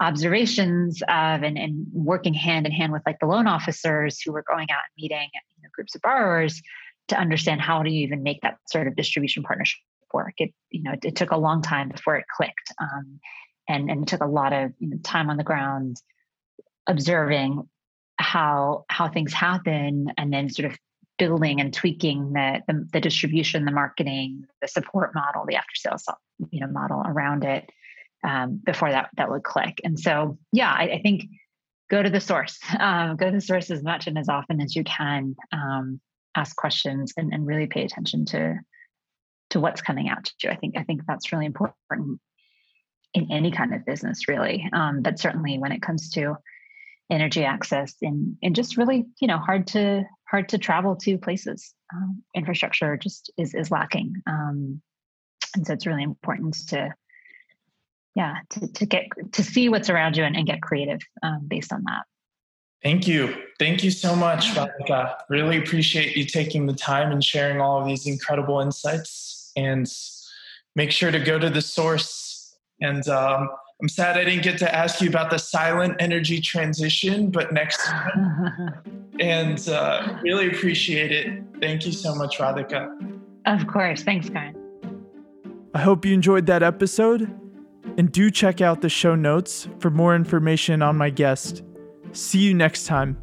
observations 0.00 1.02
of 1.02 1.42
and, 1.42 1.56
and 1.56 1.86
working 1.92 2.34
hand 2.34 2.66
in 2.66 2.72
hand 2.72 2.92
with 2.92 3.02
like 3.06 3.18
the 3.20 3.26
loan 3.26 3.46
officers 3.46 4.20
who 4.20 4.32
were 4.32 4.44
going 4.46 4.70
out 4.70 4.78
and 4.78 5.02
meeting 5.02 5.28
you 5.32 5.62
know, 5.62 5.68
groups 5.72 5.94
of 5.94 6.02
borrowers 6.02 6.60
to 7.08 7.18
understand 7.18 7.60
how 7.60 7.82
do 7.82 7.90
you 7.90 8.02
even 8.02 8.22
make 8.22 8.40
that 8.42 8.56
sort 8.66 8.86
of 8.86 8.96
distribution 8.96 9.42
partnership 9.42 9.78
work. 10.12 10.34
It 10.38 10.52
you 10.70 10.82
know 10.82 10.92
it, 10.92 11.04
it 11.04 11.16
took 11.16 11.32
a 11.32 11.36
long 11.36 11.60
time 11.60 11.88
before 11.88 12.16
it 12.16 12.24
clicked, 12.34 12.72
um, 12.80 13.20
and 13.68 13.90
and 13.90 14.02
it 14.02 14.08
took 14.08 14.22
a 14.22 14.28
lot 14.28 14.52
of 14.52 14.72
you 14.78 14.90
know, 14.90 14.96
time 15.02 15.28
on 15.28 15.36
the 15.36 15.44
ground 15.44 15.96
observing 16.86 17.68
how 18.16 18.84
how 18.88 19.08
things 19.08 19.32
happen, 19.32 20.12
and 20.16 20.32
then 20.32 20.48
sort 20.48 20.70
of 20.70 20.78
building 21.18 21.60
and 21.60 21.72
tweaking 21.72 22.32
the, 22.32 22.60
the, 22.66 22.88
the 22.92 23.00
distribution, 23.00 23.64
the 23.64 23.70
marketing, 23.70 24.44
the 24.60 24.68
support 24.68 25.14
model, 25.14 25.44
the 25.46 25.56
after 25.56 25.74
sales 25.74 26.04
you 26.50 26.60
know 26.60 26.66
model 26.66 27.02
around 27.04 27.44
it 27.44 27.70
um, 28.24 28.60
before 28.64 28.90
that 28.90 29.10
that 29.16 29.30
would 29.30 29.44
click. 29.44 29.80
And 29.84 29.98
so 29.98 30.38
yeah, 30.52 30.72
I, 30.72 30.94
I 30.94 31.00
think 31.02 31.24
go 31.90 32.02
to 32.02 32.10
the 32.10 32.20
source. 32.20 32.58
Um, 32.78 33.16
go 33.16 33.26
to 33.26 33.36
the 33.36 33.40
source 33.40 33.70
as 33.70 33.82
much 33.82 34.06
and 34.06 34.18
as 34.18 34.28
often 34.28 34.60
as 34.60 34.74
you 34.74 34.84
can. 34.84 35.36
Um, 35.52 36.00
ask 36.36 36.56
questions 36.56 37.12
and, 37.16 37.32
and 37.32 37.46
really 37.46 37.66
pay 37.66 37.84
attention 37.84 38.24
to 38.26 38.58
to 39.50 39.60
what's 39.60 39.82
coming 39.82 40.08
out 40.08 40.24
to 40.24 40.32
you. 40.42 40.50
I 40.50 40.56
think 40.56 40.76
I 40.76 40.82
think 40.82 41.02
that's 41.06 41.32
really 41.32 41.46
important 41.46 42.20
in 43.14 43.30
any 43.30 43.52
kind 43.52 43.72
of 43.72 43.86
business, 43.86 44.26
really. 44.26 44.68
Um, 44.72 45.02
but 45.02 45.18
certainly 45.18 45.58
when 45.58 45.70
it 45.70 45.82
comes 45.82 46.10
to 46.10 46.36
energy 47.10 47.44
access 47.44 47.94
and 48.02 48.36
and 48.42 48.56
just 48.56 48.76
really 48.76 49.04
you 49.20 49.28
know 49.28 49.38
hard 49.38 49.66
to 49.68 50.04
hard 50.28 50.48
to 50.50 50.58
travel 50.58 50.96
to 50.96 51.18
places. 51.18 51.74
Um, 51.94 52.22
infrastructure 52.34 52.96
just 52.96 53.30
is 53.36 53.54
is 53.54 53.70
lacking, 53.70 54.14
um, 54.26 54.80
and 55.54 55.66
so 55.66 55.72
it's 55.72 55.86
really 55.86 56.02
important 56.02 56.56
to 56.68 56.94
yeah 58.14 58.36
to, 58.50 58.72
to 58.72 58.86
get 58.86 59.06
to 59.32 59.42
see 59.42 59.68
what's 59.68 59.90
around 59.90 60.16
you 60.16 60.24
and, 60.24 60.36
and 60.36 60.46
get 60.46 60.62
creative 60.62 61.00
um, 61.22 61.46
based 61.46 61.72
on 61.72 61.82
that. 61.84 62.04
Thank 62.82 63.08
you. 63.08 63.34
Thank 63.58 63.82
you 63.82 63.90
so 63.90 64.14
much, 64.14 64.48
Radhika. 64.48 65.14
Really 65.30 65.56
appreciate 65.56 66.18
you 66.18 66.26
taking 66.26 66.66
the 66.66 66.74
time 66.74 67.12
and 67.12 67.24
sharing 67.24 67.58
all 67.58 67.80
of 67.80 67.86
these 67.86 68.06
incredible 68.06 68.60
insights. 68.60 69.50
And 69.56 69.90
make 70.76 70.90
sure 70.90 71.10
to 71.10 71.18
go 71.18 71.38
to 71.38 71.48
the 71.48 71.62
source. 71.62 72.54
And 72.82 73.08
um, 73.08 73.48
I'm 73.80 73.88
sad 73.88 74.16
I 74.16 74.24
didn't 74.24 74.42
get 74.42 74.58
to 74.58 74.74
ask 74.74 75.00
you 75.00 75.08
about 75.08 75.30
the 75.30 75.38
silent 75.38 75.96
energy 75.98 76.40
transition, 76.40 77.30
but 77.30 77.52
next 77.52 77.84
time. 77.84 78.74
and 79.20 79.68
uh, 79.68 80.18
really 80.22 80.48
appreciate 80.48 81.12
it. 81.12 81.42
Thank 81.60 81.84
you 81.84 81.92
so 81.92 82.14
much, 82.14 82.38
Radhika. 82.38 83.20
Of 83.46 83.66
course. 83.66 84.02
Thanks, 84.02 84.28
Karan. 84.28 84.56
I 85.74 85.80
hope 85.80 86.04
you 86.04 86.14
enjoyed 86.14 86.46
that 86.46 86.62
episode. 86.62 87.22
And 87.96 88.10
do 88.10 88.30
check 88.30 88.60
out 88.60 88.80
the 88.80 88.88
show 88.88 89.14
notes 89.14 89.68
for 89.78 89.90
more 89.90 90.16
information 90.16 90.82
on 90.82 90.96
my 90.96 91.10
guest. 91.10 91.62
See 92.12 92.40
you 92.40 92.54
next 92.54 92.86
time. 92.86 93.18